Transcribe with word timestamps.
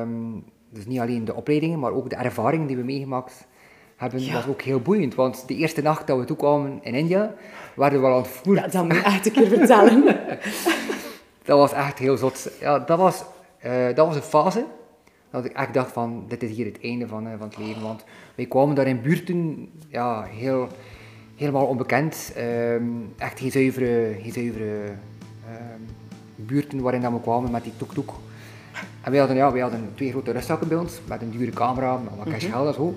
Um, 0.00 0.44
dus 0.70 0.86
niet 0.86 1.00
alleen 1.00 1.24
de 1.24 1.34
opleidingen, 1.34 1.78
maar 1.78 1.92
ook 1.92 2.10
de 2.10 2.16
ervaringen 2.16 2.66
die 2.66 2.76
we 2.76 2.82
meegemaakt 2.82 3.46
hebben, 3.96 4.24
ja. 4.24 4.32
was 4.32 4.46
ook 4.46 4.62
heel 4.62 4.80
boeiend. 4.80 5.14
Want 5.14 5.48
de 5.48 5.54
eerste 5.54 5.82
nacht 5.82 6.06
dat 6.06 6.18
we 6.18 6.24
toekwamen 6.24 6.78
in 6.82 6.94
India, 6.94 7.34
werden 7.76 8.00
we 8.00 8.06
al 8.06 8.16
ontvoerd. 8.16 8.58
Ja, 8.58 8.66
dat 8.66 8.84
moet 8.84 8.94
je 8.94 9.02
echt 9.02 9.26
een 9.26 9.32
keer 9.32 9.46
vertellen. 9.46 10.04
dat 11.48 11.58
was 11.58 11.72
echt 11.72 11.98
heel 11.98 12.16
zot. 12.16 12.50
Ja, 12.60 12.78
dat 12.78 12.98
was, 12.98 13.24
uh, 13.64 13.86
dat 13.94 14.06
was 14.06 14.16
een 14.16 14.22
fase 14.22 14.64
dat 15.30 15.44
ik 15.44 15.52
echt 15.52 15.74
dacht 15.74 15.92
van, 15.92 16.24
dit 16.28 16.42
is 16.42 16.50
hier 16.50 16.66
het 16.66 16.78
einde 16.82 17.06
van, 17.06 17.26
uh, 17.26 17.32
van 17.38 17.48
het 17.48 17.58
leven. 17.58 17.82
Want 17.82 18.04
wij 18.34 18.46
kwamen 18.46 18.74
daar 18.74 18.86
in 18.86 19.02
buurten, 19.02 19.68
ja, 19.88 20.22
heel, 20.22 20.68
helemaal 21.36 21.66
onbekend. 21.66 22.32
Um, 22.38 23.12
echt 23.18 23.40
geen 23.40 23.50
zuivere, 23.50 24.16
geen 24.22 24.32
zuivere 24.32 24.84
um, 25.48 25.86
buurten 26.36 26.80
waarin 26.80 27.12
we 27.12 27.20
kwamen 27.20 27.50
met 27.50 27.62
die 27.62 27.72
tuk-tuk. 27.76 28.10
En 29.02 29.10
wij 29.10 29.18
hadden, 29.18 29.36
ja, 29.36 29.52
wij 29.52 29.60
hadden 29.60 29.88
twee 29.94 30.10
grote 30.10 30.32
rustzakken 30.32 30.68
bij 30.68 30.76
ons, 30.76 31.00
met 31.04 31.22
een 31.22 31.30
dure 31.30 31.50
camera, 31.50 31.96
met 31.96 32.12
wat 32.16 32.28
cash 32.28 32.50
geld 32.50 32.66
en 32.66 32.74
zo. 32.74 32.94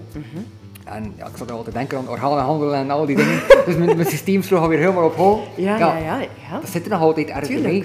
En 0.84 1.14
ja, 1.18 1.28
ik 1.28 1.38
zat 1.38 1.52
altijd 1.52 1.66
te 1.74 1.80
denken 1.80 1.98
aan 1.98 2.10
organenhandel 2.10 2.76
en 2.76 2.90
al 2.90 3.06
die 3.06 3.16
dingen. 3.16 3.40
dus 3.66 3.76
mijn, 3.76 3.96
mijn 3.96 4.10
systeem 4.10 4.42
sloeg 4.42 4.60
alweer 4.60 4.80
helemaal 4.80 5.06
op 5.06 5.16
hol. 5.16 5.44
Ja, 5.56 5.78
ja, 5.78 5.98
ja, 5.98 6.20
ja, 6.20 6.60
Dat 6.60 6.70
zit 6.70 6.84
er 6.84 6.90
nog 6.90 7.02
altijd 7.02 7.28
ergens 7.28 7.62
bij. 7.62 7.84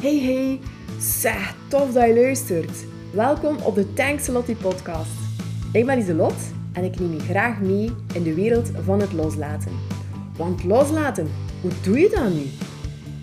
Hey, 0.00 0.20
hey. 0.20 0.60
Zeg, 0.98 1.54
tof 1.68 1.92
dat 1.92 2.06
je 2.06 2.14
luistert. 2.14 2.84
Welkom 3.10 3.56
op 3.62 3.74
de 3.74 3.92
Tankslotti 3.92 4.56
podcast. 4.56 5.10
Ik 5.72 5.86
ben 5.86 5.98
Iselot 5.98 6.34
en 6.72 6.84
ik 6.84 7.00
neem 7.00 7.12
je 7.12 7.20
graag 7.20 7.60
mee 7.60 7.92
in 8.12 8.22
de 8.22 8.34
wereld 8.34 8.70
van 8.84 9.00
het 9.00 9.12
loslaten. 9.12 9.72
Want 10.36 10.64
loslaten, 10.64 11.28
hoe 11.60 11.70
doe 11.82 11.98
je 11.98 12.10
dat 12.10 12.32
nu? 12.32 12.42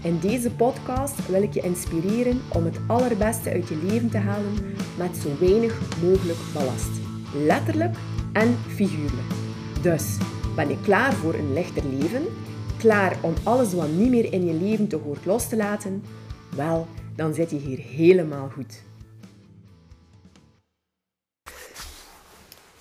In 0.04 0.20
deze 0.20 0.52
podcast 0.52 1.28
wil 1.28 1.42
ik 1.42 1.54
je 1.54 1.62
inspireren 1.62 2.42
om 2.54 2.64
het 2.64 2.80
allerbeste 2.88 3.50
uit 3.50 3.68
je 3.68 3.76
leven 3.76 4.10
te 4.10 4.18
halen 4.18 4.54
met 4.98 5.18
zo 5.18 5.38
weinig 5.40 6.02
mogelijk 6.02 6.40
ballast. 6.54 7.00
Letterlijk 7.36 7.96
en 8.34 8.56
figuurlijk. 8.68 9.32
Dus, 9.82 10.18
ben 10.56 10.70
je 10.70 10.82
klaar 10.82 11.14
voor 11.14 11.34
een 11.34 11.54
lichter 11.54 11.84
leven? 11.86 12.24
Klaar 12.78 13.18
om 13.22 13.34
alles 13.44 13.74
wat 13.74 13.90
niet 13.90 14.10
meer 14.10 14.34
in 14.34 14.46
je 14.46 14.54
leven 14.54 14.88
te 14.88 14.96
hoort 14.96 15.26
los 15.26 15.50
te 15.50 15.56
laten? 15.56 16.04
Wel, 16.56 16.88
dan 17.16 17.34
zit 17.34 17.50
je 17.50 17.58
hier 17.58 17.80
helemaal 17.80 18.50
goed. 18.50 18.84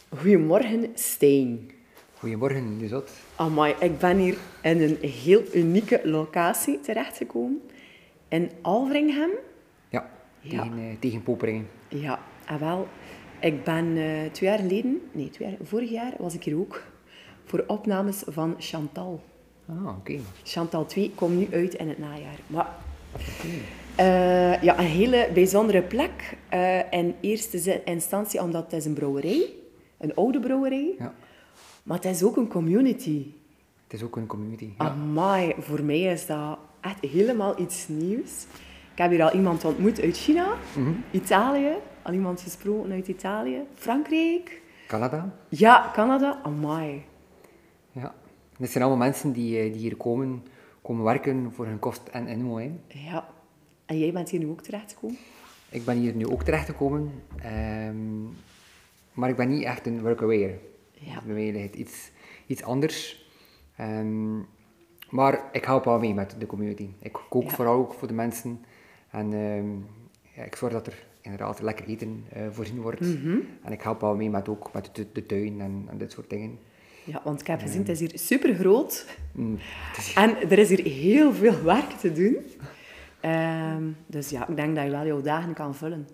Goedemorgen, 0.09 0.91
Steen. 0.95 1.71
Goedemorgen, 2.19 2.79
Lizot. 2.79 3.11
Amai, 3.43 3.75
ik 3.81 3.99
ben 3.99 4.17
hier 4.17 4.37
in 4.63 4.83
een 4.83 4.99
heel 5.11 5.43
unieke 5.55 6.01
locatie 6.05 6.81
terechtgekomen. 6.81 7.63
In 8.29 8.51
Alveringham. 8.61 9.31
Ja, 9.89 10.11
tegen, 10.43 10.77
ja. 10.77 10.83
Uh, 10.83 10.97
tegen 10.99 11.23
Poperingen. 11.23 11.69
Ja, 11.89 12.19
en 12.47 12.59
wel, 12.59 12.89
ik 13.41 13.65
ben 13.65 13.87
uh, 13.87 14.31
twee 14.31 14.51
jaar 14.51 14.59
geleden, 14.59 15.01
nee, 15.13 15.31
twee 15.31 15.49
jaar, 15.49 15.57
vorig 15.63 15.91
jaar 15.91 16.13
was 16.19 16.35
ik 16.35 16.45
hier 16.45 16.59
ook 16.59 16.83
voor 17.45 17.65
opnames 17.67 18.23
van 18.27 18.55
Chantal. 18.59 19.23
Ah, 19.69 19.97
oké. 19.99 20.19
Chantal 20.43 20.87
2 20.87 21.13
komt 21.15 21.39
nu 21.39 21.49
uit 21.53 21.75
in 21.75 21.89
het 21.89 21.99
najaar. 21.99 22.39
Maar, 22.47 22.69
uh, 24.01 24.63
ja, 24.63 24.79
een 24.79 24.85
hele 24.85 25.29
bijzondere 25.35 25.83
plek. 25.83 26.37
in 26.91 27.15
eerste 27.21 27.83
instantie 27.85 28.43
omdat 28.43 28.65
het 28.65 28.73
is 28.73 28.85
een 28.85 28.95
brouwerij, 28.95 29.49
een 29.99 30.15
oude 30.15 30.41
brouwerij. 30.41 30.95
Ja. 30.99 31.15
Maar 31.83 31.97
het 31.97 32.07
is 32.07 32.23
ook 32.23 32.37
een 32.37 32.49
community. 32.49 33.27
Het 33.85 33.93
is 33.93 34.03
ook 34.03 34.17
een 34.17 34.27
community. 34.27 34.71
Ja. 34.79 34.85
Amai, 34.89 35.55
voor 35.59 35.83
mij 35.83 36.01
is 36.01 36.27
dat 36.27 36.59
echt 36.81 37.01
helemaal 37.01 37.61
iets 37.61 37.89
nieuws. 37.89 38.47
Ik 38.93 38.99
heb 38.99 39.11
hier 39.11 39.23
al 39.23 39.33
iemand 39.33 39.65
ontmoet 39.65 40.01
uit 40.01 40.17
China, 40.17 40.57
Mhm. 40.77 40.93
Italië, 41.11 41.73
al 42.03 42.13
iemand 42.13 42.41
gesproken 42.41 42.93
uit 42.93 43.09
Italië, 43.09 43.61
Frankrijk. 43.75 44.61
Canada. 44.87 45.35
Ja, 45.49 45.91
Canada. 45.95 46.41
Amai. 46.43 47.05
Ja. 47.93 48.15
Dit 48.59 48.71
zijn 48.71 48.85
allemaal 48.85 49.07
mensen 49.07 49.33
die, 49.33 49.59
eh, 49.59 49.73
die 49.73 49.81
hier 49.81 49.97
komen, 49.97 50.43
komen 50.83 51.05
werken 51.05 51.53
voor 51.53 51.67
hun 51.67 51.79
kost 51.79 52.03
en 52.13 52.27
inmo. 52.27 52.57
Hè. 52.57 52.71
Ja. 52.89 53.29
En 53.87 53.99
jij 53.99 54.13
bent 54.13 54.31
hier 54.31 54.41
nu 54.41 54.47
ook 54.49 54.63
terechtgekomen? 54.63 55.17
Ik 55.69 55.85
ben 55.85 55.97
hier 55.99 56.15
nu 56.15 56.27
ook 56.27 56.43
terechtgekomen, 56.43 57.11
ehm, 57.43 58.23
maar 59.13 59.29
ik 59.29 59.37
ben 59.37 59.49
niet 59.49 59.63
echt 59.65 59.87
een 59.87 60.01
workaway. 60.03 60.59
Ja. 61.05 61.21
Bij 61.25 61.35
mij 61.35 61.53
ligt 61.53 61.67
het 61.67 61.75
iets, 61.77 62.11
iets 62.47 62.63
anders. 62.63 63.27
Ehm, 63.77 64.37
maar 65.11 65.49
ik 65.53 65.65
help 65.65 65.85
wel 65.85 65.99
mee 65.99 66.15
met 66.15 66.35
de 66.39 66.47
community. 66.47 66.89
Ik 67.01 67.19
kook 67.29 67.43
Ja. 67.43 67.49
vooral 67.51 67.75
ook 67.79 67.95
voor 67.95 68.09
de 68.09 68.15
mensen. 68.15 68.65
En 69.11 69.33
ehm, 69.33 69.69
ja, 70.37 70.43
ik 70.45 70.57
zorg 70.57 70.73
dat 70.73 70.87
er 70.87 71.05
inderdaad 71.21 71.61
lekker 71.61 71.87
eten 71.87 72.25
eh, 72.33 72.43
voorzien 72.51 72.81
wordt. 72.81 73.01
Mhm. 73.01 73.37
En 73.63 73.73
ik 73.73 73.83
help 73.83 74.01
wel 74.01 74.17
mee 74.17 74.31
met, 74.31 74.49
ook 74.49 74.73
met 74.73 74.91
de, 74.93 75.07
de 75.13 75.27
tuin 75.27 75.61
en, 75.61 75.85
en 75.91 75.99
dit 75.99 76.13
soort 76.13 76.31
dingen. 76.31 76.59
Ja, 77.05 77.21
want 77.25 77.41
ik 77.41 77.47
heb 77.47 77.61
gezien, 77.61 77.79
het 77.81 77.89
is 77.89 78.01
hier 78.01 78.13
super 78.15 78.55
groot. 78.55 79.07
Mm, 79.33 79.59
En 80.15 80.51
er 80.51 80.59
is 80.59 80.69
hier 80.69 80.85
heel 80.85 81.33
veel 81.35 81.63
werk 81.63 81.91
te 81.91 82.13
doen. 82.13 82.37
Ehm, 83.21 83.83
dus 84.07 84.31
ja, 84.31 84.49
ik 84.49 84.57
denk 84.57 84.75
dat 84.75 84.85
je 84.85 84.91
wel 84.91 85.07
jouw 85.07 85.21
dagen 85.21 85.53
kan 85.55 85.75
vullen. 85.75 86.09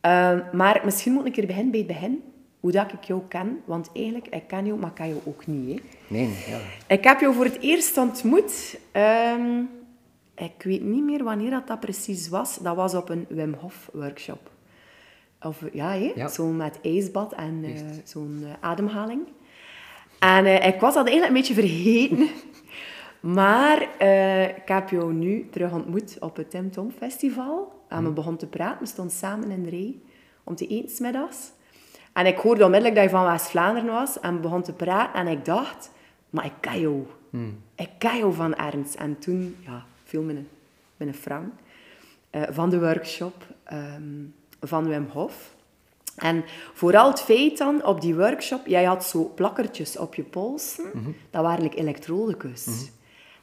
Ehm, 0.00 0.56
maar 0.56 0.80
misschien 0.84 1.12
moet 1.12 1.20
ik 1.20 1.26
een 1.26 1.32
keer 1.32 1.46
beginnen 1.46 1.70
bij 1.70 1.80
het 1.80 1.88
begin. 1.88 2.22
Hoe 2.66 2.74
dat 2.74 2.92
ik 2.92 3.04
jou 3.04 3.22
ken. 3.28 3.62
Want 3.64 3.90
eigenlijk, 3.92 4.28
ik 4.28 4.46
ken 4.46 4.66
jou, 4.66 4.78
maar 4.78 4.88
ik 4.88 4.94
ken 4.94 5.08
jou 5.08 5.20
ook 5.24 5.46
niet. 5.46 5.78
Hè. 5.78 5.82
nee, 6.08 6.28
ja. 6.48 6.58
Ik 6.94 7.04
heb 7.04 7.20
jou 7.20 7.34
voor 7.34 7.44
het 7.44 7.60
eerst 7.60 7.96
ontmoet. 7.96 8.78
ehm, 8.92 9.62
ik 10.34 10.62
weet 10.62 10.82
niet 10.82 11.02
meer 11.02 11.24
wanneer 11.24 11.50
dat, 11.50 11.66
dat 11.66 11.80
precies 11.80 12.28
was. 12.28 12.56
Dat 12.56 12.76
was 12.76 12.94
op 12.94 13.08
een 13.08 13.26
Wim 13.28 13.54
Hof 13.54 13.90
workshop. 13.92 14.50
Of, 15.42 15.62
ja, 15.72 15.90
hè? 15.90 16.12
Ja. 16.14 16.28
zo 16.28 16.46
met 16.46 16.78
ijsbad 16.82 17.32
en 17.32 17.64
eh, 17.64 17.72
zo'n 18.04 18.40
eh, 18.44 18.50
ademhaling. 18.60 19.22
En 20.18 20.46
eh, 20.46 20.66
ik 20.66 20.80
was 20.80 20.94
dat 20.94 21.08
eigenlijk 21.08 21.28
een 21.28 21.40
beetje 21.40 21.54
vergeten. 21.68 22.28
Maar 23.20 23.82
ik 24.56 24.68
heb 24.68 24.90
jou 24.90 25.12
nu 25.12 25.48
terug 25.50 25.72
ontmoet 25.72 26.16
op 26.20 26.36
het 26.36 26.50
Tim 26.50 26.70
Tom 26.70 26.90
Festival. 26.90 27.84
En 27.88 28.04
we 28.04 28.10
begonnen 28.10 28.40
te 28.40 28.46
praten. 28.46 28.80
We 28.80 28.86
stonden 28.86 29.14
samen 29.14 29.50
in 29.50 29.62
de 29.62 29.70
rij 29.70 29.94
om 30.44 30.54
te 30.56 30.66
eten 30.66 30.96
's 30.96 31.00
middags. 31.00 31.54
En 32.16 32.26
ik 32.26 32.38
hoorde 32.38 32.64
onmiddellijk 32.64 32.94
dat 32.94 33.04
je 33.04 33.16
van 33.16 33.24
West-Vlaanderen 33.24 33.92
was. 33.92 34.20
En 34.20 34.34
we 34.34 34.40
begonnen 34.40 34.66
te 34.66 34.72
praten. 34.72 35.20
En 35.20 35.26
ik 35.26 35.44
dacht, 35.44 35.90
maar 36.30 36.44
ik 36.44 36.52
ken 36.60 36.80
jou. 36.80 37.06
Ik 37.74 37.88
ken 37.98 38.18
jou 38.18 38.34
van 38.34 38.54
ergens. 38.54 38.94
En 38.94 39.18
toen 39.18 39.56
ja, 39.60 39.84
viel 40.04 40.22
mijn, 40.22 40.48
mijn 40.96 41.14
Frank 41.14 41.52
eh, 42.30 42.42
van 42.50 42.70
de 42.70 42.80
workshop 42.80 43.34
ehm, 43.64 44.02
van 44.60 44.88
Wim 44.88 45.08
Hof. 45.12 45.54
En 46.16 46.44
vooral 46.72 47.08
het 47.08 47.20
feit 47.20 47.58
dan, 47.58 47.84
op 47.84 48.00
die 48.00 48.14
workshop, 48.14 48.66
jij 48.66 48.84
had 48.84 49.04
zo 49.04 49.32
plakkertjes 49.34 49.98
op 49.98 50.14
je 50.14 50.22
polsen. 50.22 51.14
Dat 51.30 51.42
waren 51.42 51.62
like 51.62 51.76
elektrodicus. 51.76 52.90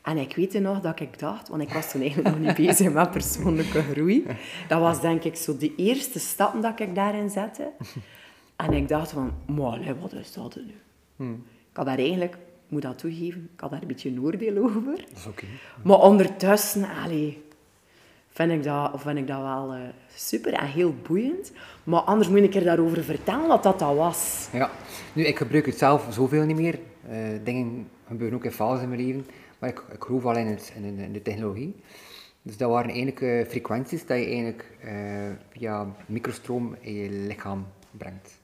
En 0.01 0.17
ik 0.17 0.35
weet 0.35 0.59
nog 0.59 0.81
dat 0.81 1.00
ik 1.00 1.19
dacht, 1.19 1.50
want 1.50 1.62
ik 1.62 1.69
was 1.69 1.91
toen 1.91 2.01
eigenlijk 2.01 2.35
nog 2.35 2.45
niet 2.45 2.56
bezig 2.67 2.91
met 2.91 3.12
persoonlijke 3.12 3.81
groei. 3.81 4.25
Dat 4.67 4.79
was 4.79 5.01
denk 5.01 5.23
ik 5.23 5.35
zo 5.35 5.57
de 5.57 5.75
eerste 5.75 6.19
stappen 6.19 6.62
dat 6.62 6.79
ik 6.79 6.95
daarin 6.95 7.29
zette. 7.29 7.72
En 8.63 8.74
ik 8.74 8.88
dacht 8.88 9.12
van, 9.12 9.34
maar 9.46 9.79
wat 10.00 10.13
is 10.13 10.34
dat 10.34 10.57
nu? 11.18 11.34
Ik 11.69 11.79
had 11.79 11.85
daar 11.85 11.97
eigenlijk, 11.97 12.34
ik 12.34 12.40
moet 12.68 12.81
dat 12.81 12.97
toegeven, 12.97 13.50
ik 13.53 13.59
had 13.59 13.69
daar 13.69 13.81
een 13.81 13.88
beetje 13.88 14.09
een 14.09 14.22
oordeel 14.22 14.57
over. 14.63 14.96
Dat 14.96 15.18
is 15.18 15.25
oké. 15.28 15.46
Maar 15.84 16.00
ondertussen, 16.00 16.85
allee, 17.03 17.44
vind 18.29 18.51
ik 18.51 18.63
dat, 18.63 18.91
vind 18.96 19.18
ik 19.18 19.28
dat 19.28 19.41
wel 19.41 19.74
eh, 19.74 19.81
super 20.16 20.53
en 20.53 20.66
heel 20.66 20.96
boeiend. 21.07 21.51
Maar 21.84 22.01
anders 22.01 22.29
moet 22.29 22.40
ik 22.40 22.56
er 22.56 22.63
daarover 22.63 23.03
vertellen 23.03 23.47
wat 23.47 23.63
dat, 23.63 23.79
dat 23.79 23.96
was. 23.96 24.50
Ja, 24.51 24.72
nu, 25.13 25.24
ik 25.25 25.38
gebruik 25.38 25.66
het 25.66 25.78
zelf 25.78 26.07
zoveel 26.09 26.44
niet 26.44 26.56
meer. 26.56 26.80
Eh, 27.09 27.18
dingen 27.44 27.90
gebeuren 28.07 28.38
ook 28.38 28.45
in 28.45 28.51
fases 28.51 28.84
in 28.84 28.90
mijn 28.90 29.06
leven, 29.06 29.25
maar 29.59 29.69
ik, 29.69 29.84
ik 29.91 30.03
geloof 30.03 30.24
wel 30.24 30.38
in, 30.38 30.47
het, 30.47 30.74
in, 30.75 31.00
in 31.00 31.13
de 31.13 31.22
technologie. 31.22 31.75
Dus 32.41 32.57
dat 32.57 32.69
waren 32.69 32.90
eigenlijk 32.90 33.22
eh, 33.22 33.45
frequenties 33.47 34.06
dat 34.06 34.18
je 34.18 34.25
eigenlijk 34.25 34.66
via 35.50 35.88
microstroom 36.06 36.75
in 36.80 36.94
je 36.94 37.10
lichaam 37.10 37.65
brengt. 37.98 38.40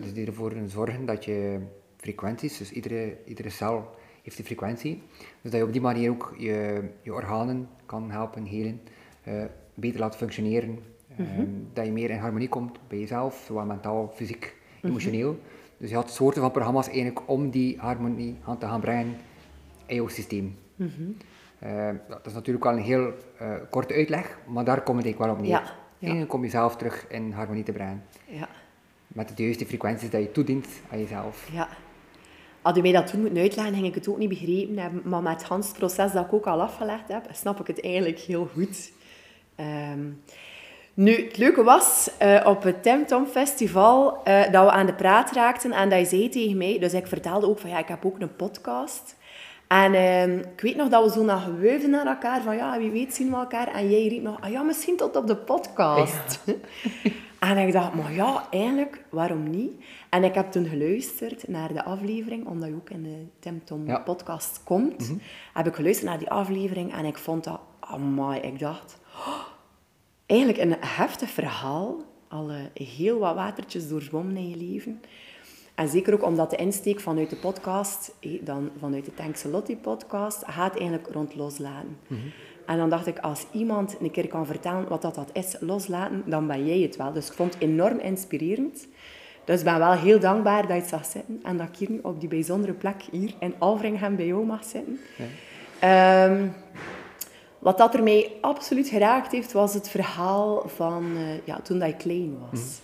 Dus 0.00 0.12
die 0.12 0.26
ervoor 0.26 0.52
zorgen 0.66 1.06
dat 1.06 1.24
je 1.24 1.58
frequenties, 1.96 2.58
dus 2.58 2.72
iedere, 2.72 3.16
iedere 3.24 3.50
cel 3.50 3.94
heeft 4.22 4.38
een 4.38 4.44
frequentie, 4.44 5.02
dus 5.42 5.50
dat 5.50 5.60
je 5.60 5.66
op 5.66 5.72
die 5.72 5.80
manier 5.80 6.10
ook 6.10 6.34
je, 6.38 6.88
je 7.02 7.14
organen 7.14 7.68
kan 7.86 8.10
helpen 8.10 8.44
helen, 8.44 8.80
eh, 9.22 9.44
beter 9.74 10.00
laten 10.00 10.18
functioneren, 10.18 10.78
eh, 11.16 11.26
dat 11.72 11.84
je 11.84 11.92
meer 11.92 12.10
in 12.10 12.18
harmonie 12.18 12.48
komt 12.48 12.78
bij 12.88 12.98
jezelf, 12.98 13.42
zowel 13.46 13.64
mentaal, 13.64 14.12
fysiek, 14.14 14.56
emotioneel. 14.82 15.38
Dus 15.76 15.90
je 15.90 15.96
had 15.96 16.10
soorten 16.10 16.42
van 16.42 16.50
programma's 16.50 16.88
eigenlijk 16.88 17.20
om 17.28 17.50
die 17.50 17.78
harmonie 17.78 18.36
aan 18.44 18.58
te 18.58 18.66
gaan 18.66 18.80
brengen 18.80 19.16
in 19.86 19.94
jouw 19.94 20.08
systeem. 20.08 20.56
Eh, 21.58 21.90
dat 22.08 22.26
is 22.26 22.32
natuurlijk 22.32 22.64
wel 22.64 22.72
een 22.72 22.82
heel 22.82 23.12
korte 23.70 23.94
uitleg, 23.94 24.38
maar 24.46 24.64
daar 24.64 24.82
komt 24.82 24.96
het 24.96 25.06
eigenlijk 25.06 25.18
wel 25.18 25.32
op 25.32 25.40
neer. 25.40 25.50
Ja, 25.50 25.62
ja. 25.98 26.06
Eigenlijk 26.06 26.32
om 26.32 26.42
jezelf 26.42 26.76
terug 26.76 27.06
in 27.08 27.32
harmonie 27.32 27.64
te 27.64 27.72
brengen. 27.72 28.02
Ja, 28.26 28.48
Met 29.12 29.36
de 29.36 29.42
juiste 29.42 29.66
frequenties 29.66 30.10
dat 30.10 30.20
je 30.20 30.32
toedient 30.32 30.66
aan 30.90 30.98
jezelf. 30.98 31.48
ja. 31.52 31.68
Had 32.62 32.76
je 32.76 32.82
mij 32.82 32.92
dat 32.92 33.06
toen 33.06 33.20
moeten 33.20 33.38
uitleggen, 33.42 33.74
ging 33.74 33.86
ik 33.86 33.94
het 33.94 34.08
ook 34.08 34.18
niet 34.18 34.28
begrepen 34.28 34.78
hebben. 34.78 35.02
Maar 35.04 35.22
met 35.22 35.32
het 35.32 35.42
Hans 35.42 35.70
proces 35.72 36.12
dat 36.12 36.24
ik 36.24 36.32
ook 36.32 36.46
al 36.46 36.60
afgelegd 36.62 37.08
heb, 37.08 37.24
snap 37.32 37.60
ik 37.60 37.66
het 37.66 37.82
eigenlijk 37.82 38.18
heel 38.18 38.48
goed. 38.54 38.92
Ehm, 39.56 40.00
Nu, 40.94 41.24
het 41.24 41.36
leuke 41.36 41.62
was 41.62 42.10
uh, 42.22 42.40
op 42.46 42.62
het 42.62 42.82
Temtom 42.82 43.26
Festival 43.26 44.20
uh, 44.28 44.42
dat 44.52 44.64
we 44.64 44.70
aan 44.70 44.86
de 44.86 44.94
praat 44.94 45.32
raakten 45.32 45.72
en 45.72 45.88
dat 45.88 45.98
je 45.98 46.04
zei 46.06 46.28
tegen 46.28 46.56
mij, 46.56 46.78
dus 46.78 46.92
ik 46.94 47.06
vertelde 47.06 47.46
ook 47.48 47.58
van 47.58 47.70
ja, 47.70 47.78
ik 47.78 47.88
heb 47.88 48.04
ook 48.04 48.20
een 48.20 48.36
podcast. 48.36 49.16
En 49.66 49.94
uh, 49.94 50.36
ik 50.36 50.60
weet 50.60 50.76
nog 50.76 50.88
dat 50.88 51.04
we 51.04 51.10
zo 51.10 51.24
nog 51.24 51.44
gewuifden 51.44 51.90
naar 51.90 52.06
elkaar 52.06 52.42
van 52.42 52.56
ja, 52.56 52.78
wie 52.78 52.90
weet 52.90 53.14
zien 53.14 53.30
we 53.30 53.36
elkaar. 53.36 53.74
En 53.74 53.90
jij 53.90 54.08
riep 54.08 54.22
nog, 54.22 54.40
ah 54.40 54.50
ja, 54.50 54.62
misschien 54.62 54.96
tot 54.96 55.16
op 55.16 55.26
de 55.26 55.36
podcast. 55.36 56.40
Ja. 56.44 56.54
en 57.40 57.58
ik 57.58 57.72
dacht, 57.72 57.94
maar 57.94 58.12
ja, 58.12 58.46
eigenlijk, 58.50 59.04
waarom 59.10 59.50
niet? 59.50 59.72
En 60.10 60.24
ik 60.24 60.34
heb 60.34 60.50
toen 60.50 60.66
geluisterd 60.66 61.48
naar 61.48 61.72
de 61.72 61.84
aflevering, 61.84 62.46
omdat 62.46 62.68
je 62.68 62.74
ook 62.74 62.90
in 62.90 63.02
de 63.02 63.26
Temtom 63.38 63.86
ja. 63.86 63.98
podcast 63.98 64.60
komt. 64.64 65.00
Mm 65.00 65.06
-hmm. 65.06 65.20
Heb 65.52 65.66
ik 65.66 65.74
geluisterd 65.74 66.08
naar 66.08 66.18
die 66.18 66.30
aflevering 66.30 66.92
en 66.92 67.04
ik 67.04 67.18
vond 67.18 67.44
dat, 67.44 67.60
amai, 67.80 68.40
ik 68.40 68.58
dacht... 68.58 68.98
Oh, 69.14 69.40
eigenlijk 70.26 70.60
een 70.62 70.76
heftig 70.80 71.30
verhaal. 71.30 71.96
Al 72.28 72.50
heel 72.74 73.18
wat 73.18 73.34
watertjes 73.34 73.88
doorzwommen 73.88 74.36
in 74.36 74.48
je 74.48 74.56
leven. 74.56 75.00
En 75.74 75.88
zeker 75.88 76.14
ook 76.14 76.24
omdat 76.24 76.50
de 76.50 76.56
insteek 76.56 77.00
vanuit 77.00 77.30
de 77.30 77.36
podcast, 77.36 78.14
dan 78.40 78.70
vanuit 78.78 79.04
de 79.04 79.14
Tankse 79.14 79.48
Lottie 79.48 79.76
podcast, 79.76 80.42
gaat 80.46 80.78
eigenlijk 80.78 81.08
rond 81.12 81.34
loslaten. 81.34 81.96
Mhm. 82.06 82.20
En 82.70 82.76
dan 82.76 82.90
dacht 82.90 83.06
ik, 83.06 83.18
als 83.18 83.46
iemand 83.52 83.96
een 84.00 84.10
keer 84.10 84.28
kan 84.28 84.46
vertellen 84.46 84.88
wat 84.88 85.02
dat, 85.02 85.14
dat 85.14 85.30
is, 85.32 85.56
loslaten, 85.60 86.22
dan 86.26 86.46
ben 86.46 86.66
jij 86.66 86.78
het 86.78 86.96
wel. 86.96 87.12
Dus 87.12 87.26
ik 87.26 87.32
vond 87.32 87.54
het 87.54 87.62
enorm 87.62 87.98
inspirerend. 87.98 88.86
Dus 89.44 89.58
ik 89.58 89.64
ben 89.64 89.78
wel 89.78 89.92
heel 89.92 90.20
dankbaar 90.20 90.60
dat 90.62 90.70
je 90.70 90.74
het 90.74 90.88
zag 90.88 91.04
zitten 91.04 91.40
en 91.42 91.56
dat 91.56 91.68
ik 91.68 91.76
hier 91.76 91.90
nu 91.90 91.98
op 92.02 92.20
die 92.20 92.28
bijzondere 92.28 92.72
plek 92.72 93.02
hier 93.10 93.34
in 93.38 93.54
Alvringhem 93.58 94.16
bij 94.16 94.26
jou 94.26 94.46
mag 94.46 94.64
zitten. 94.64 95.00
Ja. 95.80 96.24
Um, 96.24 96.52
wat 97.58 97.78
dat 97.78 97.94
er 97.94 98.02
mij 98.02 98.32
absoluut 98.40 98.88
geraakt 98.88 99.32
heeft, 99.32 99.52
was 99.52 99.74
het 99.74 99.88
verhaal 99.88 100.68
van 100.68 101.04
uh, 101.14 101.20
ja, 101.44 101.60
toen 101.60 101.78
dat 101.78 101.88
ik 101.88 101.98
klein 101.98 102.38
was. 102.50 102.80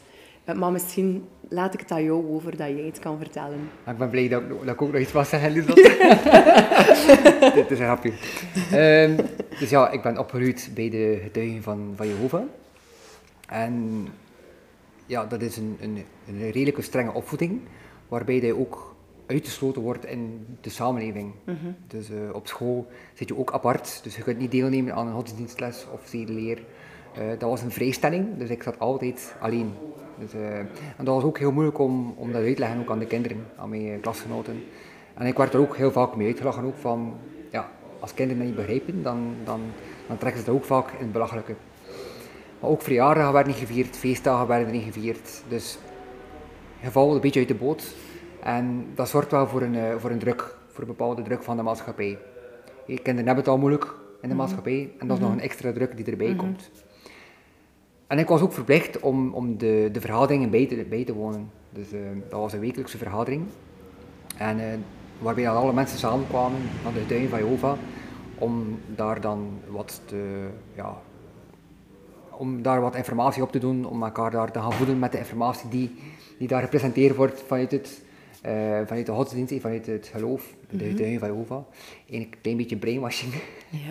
Mm. 0.47 0.59
Maar 0.59 0.73
misschien 0.73 1.29
laat 1.49 1.75
ik 1.75 1.81
het 1.81 1.91
aan 1.91 2.05
jou 2.05 2.29
over, 2.29 2.57
dat 2.57 2.69
jij 2.69 2.85
iets 2.85 2.99
kan 2.99 3.19
vertellen. 3.19 3.69
Ik 3.87 3.99
ben 3.99 4.11
blij 4.11 4.29
dat, 4.29 4.49
dat 4.49 4.75
ik 4.75 4.83
ook 4.83 4.93
nog 4.93 5.01
iets 5.01 5.13
was 5.13 5.29
zeggen, 5.29 5.53
Lisbeth. 5.53 5.77
Dit 7.55 7.71
is 7.71 7.79
een 7.79 7.85
grapje. 7.85 8.13
Um, 8.73 9.17
dus 9.59 9.71
ja, 9.71 9.91
ik 9.91 10.03
ben 10.03 10.19
opgeruid 10.19 10.71
bij 10.75 10.91
de 10.91 11.19
getuigen 11.23 11.63
van, 11.63 11.93
van 11.97 12.09
Jehovah. 12.09 12.43
En 13.49 14.07
ja, 15.07 15.27
dat 15.27 15.43
is 15.43 15.57
een, 15.57 15.77
een, 15.81 16.05
een 16.29 16.51
redelijke 16.51 16.83
strenge 16.83 17.13
opvoeding, 17.13 17.61
waarbij 18.09 18.41
je 18.41 18.57
ook 18.59 18.95
uitgesloten 19.27 19.83
wordt 19.83 20.07
in 20.07 20.47
de 20.61 20.71
samenleving. 20.71 21.33
Mhm. 21.45 21.57
Dus 21.87 22.11
uh, 22.11 22.17
op 22.33 22.47
school 22.47 22.87
zit 23.15 23.29
je 23.29 23.39
ook 23.39 23.53
apart, 23.53 24.01
dus 24.03 24.17
je 24.17 24.23
kunt 24.23 24.39
niet 24.39 24.51
deelnemen 24.51 24.95
aan 24.95 25.07
een 25.07 25.15
godsdienstles 25.15 25.87
of 25.93 26.01
zedeleer. 26.05 26.59
Uh, 27.19 27.29
dat 27.29 27.51
was 27.51 27.63
een 27.63 27.71
vrijstelling, 27.71 28.39
dus 28.39 28.51
ik 28.51 28.63
zat 28.63 28.79
altijd 28.79 29.35
alleen. 29.41 29.73
Dus, 30.19 30.35
uh, 30.35 30.59
en 30.59 31.05
dat 31.05 31.15
was 31.15 31.23
ook 31.23 31.39
heel 31.39 31.53
moeilijk 31.53 31.79
om, 31.79 32.15
om 32.17 32.33
dat 32.33 32.43
uit 32.43 32.55
te 32.55 32.61
leggen 32.61 32.81
ook 32.81 32.91
aan 32.91 32.99
de 32.99 33.07
kinderen, 33.07 33.47
aan 33.57 33.69
mijn 33.69 34.01
klasgenoten. 34.01 34.65
En 35.15 35.27
ik 35.27 35.37
werd 35.37 35.55
er 35.55 35.61
ook 35.61 35.77
heel 35.77 35.93
vaak 35.93 36.17
mee 36.17 36.27
uitgelachen, 36.27 36.65
ook 36.65 36.77
van, 36.77 37.15
ja, 37.51 37.71
als 38.01 38.15
kinderen 38.15 38.39
dat 38.39 38.47
niet 38.47 38.57
begrijpen, 38.57 39.03
dan, 39.03 39.35
dan, 39.45 39.61
dan 40.07 40.19
trekken 40.19 40.41
ze 40.41 40.47
dat 40.47 40.55
ook 40.55 40.65
vaak 40.65 40.91
in 40.91 40.99
het 40.99 41.13
belachelijke. 41.13 41.55
Maar 42.61 42.71
ook 42.71 42.83
verjaardagen 42.83 43.33
werden 43.33 43.53
niet 43.53 43.67
gevierd, 43.67 43.97
feestdagen 43.97 44.47
werden 44.47 44.73
niet 44.73 44.85
gevierd. 44.85 45.43
Dus 45.49 45.79
je 46.81 46.91
valt 46.91 47.15
een 47.15 47.21
beetje 47.21 47.41
uit 47.41 47.49
de 47.49 47.55
boot. 47.55 47.95
En 48.43 48.87
dat 48.95 49.09
zorgt 49.09 49.31
wel 49.31 49.47
voor 49.47 49.62
een, 49.62 49.75
eh, 49.75 49.97
voor 49.97 50.11
een 50.11 50.19
druk, 50.19 50.57
voor 50.69 50.81
een 50.81 50.87
bepaalde 50.87 51.23
druk 51.23 51.43
van 51.43 51.57
de 51.57 51.62
maatschappij. 51.62 52.19
Kinderen 52.87 53.17
hebben 53.17 53.37
het 53.37 53.49
al 53.49 53.59
moeilijk 53.59 53.85
in 53.85 54.29
de 54.29 54.29
mhm. 54.29 54.37
maatschappij 54.37 54.93
en 54.99 55.07
dat 55.07 55.17
is 55.17 55.23
nog 55.23 55.33
mhm. 55.33 55.39
een 55.39 55.45
extra 55.45 55.73
druk 55.73 55.97
die 55.97 56.05
erbij 56.05 56.29
mhm. 56.29 56.37
komt. 56.37 56.71
En 58.06 58.19
ik 58.19 58.29
was 58.29 58.41
ook 58.41 58.53
verplicht 58.53 59.00
om, 59.00 59.35
om 59.35 59.58
de, 59.58 59.88
de 59.93 60.00
vergaderingen 60.00 60.50
bij 60.50 60.67
te, 60.67 60.87
bij 60.88 61.05
te 61.05 61.14
wonen. 61.14 61.50
Dus 61.70 61.93
uh, 61.93 62.00
dat 62.29 62.41
was 62.41 62.53
een 62.53 62.61
wekelijkse 62.61 62.99
vergadering. 62.99 63.44
En 64.37 64.58
uh, 64.58 64.64
waarbij 65.19 65.44
dan 65.44 65.56
alle 65.56 65.73
mensen 65.73 65.99
samenkwamen 65.99 66.61
van 66.82 66.93
de 66.93 67.06
tuin 67.06 67.29
van 67.29 67.38
Jehovah 67.38 67.79
om 68.38 68.81
daar 68.94 69.20
dan 69.20 69.58
wat 69.69 70.00
te, 70.05 70.49
ja, 70.75 70.99
om 72.31 72.62
daar 72.62 72.81
wat 72.81 72.94
informatie 72.94 73.43
op 73.43 73.53
te 73.53 73.58
doen, 73.58 73.85
om 73.85 74.03
elkaar 74.03 74.31
daar 74.31 74.52
te 74.52 74.59
gaan 74.59 74.73
voeden 74.73 74.99
met 74.99 75.12
de 75.12 75.19
informatie 75.19 75.69
die, 75.69 75.94
die 76.38 76.49
daar 76.49 76.62
gepresenteerd 76.62 77.17
wordt 77.17 77.43
vanuit 77.47 77.70
het 77.70 78.05
uh, 78.47 78.52
vanuit 78.87 79.06
de 79.06 79.12
godsdienst, 79.12 79.61
vanuit 79.61 79.87
het 79.87 80.11
geloof, 80.12 80.55
de 80.70 80.85
mm 80.85 80.97
-hmm. 80.97 81.19
van 81.19 81.29
Jehovah. 81.29 81.62
Een 82.11 82.35
klein 82.41 82.56
beetje 82.56 82.76
brainwashing. 82.76 83.35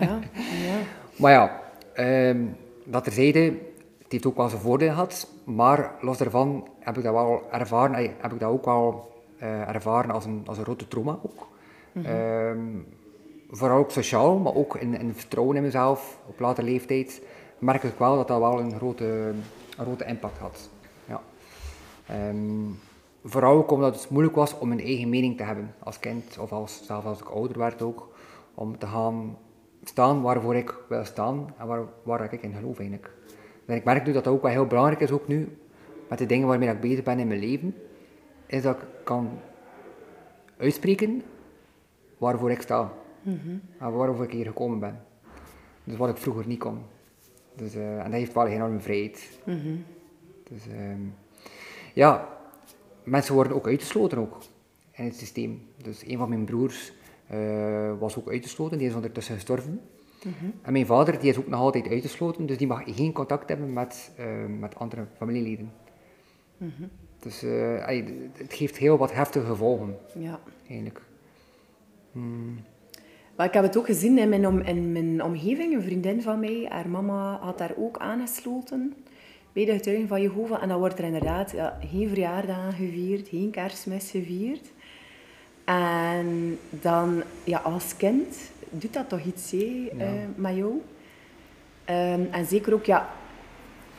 ja. 0.00 0.18
maar 1.20 1.32
ja, 1.32 1.62
um, 2.28 2.56
dat 2.84 3.04
terzijde, 3.04 3.52
het 4.06 4.14
heeft 4.14 4.26
ook 4.26 4.36
wel 4.36 4.48
zijn 4.48 4.60
voordeel 4.60 4.88
gehad, 4.88 5.28
maar 5.44 5.94
los 6.00 6.18
daarvan 6.18 6.68
heb 6.78 6.96
ik 6.96 7.02
dat 7.02 7.12
wel 7.12 7.42
ervaren, 7.50 8.14
heb 8.18 8.32
ik 8.32 8.40
dat 8.40 8.50
ook 8.50 8.64
wel 8.64 9.12
uh, 9.42 9.68
ervaren 9.68 10.10
als 10.10 10.24
een, 10.24 10.42
als 10.46 10.58
een 10.58 10.64
grote 10.64 10.88
trauma 10.88 11.18
ook. 11.22 11.48
Mm 11.92 12.04
-hmm. 12.04 12.14
um, 12.14 12.86
vooral 13.50 13.78
ook 13.78 13.90
sociaal, 13.90 14.38
maar 14.38 14.54
ook 14.54 14.76
in, 14.76 14.98
in 14.98 15.14
vertrouwen 15.14 15.56
in 15.56 15.62
mezelf 15.62 16.18
op 16.26 16.40
latere 16.40 16.66
leeftijd, 16.66 17.22
merk 17.58 17.82
ik 17.82 17.98
wel 17.98 18.16
dat 18.16 18.28
dat 18.28 18.38
wel 18.38 18.60
een 18.60 18.76
grote, 18.76 19.04
een 19.78 19.84
grote 19.84 20.04
impact 20.04 20.38
had. 20.38 20.68
Ja. 21.04 21.20
Um, 22.28 22.78
Vooral 23.28 23.56
ook 23.56 23.70
omdat 23.70 23.94
het 23.94 24.10
moeilijk 24.10 24.36
was 24.36 24.58
om 24.58 24.72
een 24.72 24.80
eigen 24.80 25.08
mening 25.08 25.36
te 25.36 25.42
hebben 25.42 25.74
als 25.78 25.98
kind, 25.98 26.38
of 26.38 26.52
als, 26.52 26.80
zelfs 26.84 27.06
als 27.06 27.20
ik 27.20 27.28
ouder 27.28 27.58
werd 27.58 27.82
ook, 27.82 28.08
om 28.54 28.78
te 28.78 28.86
gaan 28.86 29.38
staan 29.84 30.22
waarvoor 30.22 30.56
ik 30.56 30.74
wil 30.88 31.04
staan 31.04 31.54
en 31.58 31.66
waar, 31.66 31.82
waar 32.02 32.32
ik 32.32 32.42
in 32.42 32.52
geloof 32.52 32.78
eigenlijk. 32.78 33.15
En 33.66 33.76
ik 33.76 33.84
merk 33.84 34.06
nu 34.06 34.12
dat 34.12 34.24
dat 34.24 34.32
ook 34.32 34.42
wel 34.42 34.50
heel 34.50 34.66
belangrijk 34.66 35.00
is, 35.00 35.10
ook 35.10 35.28
nu, 35.28 35.58
met 36.08 36.18
de 36.18 36.26
dingen 36.26 36.48
waarmee 36.48 36.68
ik 36.68 36.80
bezig 36.80 37.02
ben 37.04 37.18
in 37.18 37.28
mijn 37.28 37.40
leven, 37.40 37.74
is 38.46 38.62
dat 38.62 38.76
ik 38.76 38.84
kan 39.04 39.38
uitspreken 40.56 41.22
waarvoor 42.18 42.50
ik 42.50 42.60
sta. 42.60 42.92
Mm 43.22 43.60
En 43.78 43.92
waarvoor 43.92 44.24
ik 44.24 44.32
hier 44.32 44.46
gekomen 44.46 44.78
ben. 44.78 45.00
Dus 45.84 45.96
wat 45.96 46.08
ik 46.08 46.16
vroeger 46.16 46.46
niet 46.46 46.58
kon. 46.58 46.78
Dus, 47.54 47.74
uh, 47.74 47.98
en 47.98 48.04
dat 48.04 48.12
heeft 48.12 48.32
wel 48.32 48.46
een 48.46 48.52
enorme 48.52 48.80
vrijheid. 48.80 49.38
Mm 49.44 49.84
Dus 50.48 50.66
uh, 50.66 50.96
ja, 51.92 52.28
mensen 53.04 53.34
worden 53.34 53.54
ook 53.54 53.66
uitgesloten 53.66 54.18
ook 54.18 54.38
in 54.92 55.04
het 55.04 55.16
systeem. 55.16 55.62
Dus 55.82 56.06
een 56.06 56.18
van 56.18 56.28
mijn 56.28 56.44
broers 56.44 56.92
uh, 57.32 57.98
was 57.98 58.18
ook 58.18 58.28
uitgesloten, 58.28 58.78
die 58.78 58.88
is 58.88 58.94
ondertussen 58.94 59.34
gestorven. 59.34 59.80
Mm 60.24 60.32
-hmm. 60.40 60.52
En 60.62 60.72
mijn 60.72 60.86
vader 60.86 61.18
die 61.18 61.30
is 61.30 61.38
ook 61.38 61.48
nog 61.48 61.60
altijd 61.60 61.88
uitgesloten, 61.88 62.46
dus 62.46 62.56
die 62.58 62.66
mag 62.66 62.82
geen 62.84 63.12
contact 63.12 63.48
hebben 63.48 63.72
met, 63.72 64.12
uh, 64.18 64.26
met 64.58 64.76
andere 64.78 65.06
familieleden. 65.16 65.72
Mm 66.56 66.72
-hmm. 66.76 66.90
Dus 67.18 67.44
uh, 67.44 67.86
het 68.32 68.54
geeft 68.54 68.76
heel 68.76 68.96
wat 68.96 69.12
heftige 69.12 69.46
gevolgen, 69.46 69.96
ja. 70.18 70.40
eigenlijk. 70.68 71.02
Hmm. 72.12 72.58
Maar 73.36 73.46
ik 73.46 73.52
heb 73.52 73.62
het 73.62 73.76
ook 73.76 73.86
gezien 73.86 74.18
in 74.18 74.28
mijn, 74.28 74.46
om, 74.46 74.60
in 74.60 74.92
mijn 74.92 75.22
omgeving. 75.22 75.74
Een 75.74 75.82
vriendin 75.82 76.22
van 76.22 76.40
mij, 76.40 76.66
haar 76.68 76.88
mama 76.88 77.38
had 77.40 77.58
daar 77.58 77.74
ook 77.76 77.98
aangesloten 77.98 78.94
bij 79.52 79.64
de 79.64 79.72
getuigen 79.72 80.08
van 80.08 80.22
Jehovah. 80.22 80.62
En 80.62 80.68
dan 80.68 80.78
wordt 80.78 80.98
er 80.98 81.04
inderdaad 81.04 81.50
ja, 81.50 81.78
geen 81.90 82.08
verjaardag 82.08 82.76
gevierd, 82.76 83.28
geen 83.28 83.50
kerstmis 83.50 84.10
gevierd. 84.10 84.72
En 85.64 86.58
dan, 86.70 87.22
ja, 87.44 87.58
als 87.58 87.96
kind 87.96 88.36
doet 88.78 88.92
dat 88.92 89.08
toch 89.08 89.24
iets 89.24 89.50
hè, 89.50 89.90
ja. 89.96 90.12
uh, 90.12 90.20
met 90.34 90.56
jou. 90.56 90.70
Um, 90.70 92.28
en 92.30 92.46
zeker 92.46 92.74
ook, 92.74 92.84
ja, 92.84 93.10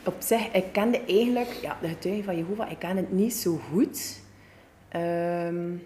op 0.04 0.14
zich, 0.18 0.52
ik 0.52 0.64
kende 0.72 1.00
eigenlijk 1.04 1.52
ja, 1.62 1.76
de 1.80 1.88
getuigen 1.88 2.24
van 2.24 2.36
Jehovah, 2.36 2.70
ik 2.70 2.78
ken 2.78 2.96
het 2.96 3.12
niet 3.12 3.34
zo 3.34 3.60
goed. 3.70 4.20
Um, 4.96 5.82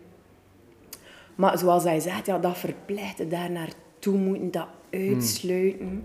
maar 1.35 1.59
zoals 1.59 1.85
hij 1.85 2.01
zegt, 2.01 2.27
ja, 2.27 2.39
dat 2.39 2.59
verplichten, 2.59 3.29
daar 3.29 3.51
naartoe 3.51 4.17
moeten, 4.17 4.51
dat 4.51 4.69
uitsluiten. 4.91 5.87
Hmm. 5.87 6.05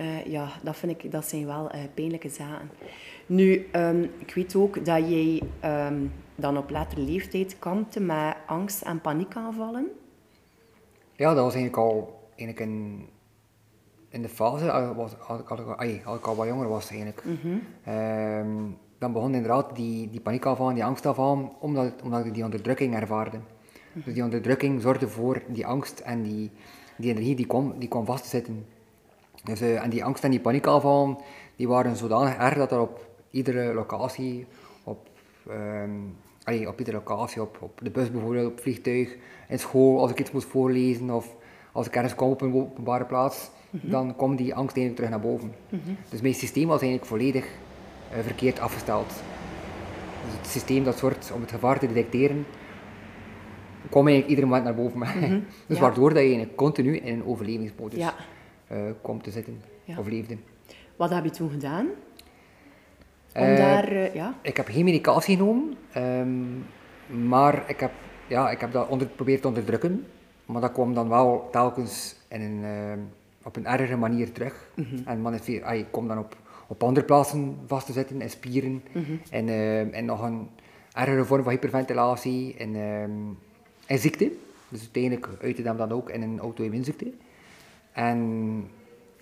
Uh, 0.00 0.26
ja, 0.26 0.48
dat, 0.62 0.76
vind 0.76 1.04
ik, 1.04 1.12
dat 1.12 1.28
zijn 1.28 1.46
wel 1.46 1.74
uh, 1.74 1.80
pijnlijke 1.94 2.28
zaken. 2.28 2.70
Nu, 3.26 3.66
um, 3.72 4.10
ik 4.18 4.34
weet 4.34 4.54
ook 4.54 4.84
dat 4.84 5.08
jij 5.08 5.42
um, 5.86 6.12
dan 6.34 6.58
op 6.58 6.70
latere 6.70 7.00
leeftijd 7.00 7.58
kampte 7.58 8.00
met 8.00 8.36
angst- 8.46 8.82
en 8.82 9.00
paniekaanvallen. 9.00 9.88
Ja, 11.18 11.34
dat 11.34 11.44
was 11.44 11.54
eigenlijk 11.54 11.76
al 11.76 12.18
eigenlijk 12.36 12.60
in, 12.60 13.06
in 14.08 14.22
de 14.22 14.28
fase, 14.28 14.72
als, 14.72 14.96
was, 14.96 15.12
als 15.28 15.40
ik 16.18 16.26
al 16.26 16.36
wat 16.36 16.46
jonger 16.46 16.68
was 16.68 16.90
eigenlijk. 16.90 17.24
Mm 17.24 17.38
-hmm. 17.42 17.94
um, 17.94 18.78
dan 18.98 19.12
begon 19.12 19.34
inderdaad 19.34 19.76
die, 19.76 20.10
die 20.10 20.20
paniekaanvallen, 20.20 20.74
die 20.74 20.84
angstaanvallen, 20.84 21.50
omdat, 21.58 22.02
omdat 22.02 22.24
ik 22.24 22.34
die 22.34 22.44
onderdrukking 22.44 22.94
ervaarde. 22.94 23.36
Mm 23.36 23.44
-hmm. 23.92 24.02
Dus 24.04 24.14
die 24.14 24.22
onderdrukking 24.22 24.80
zorgde 24.80 25.08
voor 25.08 25.42
die 25.48 25.66
angst 25.66 25.98
en 25.98 26.22
die, 26.22 26.50
die 26.96 27.10
energie 27.10 27.34
die 27.34 27.46
kwam, 27.46 27.78
die 27.78 27.88
kwam 27.88 28.04
vastzitten. 28.04 28.66
Dus, 29.44 29.62
uh, 29.62 29.82
en 29.82 29.90
die 29.90 30.04
angst 30.04 30.24
en 30.24 30.30
die 30.30 30.40
paniekaanvallen, 30.40 31.18
die 31.56 31.68
waren 31.68 31.96
zodanig 31.96 32.36
erg 32.36 32.56
dat 32.56 32.72
er 32.72 32.80
op 32.80 33.08
iedere 33.30 33.74
locatie, 33.74 34.46
op, 34.84 35.08
um, 35.48 36.16
allee, 36.48 36.68
op 36.68 36.78
iedere 36.78 36.96
locatie, 36.96 37.42
op, 37.42 37.58
op 37.60 37.80
de 37.82 37.90
bus 37.90 38.10
bijvoorbeeld, 38.10 38.46
op 38.46 38.52
het 38.52 38.62
vliegtuig, 38.62 39.16
in 39.48 39.58
school, 39.58 40.00
als 40.00 40.10
ik 40.10 40.20
iets 40.20 40.30
moest 40.30 40.46
voorlezen 40.46 41.10
of 41.10 41.36
als 41.72 41.86
ik 41.86 41.94
ergens 41.94 42.14
kwam 42.14 42.30
op 42.30 42.40
een 42.40 42.54
openbare 42.54 43.04
plaats, 43.04 43.50
mm 43.70 43.80
-hmm. 43.80 43.90
dan 43.90 44.16
kwam 44.16 44.36
die 44.36 44.54
angst 44.54 44.76
eigenlijk 44.76 44.94
terug 44.94 45.10
naar 45.10 45.30
boven. 45.30 45.52
Mm 45.68 45.80
-hmm. 45.84 45.96
Dus 46.10 46.20
mijn 46.20 46.34
systeem 46.34 46.66
was 46.68 46.80
eigenlijk 46.80 47.10
volledig 47.10 47.44
eh, 48.12 48.18
verkeerd 48.22 48.60
afgesteld. 48.60 49.08
Dus 50.24 50.36
het 50.36 50.46
systeem 50.46 50.84
dat 50.84 50.98
zorgt 50.98 51.32
om 51.34 51.40
het 51.40 51.50
gevaar 51.50 51.78
te 51.78 51.86
detecteren, 51.86 52.46
kwam 53.90 54.06
eigenlijk 54.06 54.28
ieder 54.28 54.44
moment 54.44 54.64
naar 54.64 54.74
boven. 54.74 54.98
Mhm. 55.28 55.40
dus 55.66 55.76
Ja. 55.76 55.82
waardoor 55.82 56.08
dat 56.08 56.18
je 56.18 56.24
eigenlijk 56.28 56.56
continu 56.56 56.96
in 56.96 57.14
een 57.14 57.24
overlevingsmodus 57.26 57.98
Ja. 57.98 58.14
eh, 58.66 58.78
komt 59.02 59.24
te 59.24 59.30
zitten, 59.30 59.62
Ja. 59.84 59.98
of 59.98 60.06
leefde. 60.08 60.36
Wat 60.96 61.10
heb 61.10 61.24
je 61.24 61.30
toen 61.30 61.50
gedaan? 61.50 61.86
Om 63.38 63.44
Eh, 63.44 63.56
daar, 63.56 63.88
eh, 63.88 64.14
ja. 64.14 64.34
Ik 64.42 64.56
heb 64.56 64.68
geen 64.68 64.84
medicatie 64.84 65.36
genomen, 65.36 65.74
ehm, 65.92 66.28
maar 67.28 67.64
ik 67.66 67.80
heb, 67.80 67.90
ja, 68.26 68.50
ik 68.50 68.60
heb 68.60 68.72
dat 68.72 68.88
onder, 68.88 69.06
geprobeerd 69.06 69.40
te 69.42 69.48
onderdrukken. 69.48 70.06
Maar 70.46 70.60
dat 70.60 70.72
kwam 70.72 70.94
dan 70.94 71.08
wel 71.08 71.48
telkens 71.52 72.16
in 72.28 72.40
een, 72.40 72.64
ehm, 72.64 72.98
op 73.44 73.56
een 73.56 73.66
ergere 73.66 73.96
manier 73.96 74.32
terug. 74.32 74.70
En 75.04 75.22
manifesteer- 75.22 75.64
ah, 75.64 75.74
ik 75.78 75.86
kom 75.90 76.08
dan 76.08 76.18
op, 76.18 76.36
op 76.66 76.82
andere 76.82 77.06
plaatsen 77.06 77.56
vast 77.66 77.86
te 77.86 77.92
zitten, 77.92 78.20
in 78.22 78.30
spieren. 78.30 78.82
en, 79.30 79.48
ehm, 79.48 79.88
en 79.92 80.04
nog 80.04 80.22
een 80.22 80.48
ergere 80.94 81.24
vorm 81.24 81.42
van 81.42 81.52
hyperventilatie 81.52 82.54
en, 82.58 82.74
en 83.86 83.98
ziekte. 83.98 84.30
Dus 84.68 84.80
uiteindelijk 84.80 85.28
uitte 85.42 85.62
dat 85.62 85.78
dan 85.78 85.92
ook 85.92 86.10
in 86.10 86.22
een 86.22 86.38
auto-immuunziekte. 86.40 87.12
En 87.92 88.70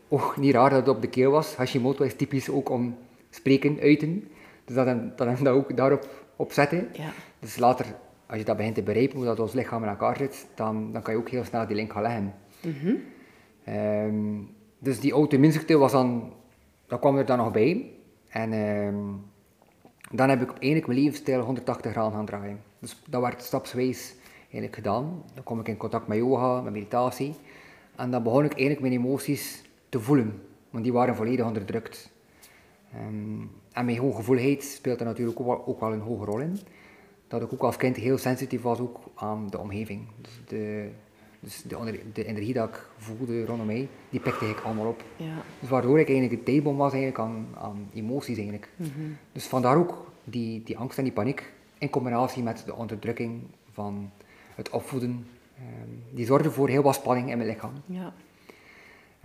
ook 0.08 0.37
niet 0.37 0.54
raar 0.54 0.70
dat 0.70 0.78
het 0.87 0.88
op 0.96 1.00
de 1.00 1.08
keel 1.08 1.30
was. 1.30 1.56
Hashimoto 1.56 2.04
is 2.04 2.14
typisch 2.14 2.49
ook 2.50 2.68
om 2.70 2.96
spreken, 3.37 3.81
uiten. 3.81 4.28
Dus 4.64 4.75
dat 4.75 4.87
hem 4.87 5.12
dat, 5.16 5.26
hem 5.26 5.45
dat 5.45 5.55
ook 5.55 5.76
daarop 5.76 6.09
op 6.37 6.52
zetten. 6.52 6.88
Ja. 6.93 7.11
Dus 7.38 7.57
later, 7.57 7.87
als 8.26 8.38
je 8.38 8.45
dat 8.45 8.57
begint 8.57 8.75
te 8.75 8.83
begrijpen, 8.83 9.16
hoe 9.16 9.25
dat 9.25 9.40
ons 9.40 9.52
lichaam 9.52 9.83
in 9.83 9.88
elkaar 9.88 10.16
zit, 10.16 10.47
dan, 10.55 10.93
dan 10.93 11.02
kan 11.02 11.14
je 11.14 11.21
ook 11.21 11.28
heel 11.28 11.45
snel 11.45 11.66
die 11.66 11.76
link 11.76 11.93
gaan 11.93 12.02
leggen. 12.02 12.35
Ehm, 13.64 14.43
dus 14.78 15.00
die 15.00 15.12
auto-immuunziekte 15.12 15.76
was 15.76 15.93
dan, 15.93 16.33
dat 16.87 17.00
kwam 17.00 17.16
er 17.16 17.26
dan 17.26 17.38
nog 17.38 17.52
bij. 17.52 17.90
En 18.28 18.52
ehm, 18.52 18.97
dan 20.11 20.28
heb 20.28 20.43
ik 20.43 20.50
eigenlijk 20.50 20.87
mijn 20.87 20.99
levensstijl 20.99 21.40
180 21.40 21.93
graden 21.93 22.12
gaan 22.12 22.26
draaien. 22.26 22.61
Dus 22.78 23.02
dat 23.09 23.23
werd 23.23 23.43
stapswijs 23.43 24.14
eigenlijk 24.40 24.75
gedaan. 24.75 25.23
Dan 25.35 25.45
kom 25.45 25.61
ik 25.61 25.69
in 25.69 25.76
contact 25.76 26.07
met 26.07 26.19
yoga, 26.19 26.61
met 26.61 26.73
meditatie. 26.73 27.35
En 27.97 28.11
dan 28.11 28.23
begon 28.23 28.45
ik 28.45 28.52
eigenlijk 28.52 28.81
mijn 28.81 28.93
emoties 28.93 29.62
te 29.88 30.00
voelen. 30.00 30.43
Want 30.71 30.85
die 30.85 30.93
waren 30.93 31.16
volledig 31.16 31.47
onderdrukt. 31.47 32.11
Ehm, 32.96 33.46
en 33.72 33.84
mijn 33.84 33.98
hooggevoeligheid 33.98 34.62
speelt 34.62 35.00
er 35.00 35.06
natuurlijk 35.06 35.40
ook 35.40 35.46
wel, 35.46 35.66
ook 35.66 35.80
wel 35.80 35.92
een 35.92 36.00
hoge 36.00 36.24
rol 36.24 36.40
in. 36.40 36.58
Dat 37.28 37.42
ik 37.42 37.52
ook 37.52 37.62
als 37.62 37.76
kind 37.76 37.96
heel 37.96 38.18
sensitief 38.18 38.62
was 38.62 38.78
ook 38.78 38.98
aan 39.14 39.46
de 39.50 39.58
omgeving. 39.58 40.06
Dus 40.20 40.40
de, 40.46 40.90
dus 41.40 41.62
de, 42.12 42.24
energie 42.24 42.54
dat 42.54 42.68
ik 42.68 42.88
voelde 42.96 43.44
rondom 43.44 43.66
mij, 43.66 43.88
die 44.10 44.20
pikte 44.20 44.48
ik 44.48 44.60
allemaal 44.60 44.86
op. 44.86 45.02
Ja. 45.16 45.42
Dus 45.60 45.68
waardoor 45.68 46.00
ik 46.00 46.08
eigenlijk 46.08 46.38
een 46.38 46.44
tijdbom 46.44 46.76
was 46.76 46.92
eigenlijk 46.92 47.22
aan, 47.22 47.46
aan 47.54 47.88
emoties 47.94 48.36
eigenlijk. 48.36 48.68
Dus 49.32 49.46
vandaar 49.46 49.76
ook 49.76 50.10
die, 50.24 50.62
die 50.62 50.78
angst 50.78 50.98
en 50.98 51.04
die 51.04 51.12
paniek 51.12 51.52
in 51.78 51.90
combinatie 51.90 52.42
met 52.42 52.62
de 52.66 52.74
onderdrukking 52.74 53.42
van 53.72 54.10
het 54.54 54.70
opvoeden. 54.70 55.26
ehm, 55.56 56.16
die 56.16 56.26
zorgde 56.26 56.50
voor 56.50 56.68
heel 56.68 56.82
wat 56.82 56.94
spanning 56.94 57.30
in 57.30 57.36
mijn 57.36 57.48
lichaam. 57.48 57.72
Ja. 57.86 58.12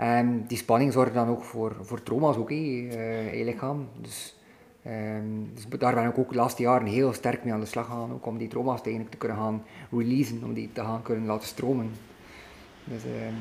En 0.01 0.43
die 0.47 0.57
spanning 0.57 0.93
zorgde 0.93 1.13
dan 1.13 1.27
ook 1.27 1.43
voor, 1.43 1.75
voor 1.81 2.03
trauma's 2.03 2.35
ook, 2.35 2.49
hé, 2.49 2.55
eh, 2.55 3.33
in 3.33 3.37
je 3.37 3.45
lichaam. 3.45 3.87
Dus, 4.01 4.35
ehm, 4.83 5.23
dus 5.53 5.79
daar 5.79 5.93
ben 5.93 6.09
ik 6.09 6.17
ook 6.17 6.29
de 6.29 6.35
laatste 6.35 6.61
jaren 6.61 6.87
heel 6.87 7.13
sterk 7.13 7.43
mee 7.43 7.53
aan 7.53 7.59
de 7.59 7.65
slag 7.65 7.85
gegaan, 7.85 8.11
ook 8.13 8.25
om 8.25 8.37
die 8.37 8.47
trauma's 8.47 8.81
eigenlijk 8.81 9.09
te 9.11 9.17
kunnen 9.17 9.37
gaan 9.37 9.63
releasen, 9.91 10.43
om 10.43 10.53
die 10.53 10.69
te 10.73 10.81
gaan 10.81 11.01
kunnen 11.01 11.25
laten 11.25 11.47
stromen. 11.47 11.91
Dus 12.83 13.03
ehm, 13.03 13.33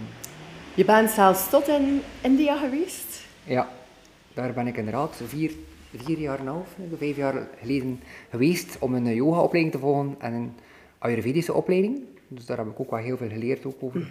Je 0.75 0.85
bent 0.85 1.11
zelfs 1.11 1.51
tot 1.51 1.69
in 1.69 2.01
India 2.21 2.57
geweest? 2.57 3.27
ja, 3.45 3.69
daar 4.35 4.53
ben 4.53 4.67
ik 4.67 4.77
inderdaad 4.77 5.21
vier, 5.27 5.53
vier 5.97 6.19
jaar 6.19 6.39
en 6.39 6.47
een 6.47 6.53
half, 6.53 6.77
vijf 6.99 7.17
jaar 7.17 7.49
geleden 7.61 8.01
geweest 8.31 8.77
om 8.79 8.95
een 8.95 9.15
yoga-opleiding 9.15 9.75
te 9.75 9.81
volgen 9.81 10.15
en 10.19 10.33
een 10.33 10.53
Ayurvedische 10.99 11.55
opleiding. 11.55 12.01
Dus 12.29 12.47
daar 12.47 12.59
heb 12.59 12.67
ik 12.67 12.81
ook 12.81 12.91
wel 12.91 13.01
heel 13.01 13.17
veel 13.17 13.29
geleerd 13.29 13.67
ook 13.67 13.77
over 13.81 14.09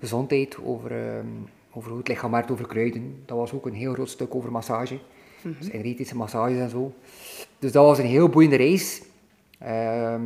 gezondheid, 0.00 0.56
over, 0.64 0.90
ehm, 0.90 1.26
over 1.74 1.88
hoe 1.90 1.98
het 1.98 2.08
lichaam 2.08 2.30
werkt, 2.30 2.50
over 2.50 2.66
kruiden. 2.66 3.22
Dat 3.26 3.36
was 3.36 3.52
ook 3.52 3.66
een 3.66 3.74
heel 3.74 3.92
groot 3.92 4.08
stuk 4.10 4.34
over 4.34 4.50
massage, 4.52 4.98
dus 5.42 5.68
energetische 5.70 6.16
massages 6.16 6.58
en 6.58 6.70
zo. 6.70 6.92
Dus 7.58 7.72
dat 7.72 7.84
was 7.84 7.98
een 7.98 8.04
heel 8.06 8.28
boeiende 8.28 8.56
reis. 8.56 9.02
Ehm, 9.58 10.22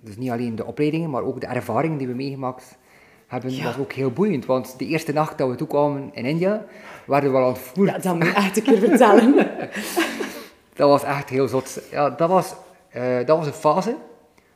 dus 0.00 0.16
niet 0.16 0.30
alleen 0.30 0.56
de 0.56 0.64
opleidingen, 0.66 1.10
maar 1.10 1.22
ook 1.22 1.40
de 1.40 1.46
ervaringen 1.46 1.98
die 1.98 2.06
we 2.06 2.14
meegemaakt 2.14 2.78
hebben, 3.26 3.54
Ja. 3.54 3.64
was 3.64 3.78
ook 3.78 3.92
heel 3.92 4.10
boeiend. 4.10 4.46
Want 4.46 4.78
de 4.78 4.86
eerste 4.86 5.12
nacht 5.12 5.38
dat 5.38 5.48
we 5.48 5.54
toekwamen 5.54 6.10
in 6.12 6.24
India, 6.24 6.64
werden 7.06 7.32
we 7.32 7.38
al 7.38 7.48
ontvoerd. 7.48 7.90
Ja, 7.90 7.98
dat 7.98 8.14
moet 8.14 8.26
je 8.26 8.32
echt 8.32 8.56
een 8.56 8.62
keer 8.62 8.78
vertellen. 8.78 9.34
Dat 10.74 10.88
was 10.88 11.02
echt 11.02 11.28
heel 11.28 11.48
zot. 11.48 11.80
Ja, 11.90 12.10
dat 12.10 12.28
was, 12.28 12.54
eh, 12.88 13.16
dat 13.26 13.36
was 13.38 13.46
een 13.46 13.52
fase 13.52 13.96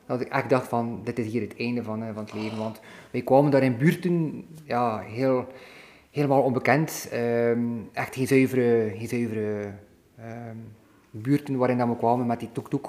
dat 0.05 0.21
ik 0.21 0.27
echt 0.27 0.49
dacht 0.49 0.67
van, 0.67 1.01
dit 1.03 1.19
is 1.19 1.25
hier 1.25 1.41
het 1.41 1.55
einde 1.57 1.83
van, 1.83 2.03
eh, 2.03 2.07
van 2.13 2.23
het 2.23 2.33
leven. 2.33 2.57
Want 2.57 2.79
wij 3.11 3.21
kwamen 3.21 3.51
daar 3.51 3.63
in 3.63 3.77
buurten, 3.77 4.45
ja, 4.63 4.99
heel, 4.99 5.47
helemaal 6.15 6.41
onbekend. 6.41 7.07
Ehm, 7.11 7.59
echt 7.93 8.15
geen 8.15 8.27
zuivere, 8.27 8.91
geen 8.97 9.07
zuivere 9.07 9.71
ehm, 10.17 10.57
buurten 11.11 11.57
waarin 11.57 11.77
dat 11.77 11.87
we 11.87 11.97
kwamen 11.97 12.25
met 12.25 12.39
die 12.39 12.49
tuk-tuk. 12.51 12.87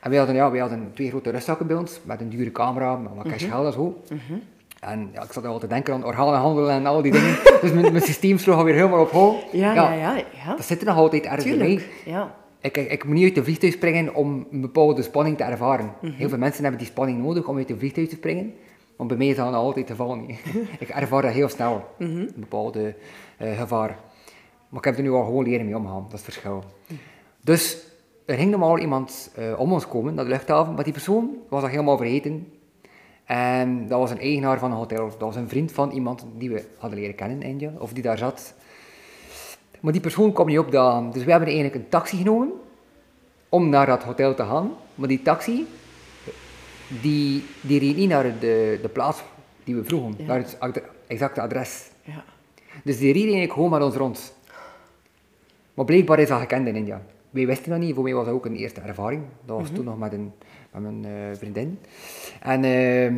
En 0.00 0.10
wij 0.10 0.18
hadden, 0.18 0.36
ja, 0.36 0.50
wij 0.50 0.60
hadden 0.60 0.90
twee 0.94 1.08
grote 1.08 1.30
rustzakken 1.30 1.66
bij 1.66 1.76
ons, 1.76 2.00
met 2.04 2.20
een 2.20 2.28
dure 2.28 2.52
camera, 2.52 2.96
met 2.96 3.14
wat 3.14 3.28
cash 3.28 3.48
geld 3.48 3.66
en 3.66 3.72
zo. 3.72 4.02
En 4.80 5.08
ja, 5.12 5.22
ik 5.22 5.32
zat 5.32 5.46
al 5.46 5.58
te 5.58 5.66
denken 5.66 5.94
aan 5.94 6.04
organenhandel 6.04 6.70
en 6.70 6.86
al 6.86 7.02
die 7.02 7.12
dingen. 7.12 7.36
dus 7.60 7.72
mijn, 7.72 7.92
mijn 7.92 8.04
systeem 8.04 8.38
sloeg 8.38 8.56
alweer 8.56 8.74
helemaal 8.74 9.00
op 9.00 9.10
hol. 9.10 9.38
Ja, 9.52 9.74
ja, 9.74 9.92
ja. 9.92 10.16
ja. 10.16 10.54
Dat 10.56 10.64
zit 10.64 10.80
er 10.80 10.86
nog 10.86 10.96
altijd 10.96 11.24
ergens. 11.24 11.44
Tuurlijk. 11.44 11.88
Ja. 12.04 12.34
Ik, 12.60 12.76
ik, 12.76 12.90
ik 12.90 13.04
moet 13.04 13.14
niet 13.14 13.24
uit 13.24 13.36
een 13.36 13.44
vliegtuig 13.44 13.72
springen 13.72 14.14
om 14.14 14.46
een 14.50 14.60
bepaalde 14.60 15.02
spanning 15.02 15.36
te 15.36 15.42
ervaren. 15.42 15.92
Heel 16.00 16.28
veel 16.28 16.38
mensen 16.38 16.62
hebben 16.62 16.80
die 16.80 16.90
spanning 16.90 17.22
nodig 17.22 17.46
om 17.48 17.56
uit 17.56 17.70
een 17.70 17.78
vliegtuig 17.78 18.08
te 18.08 18.14
springen. 18.14 18.54
Want 18.98 19.10
bij 19.10 19.18
mij 19.18 19.28
is 19.28 19.36
dat 19.36 19.54
altijd 19.54 19.88
het 19.88 19.96
geval 19.96 20.14
niet. 20.14 20.40
ik 20.78 20.88
ervaar 20.88 21.22
dat 21.22 21.32
heel 21.32 21.48
snel, 21.48 21.84
een 21.98 22.32
bepaalde 22.36 22.94
eh, 23.36 23.58
gevaar. 23.58 23.98
Maar 24.68 24.78
ik 24.78 24.84
heb 24.84 24.96
er 24.96 25.02
nu 25.02 25.10
al 25.10 25.24
gewoon 25.24 25.44
leren 25.44 25.66
mee 25.66 25.76
omgaan, 25.76 26.02
dat 26.02 26.18
is 26.18 26.26
het 26.26 26.32
verschil. 26.32 26.64
Dus 27.40 27.86
er 28.24 28.36
ging 28.36 28.50
normaal 28.50 28.78
iemand 28.78 29.32
eh, 29.34 29.60
om 29.60 29.72
ons 29.72 29.88
komen 29.88 30.14
naar 30.14 30.24
de 30.24 30.30
luchthaven, 30.30 30.74
maar 30.74 30.84
die 30.84 30.92
persoon 30.92 31.36
was 31.48 31.60
dat 31.60 31.70
helemaal 31.70 31.96
vergeten. 31.96 32.52
En 33.24 33.88
dat 33.88 33.98
was 33.98 34.10
een 34.10 34.20
eigenaar 34.20 34.58
van 34.58 34.70
een 34.70 34.76
hotel. 34.76 35.08
Dat 35.08 35.20
was 35.20 35.36
een 35.36 35.48
vriend 35.48 35.72
van 35.72 35.90
iemand 35.90 36.26
die 36.36 36.50
we 36.50 36.64
hadden 36.78 36.98
leren 36.98 37.14
kennen 37.14 37.42
in 37.42 37.48
India, 37.48 37.72
of 37.78 37.92
die 37.92 38.02
daar 38.02 38.18
zat. 38.18 38.54
Maar 39.80 39.92
die 39.92 40.00
persoon 40.00 40.32
kwam 40.32 40.46
niet 40.46 40.58
opdagen. 40.58 41.10
Dus 41.10 41.24
we 41.24 41.30
hebben 41.30 41.48
eigenlijk 41.48 41.84
een 41.84 41.88
taxi 41.88 42.16
genomen 42.16 42.52
om 43.48 43.68
naar 43.68 43.86
dat 43.86 44.02
hotel 44.02 44.34
te 44.34 44.42
gaan. 44.42 44.70
Maar 44.94 45.08
die 45.08 45.22
taxi, 45.22 45.66
die, 47.02 47.44
die 47.60 47.78
reed 47.80 47.96
niet 47.96 48.08
naar 48.08 48.38
de, 48.38 48.78
de 48.82 48.88
plaats 48.88 49.22
die 49.64 49.74
we 49.74 49.84
vroegen, 49.84 50.14
Ja. 50.18 50.24
naar 50.26 50.38
het 50.60 50.82
exacte 51.06 51.40
adres. 51.40 51.90
ja. 52.02 52.24
Dus 52.84 52.98
die 52.98 53.12
reed 53.12 53.22
eigenlijk 53.22 53.52
gewoon 53.52 53.70
met 53.70 53.82
ons 53.82 53.94
rond. 53.96 54.34
Maar 55.74 55.84
blijkbaar 55.84 56.18
is 56.18 56.28
dat 56.28 56.40
gekend 56.40 56.66
in 56.66 56.76
India. 56.76 57.02
Wij 57.30 57.46
wisten 57.46 57.70
dat 57.70 57.78
niet, 57.80 57.94
voor 57.94 58.02
mij 58.04 58.14
was 58.14 58.24
dat 58.24 58.34
ook 58.34 58.44
een 58.46 58.56
eerste 58.56 58.80
ervaring. 58.80 59.22
Dat 59.44 59.60
was 59.60 59.70
toen 59.70 59.84
nog 59.84 59.98
met, 59.98 60.12
een, 60.12 60.32
met 60.72 60.82
mijn 60.82 61.04
eh, 61.04 61.36
vriendin. 61.38 61.78
En 62.40 62.64
ehm, 62.64 63.16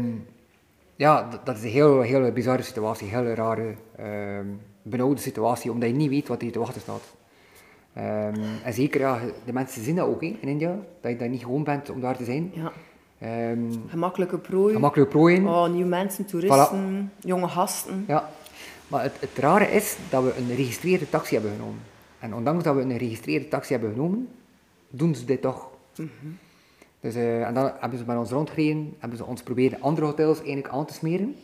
ja, 0.97 1.29
dat, 1.31 1.47
dat 1.47 1.57
is 1.57 1.63
een 1.63 1.69
heel, 1.69 2.01
heel 2.01 2.33
bizarre 2.33 2.63
situatie, 2.63 3.07
een 3.07 3.25
heel 3.25 3.35
rare, 3.35 3.75
ehm 3.97 4.47
benauwde 4.83 5.21
situatie, 5.21 5.71
omdat 5.73 5.89
je 5.89 5.95
niet 5.95 6.11
weet 6.11 6.29
wat 6.29 6.43
je 6.43 6.51
te 6.51 6.59
wachten 6.59 6.81
staat. 6.81 7.15
Ehm, 7.93 8.41
en 8.65 8.73
zeker, 8.73 9.01
ja, 9.01 9.19
de 9.45 9.53
mensen 9.53 9.83
zien 9.85 9.97
dat 9.97 10.07
ook 10.07 10.23
in 10.23 10.39
India, 10.41 10.77
dat 11.01 11.11
je 11.11 11.17
daar 11.17 11.29
niet 11.29 11.43
gewoon 11.43 11.65
bent 11.65 11.91
om 11.91 12.01
daar 12.01 12.17
te 12.17 12.25
zijn. 12.25 12.51
ja. 12.55 12.73
Ehm 13.21 13.59
Gemakkelijke 13.89 14.39
prooi. 14.39 14.75
gemakkelijk 14.75 15.11
prooien. 15.11 15.47
Oh, 15.47 15.69
nieuwe 15.69 15.89
mensen, 15.89 16.25
toeristen, 16.25 17.13
jonge 17.19 17.49
gasten. 17.49 18.05
Ja, 18.07 18.31
maar 18.89 19.03
het, 19.03 19.13
het 19.21 19.39
rare 19.39 19.71
is 19.71 19.97
dat 20.11 20.23
we 20.23 20.37
een 20.37 20.47
geregistreerde 20.47 21.09
taxi 21.09 21.35
hebben 21.35 21.53
genomen. 21.53 21.81
En 22.19 22.35
ondanks 22.35 22.65
dat 22.65 22.75
we 22.75 22.81
een 22.81 22.91
geregistreerde 22.91 23.49
taxi 23.49 23.73
hebben 23.73 23.93
genomen, 23.93 24.29
doen 24.91 25.15
ze 25.15 25.25
dit 25.25 25.41
toch. 25.41 25.69
Dus, 27.01 27.15
eh, 27.15 27.47
en 27.47 27.55
dan 27.55 27.73
hebben 27.81 27.99
ze 27.99 28.05
met 28.07 28.17
ons 28.17 28.31
rondgereden, 28.31 28.95
hebben 28.99 29.19
ze 29.19 29.25
ons 29.25 29.43
proberen 29.43 29.81
andere 29.81 30.07
hotels 30.07 30.39
eigenlijk 30.39 30.69
aan 30.69 30.87
te 30.87 30.95
smeren. 30.95 31.37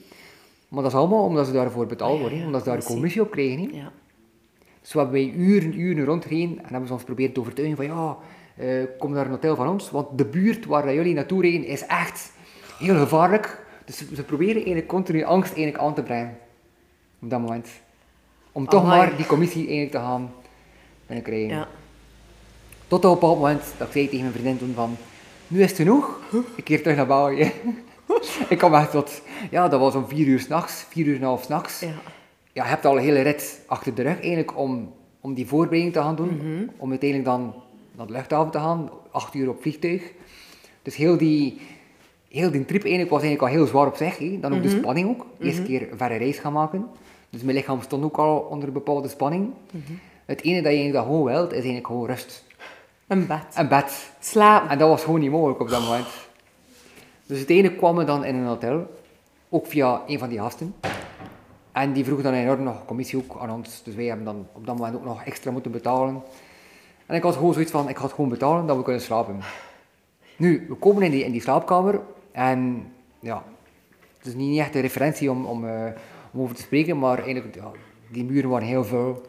Maar 0.69 0.83
dat 0.83 0.93
is 0.93 0.99
allemaal 0.99 1.25
omdat 1.25 1.47
ze 1.47 1.53
daarvoor 1.53 1.87
betaald 1.87 2.15
ja, 2.15 2.21
worden, 2.21 2.39
ja, 2.39 2.47
omdat 2.47 2.63
ze 2.63 2.69
daar 2.69 2.79
een 2.79 2.85
commissie. 2.85 3.23
op 3.23 3.31
krijgen. 3.31 3.75
Ja. 3.75 3.93
Dus 4.81 4.93
we 4.93 4.99
hebben 4.99 5.17
wij 5.21 5.33
uren, 5.33 5.81
uren 5.81 6.05
rondgereden 6.05 6.59
en 6.59 6.69
hebben 6.69 6.87
ze 6.87 6.93
ons 6.93 7.05
proberen 7.05 7.33
te 7.33 7.41
overtuigen 7.41 7.77
van 7.77 7.87
ja, 7.87 8.17
eh, 8.57 8.69
kom 8.99 9.13
naar 9.13 9.25
een 9.25 9.31
hotel 9.31 9.57
van 9.57 9.69
ons, 9.69 9.91
want 9.91 10.19
de 10.19 10.25
buurt 10.25 10.67
waar 10.67 10.95
jullie 10.95 11.15
naartoe 11.15 11.43
rijden 11.43 11.67
is 11.67 11.87
echt 11.87 12.33
heel 12.79 12.97
gevaarlijk. 12.97 13.65
Dus 13.85 13.97
ze, 14.15 14.23
proberen 14.23 14.55
eigenlijk 14.55 14.87
continu 14.87 15.25
angst 15.25 15.55
eigenlijk 15.55 15.85
aan 15.85 15.95
te 15.95 16.03
brengen. 16.03 16.39
Op 17.23 17.31
dat 17.31 17.41
moment. 17.41 17.69
Om 18.53 18.69
toch 18.69 18.85
maar 18.85 19.17
die 19.17 19.27
commissie 19.27 19.61
eigenlijk 19.61 19.91
te 19.91 19.99
gaan 19.99 20.33
binnenkrijgen. 21.07 21.49
Ja. 21.49 21.69
Tot 22.89 23.05
op 23.05 23.13
een 23.13 23.19
bepaald 23.19 23.39
moment 23.39 23.63
dat 23.79 23.87
ik 23.87 23.93
zei 23.93 24.05
tegen 24.05 24.21
mijn 24.21 24.33
vriendin 24.33 24.59
toen 24.59 24.75
van, 24.75 24.97
nu 25.47 25.63
is 25.63 25.69
het 25.69 25.77
genoeg, 25.77 26.21
ik 26.55 26.65
keer 26.65 26.83
terug 26.83 26.97
naar 26.97 27.07
België. 27.07 27.53
ik 28.49 28.59
kwam 28.59 28.75
echt 28.75 28.91
tot, 28.91 29.23
ja 29.51 29.69
dat 29.69 29.81
was 29.81 29.95
om 29.95 30.09
vier 30.09 30.27
uur 30.27 30.41
s'nachts, 30.41 30.87
vier 30.89 31.07
uur 31.07 31.15
en 31.15 31.21
een 31.21 31.27
half 31.27 31.43
s'nachts 31.43 31.81
Ja. 31.81 31.87
ja, 32.53 32.63
je 32.63 32.69
hebt 32.69 32.85
al 32.85 32.97
een 32.97 33.03
hele 33.03 33.21
rit 33.21 33.61
achter 33.67 33.95
de 33.95 34.03
rug 34.03 34.21
eigenlijk 34.21 34.59
om, 34.59 34.93
om 35.21 35.35
die 35.35 35.47
voorbereiding 35.47 35.93
te 35.93 36.01
gaan 36.01 36.17
doen. 36.17 36.71
Om 36.77 36.91
uiteindelijk 36.91 37.29
dan 37.29 37.55
naar 37.97 38.07
de 38.07 38.13
luchthaven 38.13 38.51
te 38.51 38.59
gaan, 38.59 38.91
acht 39.11 39.35
uur 39.35 39.49
op 39.49 39.63
vliegtuig. 39.63 40.13
Dus 40.83 40.97
heel 40.97 41.17
die, 41.17 41.61
heel 42.29 42.51
die 42.51 42.65
trip 42.65 42.83
eigenlijk 42.83 43.11
was 43.11 43.23
eigenlijk 43.23 43.53
al 43.53 43.59
heel 43.59 43.69
zwaar 43.69 43.87
op 43.87 43.97
zich. 43.97 44.41
Dan 44.41 44.55
ook 44.55 44.63
de 44.63 44.69
spanning 44.69 45.09
ook. 45.09 45.27
Eerste 45.39 45.63
keer 45.63 45.91
een 45.91 45.99
verre 45.99 46.17
reis 46.17 46.39
gaan 46.39 46.53
maken. 46.53 46.89
Dus 47.31 47.43
mijn 47.43 47.57
lichaam 47.57 47.83
stond 47.83 48.05
ook 48.05 48.17
al 48.17 48.39
onder 48.39 48.69
een 48.69 48.75
bepaalde 48.75 49.09
spanning. 49.09 49.51
Het 50.25 50.43
ene 50.43 50.63
dat 50.63 50.73
je 50.73 50.79
eigenlijk 50.79 51.07
gewoon 51.07 51.25
wilt, 51.25 51.49
is 51.49 51.57
eigenlijk 51.57 51.87
gewoon 51.87 52.07
rust. 52.07 52.45
Een 53.07 53.27
bed. 53.27 53.45
En 53.55 53.69
bed. 53.69 54.11
Slapen. 54.21 54.71
En 54.71 54.79
dat 54.79 54.89
was 54.89 55.05
gewoon 55.05 55.21
niet 55.21 55.31
mogelijk 55.31 55.61
op 55.61 55.69
dat 55.69 55.83
moment. 55.83 56.07
Dus 57.27 57.37
uiteindelijk 57.37 57.77
kwam 57.77 57.97
we 57.97 58.05
dan 58.05 58.25
in 58.25 58.35
een 58.35 58.47
hotel, 58.47 58.87
ook 59.49 59.67
via 59.67 60.03
een 60.07 60.19
van 60.19 60.29
die 60.29 60.39
gasten. 60.39 60.75
En 61.73 61.93
die 61.93 62.05
vroeg 62.05 62.23
dan 62.23 62.33
enorm 62.33 62.63
nog 62.63 62.85
commissie 62.85 63.19
ook 63.19 63.41
aan 63.41 63.51
ons. 63.51 63.83
Dus 63.83 63.95
wij 63.95 64.05
hebben 64.05 64.25
dan 64.25 64.47
op 64.53 64.67
dat 64.67 64.77
moment 64.77 64.97
ook 64.97 65.05
nog 65.05 65.25
extra 65.25 65.51
moeten 65.51 65.71
betalen. 65.71 66.23
En 67.07 67.17
ik 67.17 67.23
had 67.23 67.35
gewoon 67.35 67.53
zoiets 67.53 67.71
van, 67.71 67.89
ik 67.89 67.97
ga 67.97 68.03
het 68.03 68.13
gewoon 68.13 68.31
betalen 68.31 68.67
dat 68.67 68.77
we 68.77 68.83
kunnen 68.83 69.03
slapen. 69.03 69.41
Nu, 70.37 70.67
we 70.69 70.75
komen 70.75 71.03
in 71.03 71.11
die, 71.11 71.25
in 71.25 71.33
die 71.33 71.41
slaapkamer 71.41 72.01
en 72.33 72.93
ja, 73.21 73.43
het 74.19 74.27
is 74.27 74.35
niet 74.35 74.59
echt 74.59 74.75
een 74.75 74.81
referentie 74.81 75.31
om, 75.31 75.47
om, 75.47 75.69
eh, 75.69 75.85
om 76.33 76.41
over 76.41 76.55
te 76.57 76.63
spreken, 76.63 76.99
maar 76.99 77.19
eigenlijk, 77.23 77.55
ja, 77.55 77.71
die 78.11 78.25
muren 78.25 78.51
waren 78.51 78.67
heel 78.67 78.85
vuil. 78.85 79.23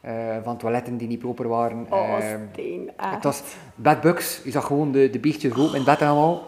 eh, 0.00 0.36
van 0.42 0.56
toiletten 0.56 0.96
die 0.96 1.08
niet 1.08 1.18
proper 1.18 1.48
waren. 1.48 1.86
Oh, 1.90 2.18
Ehm, 2.18 2.40
steen. 2.52 2.90
het 2.96 3.24
was 3.24 3.42
bedbugs. 3.74 4.40
Je 4.44 4.50
zag 4.50 4.64
gewoon 4.66 4.92
de, 4.92 5.10
de 5.10 5.18
beestjes 5.18 5.52
rook 5.52 5.74
in 5.74 5.84
bed 5.84 6.02
allemaal. 6.02 6.42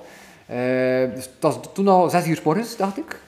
Eh, 0.46 1.14
dus 1.14 1.24
het 1.24 1.34
was 1.40 1.58
toen 1.72 1.88
al 1.88 2.10
zes 2.10 2.26
uur 2.26 2.36
's 2.36 2.42
morgens, 2.42 2.76
dacht 2.76 2.98
ik. 2.98 3.20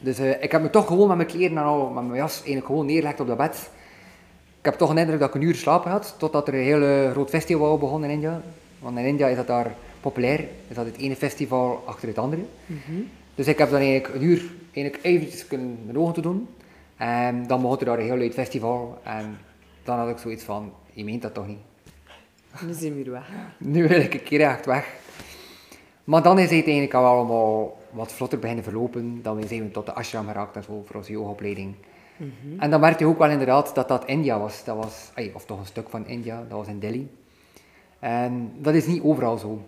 Dus 0.00 0.18
eh, 0.18 0.42
ik 0.42 0.52
heb 0.52 0.62
me 0.62 0.70
toch 0.70 0.86
gewoon 0.86 1.08
met 1.08 1.16
mijn 1.16 1.28
kleren 1.28 1.56
en 1.56 1.62
al, 1.64 1.88
met 1.90 2.04
mijn 2.04 2.16
jas, 2.18 2.34
eigenlijk 2.36 2.66
gewoon 2.66 2.86
neergelegd 2.86 3.20
op 3.20 3.26
dat 3.26 3.36
bed. 3.36 3.70
Ik 4.58 4.64
heb 4.64 4.74
toch 4.74 4.90
een 4.90 4.98
indruk 4.98 5.18
dat 5.18 5.28
ik 5.28 5.34
een 5.34 5.42
uur 5.42 5.54
slapen 5.54 5.90
had, 5.90 6.14
totdat 6.18 6.48
er 6.48 6.54
een 6.54 6.60
heel 6.60 6.82
eh, 6.82 7.10
groot 7.10 7.30
festival 7.30 7.78
begon 7.78 8.04
in 8.04 8.10
India. 8.10 8.42
Want 8.78 8.98
in 8.98 9.04
India 9.04 9.26
is 9.26 9.36
dat 9.36 9.46
daar 9.46 9.74
populair, 10.00 10.40
is 10.68 10.76
dat 10.76 10.86
het 10.86 10.96
ene 10.96 11.16
festival 11.16 11.82
achter 11.86 12.08
het 12.08 12.18
andere. 12.18 12.42
Dus 13.34 13.46
ik 13.46 13.58
heb 13.58 13.70
dan 13.70 13.80
eigenlijk 13.80 14.14
een 14.14 14.22
uur 14.22 14.42
eigenlijk 14.72 15.04
eventjes 15.04 15.46
kunnen 15.46 15.78
mijn 15.84 15.98
ogen 15.98 16.14
te 16.14 16.20
doen. 16.20 16.48
En 16.96 17.46
dan 17.46 17.60
begon 17.60 17.78
er 17.78 17.84
daar 17.84 17.98
een 17.98 18.04
heel 18.04 18.16
luid 18.16 18.34
festival. 18.34 18.98
En 19.02 19.38
dan 19.82 19.98
had 19.98 20.08
ik 20.08 20.18
zoiets 20.18 20.44
van, 20.44 20.72
je 20.92 21.04
meent 21.04 21.22
dat 21.22 21.34
toch 21.34 21.46
niet? 21.46 21.58
Nu 22.60 22.72
zijn 22.72 22.94
we 22.94 23.02
weer 23.02 23.12
weg. 23.12 23.30
Nu 23.58 23.88
wil 23.88 24.00
ik 24.00 24.14
een 24.14 24.22
keer 24.22 24.40
echt 24.40 24.66
weg. 24.66 24.94
Maar 26.04 26.22
dan 26.22 26.38
is 26.38 26.50
het 26.50 26.52
eigenlijk 26.52 26.94
al 26.94 27.04
allemaal 27.04 27.78
wat 27.90 28.12
vlotter 28.12 28.38
beginnen 28.38 28.64
verlopen. 28.64 29.22
Dan 29.22 29.42
zijn 29.46 29.62
we 29.62 29.70
tot 29.70 29.86
de 29.86 29.92
ashram 29.92 30.26
geraakt 30.26 30.56
en 30.56 30.62
zo 30.62 30.82
voor 30.86 30.96
onze 30.96 31.12
yogaopleiding. 31.12 31.74
En 32.58 32.70
dan 32.70 32.80
merkte 32.80 33.04
je 33.04 33.10
ook 33.10 33.18
wel 33.18 33.30
inderdaad 33.30 33.74
dat 33.74 33.88
dat 33.88 34.04
India 34.04 34.38
was. 34.38 34.64
Dat 34.64 34.76
was 34.76 35.12
of 35.34 35.44
toch 35.44 35.58
een 35.58 35.66
stuk 35.66 35.88
van 35.88 36.06
India, 36.06 36.44
dat 36.48 36.58
was 36.58 36.68
in 36.68 36.78
Delhi. 36.78 37.08
En 37.98 38.52
dat 38.58 38.74
is 38.74 38.86
niet 38.86 39.02
overal 39.02 39.38
zo. 39.38 39.62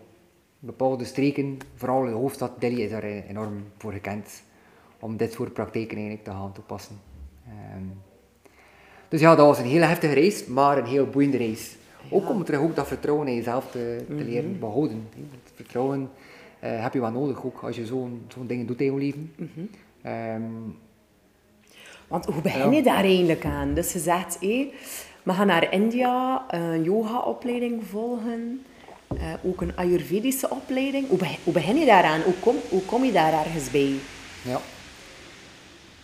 Bepaalde 0.59 1.05
streken, 1.05 1.59
vooral 1.75 2.05
de 2.05 2.11
hoofdstad 2.11 2.61
Delhi, 2.61 2.83
is 2.83 2.91
daar 2.91 3.03
enorm 3.03 3.65
voor 3.79 3.93
gekend. 3.93 4.43
Om 4.99 5.17
dit 5.17 5.33
soort 5.33 5.53
praktijken 5.53 5.97
eigenlijk 5.97 6.25
te 6.25 6.31
gaan 6.31 6.53
toepassen. 6.53 6.97
Ehm, 7.47 7.85
dus 9.09 9.21
ja, 9.21 9.35
dat 9.35 9.47
was 9.47 9.59
een 9.59 9.65
hele 9.65 9.85
heftige 9.85 10.13
reis, 10.13 10.47
maar 10.47 10.79
een 10.79 10.87
heel 10.87 11.07
boeiende 11.07 11.37
reis. 11.37 11.77
Ook 12.11 12.29
om 12.29 12.45
terug 12.45 12.61
ook 12.61 12.77
dat 12.77 12.87
vertrouwen 12.87 13.29
in 13.29 13.35
jezelf 13.35 13.71
te, 13.71 14.05
te 14.07 14.25
leren 14.25 14.59
behouden. 14.59 15.09
Het 15.15 15.53
vertrouwen 15.55 16.11
eh, 16.59 16.83
heb 16.83 16.93
je 16.93 17.01
wel 17.01 17.11
nodig, 17.11 17.45
ook 17.45 17.63
als 17.63 17.77
je 17.77 17.87
zo'n 17.87 18.25
zo'n 18.29 18.47
dingen 18.47 18.67
doet 18.67 18.81
in 18.81 18.93
je 18.93 18.99
leven. 18.99 19.33
Ehm, 20.03 20.43
Want 22.11 22.25
hoe 22.25 22.43
begin 22.43 22.73
je 22.73 22.83
daar 22.83 23.05
eigenlijk 23.05 23.45
aan? 23.45 23.75
Dus 23.75 23.93
je 23.93 23.99
zegt, 23.99 24.37
hé, 24.41 24.73
we 25.23 25.33
gaan 25.33 25.47
naar 25.47 25.73
India, 25.73 26.45
een 26.49 26.83
yoga-opleiding 26.83 27.83
volgen, 27.91 28.65
eh, 29.09 29.17
ook 29.43 29.61
een 29.61 29.77
Ayurvedische 29.77 30.51
opleiding. 30.51 31.09
Hoe, 31.09 31.19
be- 31.19 31.37
hoe 31.45 31.53
begin 31.53 31.77
je 31.77 31.87
daaraan? 31.87 32.21
Hoe 32.21 32.35
kom, 32.41 32.57
hoe 32.69 32.83
kom 32.85 33.05
je 33.05 33.13
daar 33.13 33.33
ergens 33.33 33.71
bij? 33.71 33.95
Ja. 34.43 34.61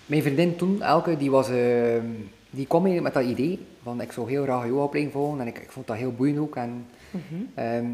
Mijn 0.07 0.23
vriendin 0.23 0.57
toen, 0.57 0.83
Elke, 0.83 1.16
die, 1.16 1.31
was, 1.31 1.49
ehm, 1.49 2.07
die 2.51 2.66
kwam 2.66 2.85
eigenlijk 2.85 3.14
met 3.14 3.25
dat 3.25 3.33
idee 3.38 3.59
van 3.83 4.01
ik 4.01 4.12
zou 4.12 4.31
heel 4.31 4.42
graag 4.42 4.62
een 4.62 4.69
yoga-opleiding 4.69 5.14
volgen 5.14 5.40
en 5.40 5.47
ik, 5.47 5.59
ik 5.59 5.71
vond 5.71 5.87
dat 5.87 5.97
heel 5.97 6.12
boeiend 6.12 6.38
ook. 6.38 6.57
En, 6.57 6.87
ehm, 7.55 7.87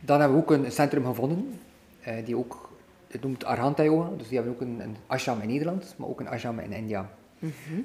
dan 0.00 0.20
hebben 0.20 0.36
we 0.38 0.42
ook 0.42 0.50
een 0.50 0.72
centrum 0.72 1.04
gevonden, 1.04 1.58
eh, 2.00 2.14
die 2.24 2.36
ook, 2.36 2.69
het 3.10 3.22
noemt 3.22 3.44
Arhanta 3.44 3.82
Yoga, 3.84 4.08
dus 4.16 4.26
die 4.28 4.36
hebben 4.36 4.54
ook 4.54 4.60
een, 4.60 4.80
een 4.80 4.96
ashram 5.06 5.40
in 5.40 5.48
Nederland, 5.48 5.94
maar 5.96 6.08
ook 6.08 6.20
een 6.20 6.28
ashram 6.28 6.58
in 6.58 6.72
India. 6.72 7.10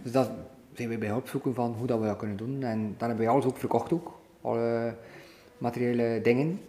Dus 0.03 0.11
dat 0.11 0.29
zijn 0.73 0.89
we 0.89 0.97
bij 0.97 1.07
hulp 1.07 1.27
zoeken 1.27 1.53
van 1.53 1.75
hoe 1.77 1.88
dat 1.88 1.99
we 1.99 2.05
dat 2.05 2.17
kunnen 2.17 2.38
doen. 2.38 2.63
En 2.63 2.95
dan 2.97 3.07
hebben 3.07 3.25
we 3.25 3.31
alles 3.31 3.45
ook 3.45 3.57
verkocht 3.57 3.93
ook, 3.93 4.11
alle 4.41 4.95
materiële 5.57 6.19
dingen. 6.23 6.59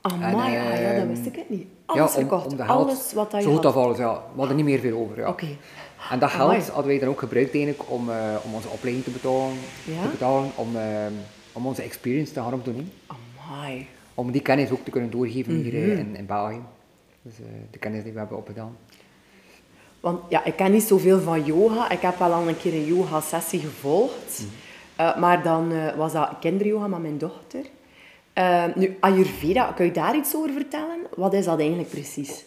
Amai, 0.00 0.24
En, 0.32 0.34
ah, 0.34 0.52
ja, 0.52 0.88
dat 0.92 0.98
ehm, 1.02 1.06
wist 1.08 1.26
ik 1.26 1.34
het 1.36 1.50
niet. 1.50 1.66
Alles 1.86 2.02
om- 2.14 2.20
verkocht, 2.20 2.46
om 2.52 2.56
geld- 2.56 2.68
alles 2.68 3.12
wat 3.12 3.34
Zo 3.40 3.54
goed 3.54 3.64
als 3.64 3.74
alles, 3.74 3.98
ja. 3.98 4.12
We 4.32 4.38
hadden 4.38 4.56
niet 4.56 4.64
meer 4.64 4.78
veel 4.78 4.98
over, 4.98 5.18
ja. 5.18 5.28
Oké. 5.28 5.46
En 6.10 6.18
dat 6.18 6.30
Amai. 6.32 6.50
geld 6.60 6.68
hadden 6.68 6.86
wij 6.90 6.98
dan 6.98 7.08
ook 7.08 7.18
gebruikt 7.18 7.54
eigenlijk 7.54 7.90
om, 7.90 8.10
eh, 8.10 8.34
om 8.44 8.54
onze 8.54 8.68
opleiding 8.68 9.04
te 9.04 9.10
betalen, 9.10 9.52
Ja? 9.84 10.02
te 10.02 10.08
betalen 10.08 10.50
om, 10.54 10.76
eh, 10.76 11.06
om 11.52 11.66
onze 11.66 11.82
experience 11.82 12.32
te 12.32 12.40
gaan 12.40 12.54
opdoen. 12.54 12.90
Amai. 13.06 13.86
Om 14.14 14.30
die 14.30 14.40
kennis 14.42 14.70
ook 14.70 14.84
te 14.84 14.90
kunnen 14.90 15.10
doorgeven 15.10 15.52
hier 15.54 15.72
Mhm. 15.72 15.90
eh, 15.90 15.98
in, 15.98 16.16
in 16.16 16.26
België. 16.26 16.60
Dus 17.24 17.38
eh, 17.40 17.44
de 17.70 17.78
kennis 17.78 18.02
die 18.02 18.12
we 18.12 18.18
hebben 18.18 18.36
opgedaan. 18.38 18.76
Want 20.00 20.20
ja, 20.28 20.44
ik 20.44 20.56
ken 20.56 20.72
niet 20.72 20.82
zoveel 20.82 21.20
van 21.20 21.44
yoga. 21.44 21.90
Ik 21.90 22.00
heb 22.00 22.18
wel 22.18 22.32
al 22.32 22.48
een 22.48 22.56
keer 22.56 22.72
een 22.74 22.84
yoga-sessie 22.86 23.60
gevolgd. 23.60 24.38
Mhm. 24.40 24.48
Eh, 24.96 25.16
maar 25.20 25.42
dan 25.42 25.72
eh, 25.72 25.96
was 25.96 26.12
dat 26.12 26.30
kinderyoga 26.40 26.86
met 26.86 27.00
mijn 27.02 27.18
dochter. 27.18 27.64
Nu, 28.74 28.96
Ayurveda, 29.00 29.72
kun 29.72 29.84
je 29.84 29.90
daar 29.92 30.16
iets 30.16 30.36
over 30.36 30.50
vertellen? 30.52 30.98
Wat 31.16 31.32
is 31.32 31.44
dat 31.44 31.58
eigenlijk 31.58 31.90
precies? 31.90 32.44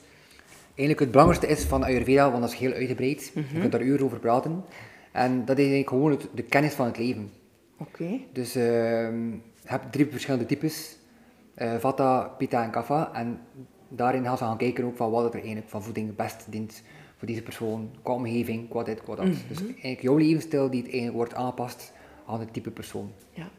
Eigenlijk 0.67 0.99
het 0.99 1.11
belangrijkste 1.11 1.51
is 1.51 1.63
van 1.63 1.83
Ayurveda, 1.83 2.29
want 2.29 2.41
dat 2.41 2.51
is 2.51 2.57
heel 2.57 2.71
uitgebreid. 2.71 3.31
Mhm. 3.33 3.53
Je 3.53 3.59
kunt 3.59 3.71
daar 3.71 3.81
uren 3.81 4.05
over 4.05 4.19
praten. 4.19 4.63
En 5.11 5.39
dat 5.45 5.57
is 5.57 5.63
eigenlijk 5.67 5.89
gewoon 5.89 6.11
het- 6.11 6.27
de 6.33 6.43
kennis 6.43 6.73
van 6.73 6.85
het 6.85 6.97
leven. 6.97 7.31
Oké. 7.79 8.19
Dus 8.33 8.55
ehm, 8.55 9.31
je 9.31 9.39
hebt 9.65 9.91
drie 9.91 10.07
verschillende 10.11 10.45
types. 10.45 10.97
Vata, 11.79 12.21
Pitta 12.37 12.63
en 12.63 12.69
Kapha. 12.71 13.09
En 13.13 13.39
daarin 13.87 14.23
gaan 14.23 14.37
ze 14.37 14.43
gaan 14.43 14.57
kijken 14.57 14.83
ook 14.83 14.95
van 14.95 15.11
wat 15.11 15.33
er 15.33 15.39
eigenlijk 15.39 15.69
van 15.69 15.83
voeding 15.83 16.07
het 16.07 16.15
best 16.15 16.45
dient 16.49 16.83
voor 17.17 17.27
deze 17.27 17.41
persoon, 17.41 17.91
qua 18.01 18.13
omgeving, 18.13 18.69
qua 18.69 18.83
dit, 18.83 19.03
qua 19.03 19.15
dat. 19.15 19.25
Dus 19.25 19.59
eigenlijk 19.59 20.01
jouw 20.01 20.17
levensstijl 20.17 20.69
die 20.69 20.81
het 20.81 20.89
eigenlijk 20.89 21.17
wordt 21.17 21.33
aangepast 21.33 21.93
aan 22.25 22.39
het 22.39 22.53
type 22.53 22.71
persoon. 22.71 23.11
Ja. 23.33 23.49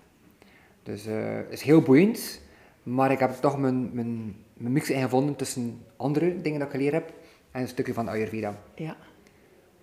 Dus 0.83 1.07
eh, 1.07 1.37
het 1.37 1.53
is 1.53 1.63
heel 1.63 1.83
boeiend, 1.83 2.41
maar 2.83 3.11
ik 3.11 3.19
heb 3.19 3.31
toch 3.31 3.59
mijn, 3.59 3.91
mijn, 3.93 4.37
mijn 4.55 4.73
mix 4.73 4.91
in 4.91 5.03
gevonden 5.03 5.37
tussen 5.37 5.81
andere 5.97 6.41
dingen 6.41 6.59
dat 6.59 6.69
ik 6.69 6.75
geleerd 6.75 6.93
heb 6.93 7.13
en 7.51 7.61
een 7.61 7.69
stukje 7.69 7.95
van 7.95 8.09
Ayurveda. 8.09 8.63
Ja. 8.75 8.97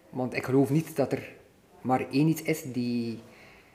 Want 0.10 0.34
ik 0.34 0.44
geloof 0.44 0.70
niet 0.70 0.96
dat 0.96 1.12
er 1.12 1.34
maar 1.82 2.06
één 2.12 2.28
iets 2.28 2.42
is 2.42 2.64
die, 2.64 3.20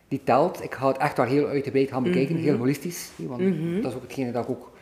die 0.08 0.20
telt. 0.24 0.62
Ik 0.62 0.74
ga 0.74 0.88
het 0.88 0.96
echt 0.96 1.16
wel 1.16 1.26
heel 1.26 1.46
uitgebreid 1.46 1.88
gaan 1.88 2.02
bekijken, 2.02 2.36
heel 2.36 2.56
holistisch. 2.56 3.10
Want 3.16 3.42
dat 3.82 3.90
is 3.90 3.96
ook 3.96 4.02
hetgene 4.02 4.32
dat 4.32 4.44
ik 4.44 4.50
ook 4.50 4.72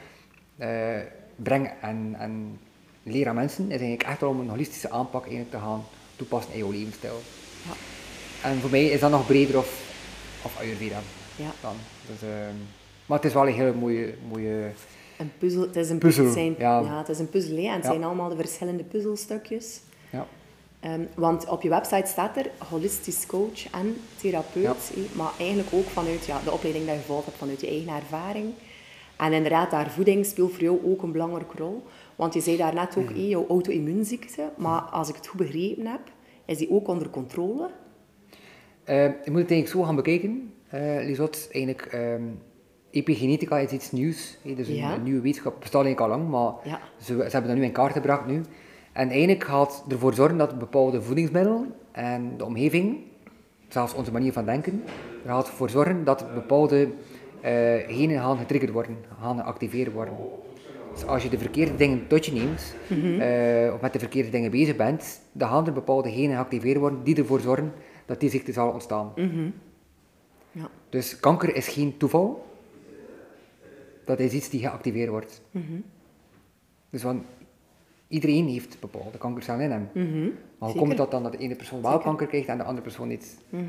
eh, 0.56 1.00
breng 1.42 1.70
en, 1.80 2.14
en 2.18 2.58
leer 3.02 3.28
aan 3.28 3.34
mensen. 3.34 3.64
Is 3.64 3.70
eigenlijk 3.70 4.02
echt 4.02 4.20
wel 4.20 4.30
om 4.30 4.40
een 4.40 4.48
holistische 4.48 4.90
aanpak 4.90 5.20
eigenlijk 5.22 5.50
te 5.50 5.58
gaan 5.58 5.84
toepassen 6.16 6.52
in 6.52 6.58
jouw 6.58 6.70
levensstijl. 6.70 7.20
Ja. 7.66 7.72
En 8.48 8.60
voor 8.60 8.70
mij 8.70 8.84
is 8.84 9.00
dat 9.00 9.10
nog 9.10 9.26
breder 9.26 9.58
of, 9.58 9.82
of 10.44 10.58
Ayurveda 10.58 10.98
Ja. 11.36 11.50
dan. 11.60 11.76
Dus, 12.06 12.22
ehm, 12.28 12.54
maar 13.06 13.16
het 13.16 13.26
is 13.26 13.32
wel 13.32 13.46
een 13.46 13.54
hele 13.54 13.72
mooie, 13.74 14.14
mooie 14.28 14.70
Een 15.18 15.32
puzzel. 15.38 15.60
Het 15.60 15.76
is 15.76 15.90
een 15.90 15.98
Puzzel, 15.98 16.24
het 16.24 16.32
zijn, 16.32 16.54
ja. 16.58 16.80
ja. 16.80 16.98
het 16.98 17.08
is 17.08 17.18
een 17.18 17.28
puzzel. 17.30 17.56
Hè? 17.56 17.62
En 17.62 17.74
het 17.74 17.84
zijn 17.84 18.04
allemaal 18.04 18.28
de 18.28 18.36
verschillende 18.36 18.84
puzzelstukjes. 18.84 19.80
ja. 20.10 20.26
Ehm, 20.80 21.00
want 21.14 21.48
op 21.48 21.62
je 21.62 21.68
website 21.68 22.06
staat 22.06 22.36
er 22.36 22.50
holistisch 22.70 23.26
coach 23.26 23.70
en 23.70 23.96
therapeut. 24.16 24.92
Maar 25.12 25.32
eigenlijk 25.38 25.68
ook 25.72 25.86
vanuit 25.86 26.26
ja, 26.26 26.40
de 26.44 26.52
opleiding 26.52 26.84
die 26.84 26.94
je 26.94 27.00
gevolgd 27.00 27.24
hebt, 27.24 27.36
vanuit 27.36 27.60
je 27.60 27.66
eigen 27.66 27.92
ervaring. 27.94 28.52
En 29.18 29.32
inderdaad, 29.32 29.70
daar 29.70 29.90
voeding 29.90 30.26
speelt 30.26 30.52
voor 30.52 30.62
jou 30.62 30.78
ook 30.84 31.02
een 31.02 31.12
belangrijke 31.12 31.56
rol. 31.56 31.82
Want 32.16 32.34
je 32.34 32.40
zei 32.40 32.56
daarnet 32.56 32.96
ook, 32.96 33.08
hé, 33.08 33.20
jouw 33.20 33.46
auto-immuunziekte. 33.48 34.50
Maar 34.56 34.80
als 34.80 35.08
ik 35.08 35.14
het 35.14 35.26
goed 35.26 35.38
begrepen 35.40 35.86
heb, 35.86 36.00
is 36.44 36.58
die 36.58 36.70
ook 36.70 36.88
onder 36.88 37.10
controle. 37.10 37.68
Eh, 38.84 38.96
je 39.04 39.30
moet 39.30 39.40
het 39.40 39.50
eigenlijk 39.50 39.68
zo 39.68 39.82
gaan 39.82 39.96
bekijken, 39.96 40.52
eh 40.68 40.80
Lisot. 41.06 41.48
Eigenlijk, 41.52 41.82
ehm, 41.86 42.22
epigenetica 42.90 43.58
is 43.58 43.70
iets 43.70 43.92
nieuws. 43.92 44.38
hè, 44.42 44.54
dus 44.54 44.68
een, 44.68 44.74
Ja. 44.74 44.94
een 44.94 45.02
nieuwe 45.02 45.20
wetenschap 45.20 45.60
bestaat 45.60 45.84
eigenlijk 45.84 46.12
al 46.12 46.18
lang, 46.18 46.30
maar 46.30 46.52
Ja. 46.72 46.80
ze, 47.00 47.04
ze 47.14 47.22
hebben 47.22 47.46
dat 47.50 47.56
nu 47.56 47.62
in 47.64 47.72
kaart 47.72 47.92
gebracht 47.92 48.26
nu. 48.26 48.40
En 48.92 49.08
eigenlijk 49.08 49.44
gaat 49.44 49.84
ervoor 49.88 50.14
zorgen 50.14 50.38
dat 50.38 50.58
bepaalde 50.58 51.02
voedingsmiddelen 51.02 51.74
en 51.92 52.36
de 52.36 52.44
omgeving, 52.44 52.98
zelfs 53.68 53.94
onze 53.94 54.12
manier 54.12 54.32
van 54.32 54.44
denken, 54.44 54.82
er 55.24 55.30
gaat 55.30 55.46
ervoor 55.46 55.70
zorgen 55.70 56.04
dat 56.04 56.34
bepaalde 56.34 56.88
genen 57.88 58.20
gaan 58.20 58.38
getriggerd 58.38 58.72
worden, 58.72 58.96
gaan 59.20 59.36
geactiveerd 59.38 59.92
worden. 59.92 60.14
Dus 60.92 61.04
als 61.06 61.22
je 61.22 61.28
de 61.28 61.38
verkeerde 61.38 61.76
dingen 61.76 62.06
tot 62.06 62.26
je 62.26 62.32
neemt, 62.32 62.74
eh, 62.88 63.74
of 63.74 63.80
met 63.80 63.92
de 63.92 63.98
verkeerde 63.98 64.30
dingen 64.30 64.50
bezig 64.50 64.76
bent, 64.76 65.20
dan 65.32 65.48
gaan 65.48 65.66
er 65.66 65.72
bepaalde 65.72 66.10
genen 66.10 66.36
geactiveerd 66.36 66.78
worden 66.78 67.02
die 67.04 67.16
ervoor 67.16 67.40
zorgen 67.40 67.72
dat 68.06 68.20
die 68.20 68.30
ziekte 68.30 68.52
zal 68.52 68.70
ontstaan. 68.70 69.12
Ja. 70.52 70.68
Dus 70.88 71.20
kanker 71.20 71.54
is 71.56 71.68
geen 71.68 71.96
toeval. 71.96 72.46
dat 74.04 74.18
is 74.18 74.32
iets 74.32 74.48
die 74.50 74.60
geactiveerd 74.60 75.08
wordt. 75.08 75.42
Dus 76.90 77.02
want 77.02 77.24
iedereen 78.08 78.46
heeft 78.48 78.80
bepaalde 78.80 79.18
kankercellen 79.18 79.60
in 79.64 79.70
hem. 79.70 79.88
Mhm. 79.92 80.20
Maar 80.22 80.30
hoe 80.58 80.68
Zeker. 80.68 80.80
komt 80.80 80.96
dat 80.96 81.10
dan 81.10 81.22
dat 81.22 81.32
de 81.32 81.38
ene 81.38 81.54
persoon 81.54 81.82
wel 81.82 81.90
Zeker. 81.90 82.06
kanker 82.06 82.26
krijgt 82.26 82.48
en 82.48 82.58
de 82.58 82.64
andere 82.64 82.82
persoon 82.82 83.08
niet? 83.08 83.38
Mhm. 83.48 83.64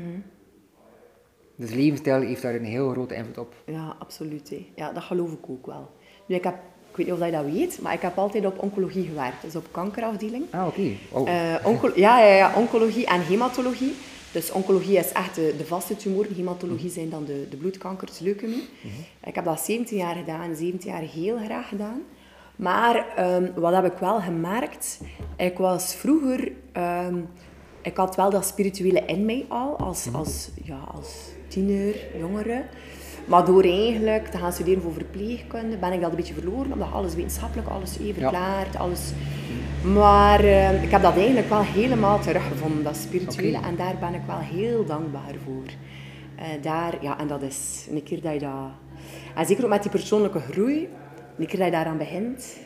Dus 1.60 1.70
levensstijl 1.70 2.20
heeft 2.20 2.42
daar 2.42 2.54
een 2.54 2.64
heel 2.64 2.90
grote 2.90 3.14
invloed 3.14 3.38
op. 3.38 3.54
Ja, 3.66 3.96
absoluut. 3.98 4.50
hè. 4.50 4.66
Ja, 4.76 4.92
dat 4.92 5.02
geloof 5.02 5.32
ik 5.32 5.48
ook 5.48 5.66
wel. 5.66 5.90
Nu, 6.26 6.34
ik, 6.36 6.44
heb, 6.44 6.54
ik 6.90 6.96
weet 6.96 7.06
niet 7.06 7.14
of 7.20 7.24
je 7.24 7.30
dat 7.32 7.44
weet, 7.44 7.78
maar 7.82 7.92
ik 7.92 8.00
heb 8.00 8.18
altijd 8.18 8.46
op 8.46 8.62
oncologie 8.62 9.04
gewerkt. 9.06 9.42
Dus 9.42 9.56
op 9.56 9.66
kankerafdeling. 9.70 10.44
Ah, 10.50 10.66
oké. 10.66 10.90
Oh. 11.10 11.28
Eh, 11.30 11.66
onco- 11.66 11.92
ja, 11.94 12.20
ja, 12.20 12.34
ja, 12.34 12.52
oncologie 12.56 13.06
en 13.06 13.20
hematologie. 13.20 13.92
Dus 14.32 14.50
oncologie 14.52 14.96
is 14.98 15.12
echt 15.12 15.34
de, 15.34 15.54
de 15.58 15.64
vaste 15.66 15.96
tumoren. 15.96 16.34
Hematologie 16.34 16.90
zijn 16.90 17.10
dan 17.10 17.24
de, 17.24 17.46
de 17.50 17.56
bloedkankers, 17.56 18.18
leukemie. 18.18 18.68
Ik 19.24 19.34
heb 19.34 19.44
dat 19.44 19.60
17 19.60 19.96
jaar 19.98 20.14
gedaan, 20.14 20.56
17 20.56 20.90
jaar 20.90 21.00
heel 21.02 21.36
graag 21.44 21.68
gedaan. 21.68 22.02
Maar 22.56 23.06
ehm, 23.16 23.50
wat 23.54 23.74
heb 23.74 23.84
ik 23.84 23.98
wel 23.98 24.20
gemerkt? 24.20 25.00
Ik 25.36 25.58
was 25.58 25.94
vroeger... 25.94 26.52
ehm, 26.72 27.16
ik 27.82 27.96
had 27.96 28.16
wel 28.16 28.30
dat 28.30 28.46
spirituele 28.46 29.00
in 29.06 29.24
mij 29.24 29.44
al, 29.48 29.78
als, 29.78 30.06
als, 30.12 30.50
ja, 30.62 30.78
als 30.94 31.28
tiener, 31.50 31.94
jongere. 32.18 32.64
Maar 33.24 33.44
door 33.44 33.62
eigenlijk 33.62 34.26
te 34.26 34.38
gaan 34.38 34.52
studeren 34.52 34.82
voor 34.82 34.92
verpleegkunde 34.92 35.76
ben 35.76 35.92
ik 35.92 36.00
dat 36.00 36.10
een 36.10 36.16
beetje 36.16 36.34
verloren. 36.34 36.72
Omdat 36.72 36.92
alles 36.92 37.14
wetenschappelijk, 37.14 37.68
alles 37.68 37.98
even 37.98 38.14
verklaard, 38.14 38.76
alles... 38.76 39.12
Maar 39.92 40.40
eh, 40.40 40.82
ik 40.82 40.90
heb 40.90 41.02
dat 41.02 41.16
eigenlijk 41.16 41.48
wel 41.48 41.62
helemaal 41.62 42.20
teruggevonden, 42.20 42.84
dat 42.84 42.96
spirituele. 42.96 43.60
En 43.60 43.76
daar 43.76 43.96
ben 44.00 44.14
ik 44.14 44.20
wel 44.26 44.38
heel 44.38 44.84
dankbaar 44.84 45.34
voor. 45.44 45.64
Eh, 46.36 46.62
daar, 46.62 46.94
ja, 47.00 47.18
en 47.18 47.26
dat 47.26 47.42
is 47.42 47.86
een 47.90 48.02
keer 48.02 48.20
dat 48.20 48.32
je 48.32 48.38
dat... 48.38 48.70
En 49.34 49.46
zeker 49.46 49.64
ook 49.64 49.70
met 49.70 49.82
die 49.82 49.90
persoonlijke 49.90 50.40
groei, 50.40 50.88
een 51.38 51.46
keer 51.46 51.58
dat 51.58 51.66
je 51.66 51.72
daaraan 51.72 51.98
begint... 51.98 52.56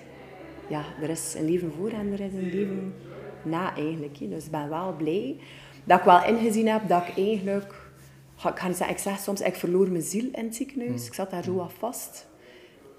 Ja, 0.68 0.82
er 1.02 1.10
is 1.10 1.34
een 1.38 1.44
leven 1.44 1.72
voor 1.78 1.90
en 1.90 2.12
er 2.12 2.20
is 2.20 2.32
een 2.32 2.50
leven 2.50 2.94
na 3.42 3.76
eigenlijk. 3.76 4.18
Dus 4.18 4.44
ik 4.44 4.50
ben 4.50 4.68
wel 4.68 4.94
blij 4.98 5.36
dat 5.84 5.98
ik 5.98 6.04
wel 6.04 6.24
ingezien 6.24 6.68
heb 6.68 6.88
dat 6.88 7.02
ik 7.06 7.16
eigenlijk... 7.16 7.83
Ik 8.36 8.58
ga 8.58 8.66
niet 8.66 8.76
zeggen, 8.76 8.96
ik 8.96 9.02
zeg 9.02 9.18
soms, 9.18 9.40
ik 9.40 9.54
verloor 9.54 9.90
mijn 9.90 10.02
ziel 10.02 10.28
in 10.32 10.44
het 10.44 10.56
ziekenhuis. 10.56 11.06
Ik 11.06 11.14
zat 11.14 11.30
daar 11.30 11.42
zo 11.42 11.54
wat 11.54 11.72
vast 11.78 12.26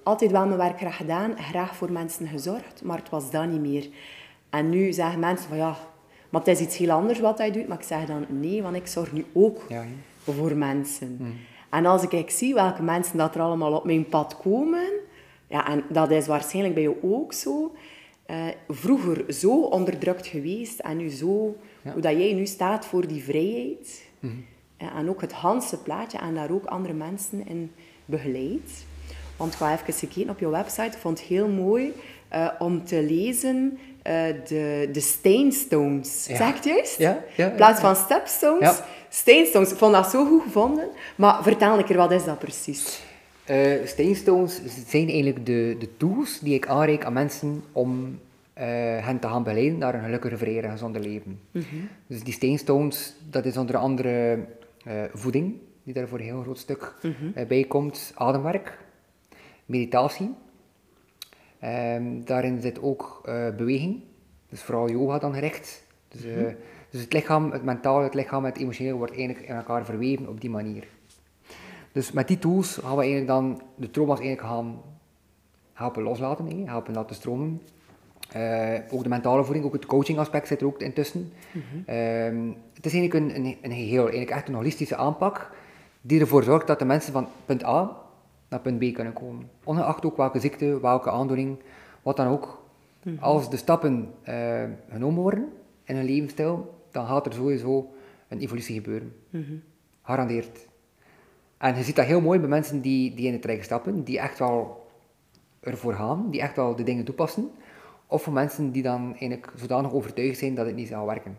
altijd 0.05 0.31
wel 0.31 0.45
mijn 0.45 0.57
werk 0.57 0.77
graag 0.77 0.97
gedaan, 0.97 1.37
graag 1.37 1.75
voor 1.75 1.91
mensen 1.91 2.27
gezorgd, 2.27 2.81
maar 2.83 2.97
het 2.97 3.09
was 3.09 3.31
dat 3.31 3.47
niet 3.47 3.59
meer. 3.59 3.87
En 4.49 4.69
nu 4.69 4.93
zeggen 4.93 5.19
mensen 5.19 5.47
van 5.47 5.57
ja, 5.57 5.77
maar 6.29 6.41
het 6.41 6.49
is 6.49 6.59
iets 6.59 6.77
heel 6.77 6.91
anders 6.91 7.19
wat 7.19 7.37
hij 7.37 7.51
doet. 7.51 7.67
Maar 7.67 7.77
ik 7.77 7.83
zeg 7.83 8.05
dan 8.05 8.25
nee, 8.29 8.61
want 8.61 8.75
ik 8.75 8.87
zorg 8.87 9.11
nu 9.11 9.25
ook 9.33 9.61
Ja, 9.69 9.85
voor 10.23 10.55
mensen. 10.55 11.37
En 11.69 11.85
als 11.85 12.03
ik 12.03 12.29
zie 12.29 12.53
welke 12.53 12.83
mensen 12.83 13.17
dat 13.17 13.35
er 13.35 13.41
allemaal 13.41 13.73
op 13.73 13.85
mijn 13.85 14.07
pad 14.07 14.37
komen, 14.37 14.89
ja, 15.47 15.67
en 15.67 15.83
dat 15.89 16.11
is 16.11 16.27
waarschijnlijk 16.27 16.73
bij 16.73 16.83
jou 16.83 16.95
ook 17.01 17.33
zo, 17.33 17.75
eh, 18.25 18.47
vroeger 18.67 19.33
zo 19.33 19.61
onderdrukt 19.61 20.27
geweest 20.27 20.79
en 20.79 20.97
nu 20.97 21.09
zo, 21.09 21.55
hoe 21.81 22.01
dat 22.01 22.11
jij 22.11 22.33
nu 22.33 22.45
staat 22.45 22.85
voor 22.85 23.07
die 23.07 23.23
vrijheid. 23.23 24.09
Eh, 24.21 24.29
En 24.77 25.09
ook 25.09 25.21
het 25.21 25.31
Hanse 25.31 25.77
plaatje 25.77 26.17
en 26.17 26.33
daar 26.33 26.51
ook 26.51 26.65
andere 26.65 26.93
mensen 26.93 27.47
in 27.47 27.71
begeleidt. 28.05 28.85
Want 29.37 29.53
ik 29.53 29.57
ga 29.57 29.73
even 29.73 29.93
gekeken 29.93 30.29
op 30.29 30.39
je 30.39 30.49
website. 30.49 30.85
Ik 30.85 30.97
vond 30.97 31.19
het 31.19 31.27
heel 31.27 31.47
mooi 31.47 31.93
eh, 32.27 32.47
om 32.59 32.85
te 32.85 33.03
lezen 33.03 33.79
eh, 34.01 34.13
de, 34.47 34.89
de 34.91 34.99
steenstones. 34.99 36.25
Ja. 36.27 36.35
Zeg 36.35 36.53
het 36.53 36.63
juist? 36.63 36.97
Ja, 36.97 37.23
ja, 37.35 37.49
In 37.49 37.55
plaats 37.55 37.79
van 37.79 37.95
stepstones, 37.95 38.81
steenstones. 39.09 39.71
Ik 39.71 39.77
vond 39.77 39.93
dat 39.93 40.09
zo 40.09 40.25
goed 40.25 40.41
gevonden. 40.41 40.87
Maar 41.15 41.43
vertel 41.43 41.77
een 41.77 41.85
keer, 41.85 41.97
wat 41.97 42.11
is 42.11 42.25
dat 42.25 42.39
precies? 42.39 43.03
Eh, 43.43 43.85
Steinstones 43.85 44.61
zijn 44.87 45.07
eigenlijk 45.07 45.45
de, 45.45 45.75
de 45.79 45.89
tools 45.97 46.39
die 46.39 46.53
ik 46.53 46.67
aanreik 46.67 47.05
aan 47.05 47.13
mensen 47.13 47.63
om 47.71 48.19
hen 48.53 49.19
te 49.19 49.27
gaan 49.27 49.43
begeleiden 49.43 49.77
naar 49.77 49.93
een 49.93 50.03
gelukkiger, 50.03 50.37
vrijer 50.37 50.63
en 50.63 50.71
gezonder 50.71 51.01
leven. 51.01 51.39
Dus 52.07 52.23
die 52.23 52.33
Steinstones, 52.33 53.13
dat 53.29 53.45
is 53.45 53.57
onder 53.57 53.77
andere 53.77 54.39
voeding, 55.13 55.59
die 55.85 55.93
daar 55.93 56.07
voor 56.07 56.19
een 56.19 56.25
heel 56.25 56.41
groot 56.41 56.57
stuk 56.57 56.93
eh, 57.33 57.47
bij 57.47 57.63
komt, 57.63 58.11
ademwerk, 58.15 58.77
meditatie. 59.65 60.33
Ehm, 61.59 62.23
daarin 62.23 62.61
zit 62.61 62.81
ook 62.81 63.21
eh, 63.25 63.55
beweging, 63.55 64.01
dus 64.49 64.61
vooral 64.61 64.89
yoga 64.89 65.19
dan 65.19 65.33
gericht. 65.33 65.87
Dus, 66.07 66.23
eh, 66.23 66.53
dus 66.89 67.01
het 67.01 67.13
lichaam, 67.13 67.51
het 67.51 67.63
mentaal, 67.63 68.01
het 68.01 68.13
lichaam 68.13 68.45
en 68.45 68.51
het 68.51 68.61
emotioneel 68.61 68.97
wordt 68.97 69.15
eigenlijk 69.15 69.47
in 69.47 69.55
elkaar 69.55 69.85
verweven 69.85 70.29
op 70.29 70.41
die 70.41 70.49
manier. 70.49 70.87
Dus 71.91 72.11
met 72.11 72.27
die 72.27 72.39
tools 72.39 72.77
gaan 72.77 72.95
we 72.95 73.01
eigenlijk 73.01 73.27
dan 73.27 73.61
de 73.75 73.91
trauma's 73.91 74.19
eigenlijk 74.19 74.47
gaan 74.47 74.81
helpen 75.73 76.03
loslaten, 76.03 76.67
helpen 76.67 76.93
laten 76.93 77.15
stromen. 77.15 77.61
Eh, 78.31 78.75
ook 78.89 79.03
de 79.03 79.09
mentale 79.09 79.43
voeding, 79.43 79.65
ook 79.65 79.73
het 79.73 79.85
coaching 79.85 80.17
aspect 80.17 80.47
zit 80.47 80.61
er 80.61 80.67
ook 80.67 80.81
intussen. 80.81 81.31
Ehm, 81.85 82.51
het 82.85 82.93
is 82.93 82.99
eigenlijk 82.99 83.35
een, 83.35 83.45
een, 83.45 83.57
een 83.61 83.71
geheel, 83.71 84.01
eigenlijk 84.01 84.31
echt 84.31 84.47
een 84.47 84.53
holistische 84.53 84.95
aanpak 84.95 85.51
die 86.01 86.19
ervoor 86.19 86.43
zorgt 86.43 86.67
dat 86.67 86.79
de 86.79 86.85
mensen 86.85 87.13
van 87.13 87.27
punt 87.45 87.63
A 87.63 87.97
naar 88.49 88.59
punt 88.59 88.79
B 88.79 88.93
kunnen 88.93 89.13
komen. 89.13 89.49
Ongeacht 89.63 90.05
ook 90.05 90.17
welke 90.17 90.39
ziekte, 90.39 90.79
welke 90.79 91.11
aandoening, 91.11 91.57
wat 92.01 92.17
dan 92.17 92.27
ook. 92.27 92.63
Als 93.19 93.49
de 93.49 93.57
stappen 93.57 94.13
eh, 94.23 94.63
genomen 94.89 95.21
worden 95.21 95.47
in 95.83 95.95
hun 95.95 96.05
levensstijl, 96.05 96.83
dan 96.91 97.07
gaat 97.07 97.25
er 97.25 97.33
sowieso 97.33 97.93
een 98.27 98.39
evolutie 98.39 98.75
gebeuren. 98.75 99.15
Garandeerd. 100.01 100.67
En 101.57 101.75
je 101.75 101.83
ziet 101.83 101.95
dat 101.95 102.05
heel 102.05 102.21
mooi 102.21 102.39
bij 102.39 102.49
mensen 102.49 102.81
die, 102.81 103.13
die 103.13 103.25
in 103.25 103.33
het 103.33 103.41
traject 103.41 103.65
stappen, 103.65 104.03
die 104.03 104.19
echt 104.19 104.39
wel 104.39 104.87
ervoor 105.59 105.93
gaan, 105.93 106.31
die 106.31 106.41
echt 106.41 106.55
wel 106.55 106.75
de 106.75 106.83
dingen 106.83 107.05
toepassen. 107.05 107.51
Of 108.07 108.23
voor 108.23 108.33
mensen 108.33 108.71
die 108.71 108.83
dan 108.83 109.09
eigenlijk 109.09 109.51
zodanig 109.55 109.93
overtuigd 109.93 110.37
zijn 110.39 110.55
dat 110.55 110.65
het 110.65 110.75
niet 110.75 110.87
zal 110.87 111.05
werken. 111.05 111.37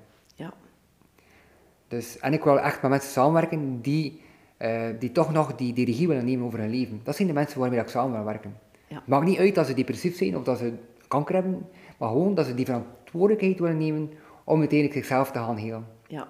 Dus, 1.88 2.18
en 2.18 2.33
ik 2.33 2.44
wil 2.44 2.61
echt 2.61 2.83
met 2.83 2.90
mensen 2.90 3.11
samenwerken 3.11 3.81
die, 3.81 4.20
eh, 4.57 4.88
die 4.99 5.12
toch 5.12 5.33
nog 5.33 5.55
die, 5.55 5.72
die 5.72 5.85
regie 5.85 6.09
willen 6.09 6.25
nemen 6.25 6.46
over 6.46 6.59
hun 6.59 6.70
leven. 6.70 7.01
Dat 7.03 7.16
zijn 7.16 7.29
de 7.29 7.35
mensen 7.35 7.61
waarmee 7.61 7.81
ik 7.81 7.88
samen 7.88 8.12
wil 8.12 8.25
werken. 8.25 8.59
Ja. 8.88 8.96
Het 8.96 9.07
maakt 9.07 9.27
niet 9.27 9.38
uit 9.38 9.55
dat 9.55 9.66
ze 9.66 9.75
depressief 9.75 10.16
zijn 10.16 10.37
of 10.37 10.44
dat 10.44 10.59
ze 10.59 10.72
kanker 11.09 11.35
hebben, 11.35 11.68
maar 11.99 12.09
gewoon 12.09 12.35
dat 12.35 12.46
ze 12.46 12.55
die 12.55 12.64
verantwoordelijkheid 12.64 13.59
willen 13.59 13.79
nemen 13.79 14.11
om 14.44 14.59
uiteindelijk 14.59 14.99
zichzelf 14.99 15.31
te 15.31 15.38
gaan 15.38 15.57
helen. 15.57 15.87
Ja. 16.07 16.29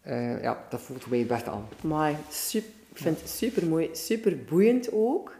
Eh, 0.00 0.42
ja, 0.42 0.64
dat 0.68 0.80
voelt 0.80 1.00
voor 1.00 1.10
mij 1.10 1.18
het 1.18 1.28
beste 1.28 1.50
aan. 1.50 1.68
Maar 1.80 2.14
super, 2.28 2.70
ik 2.90 2.98
vind 2.98 3.20
het 3.20 3.30
super 3.30 3.66
mooi, 3.66 3.88
super 3.92 4.44
boeiend 4.44 4.92
ook 4.92 5.36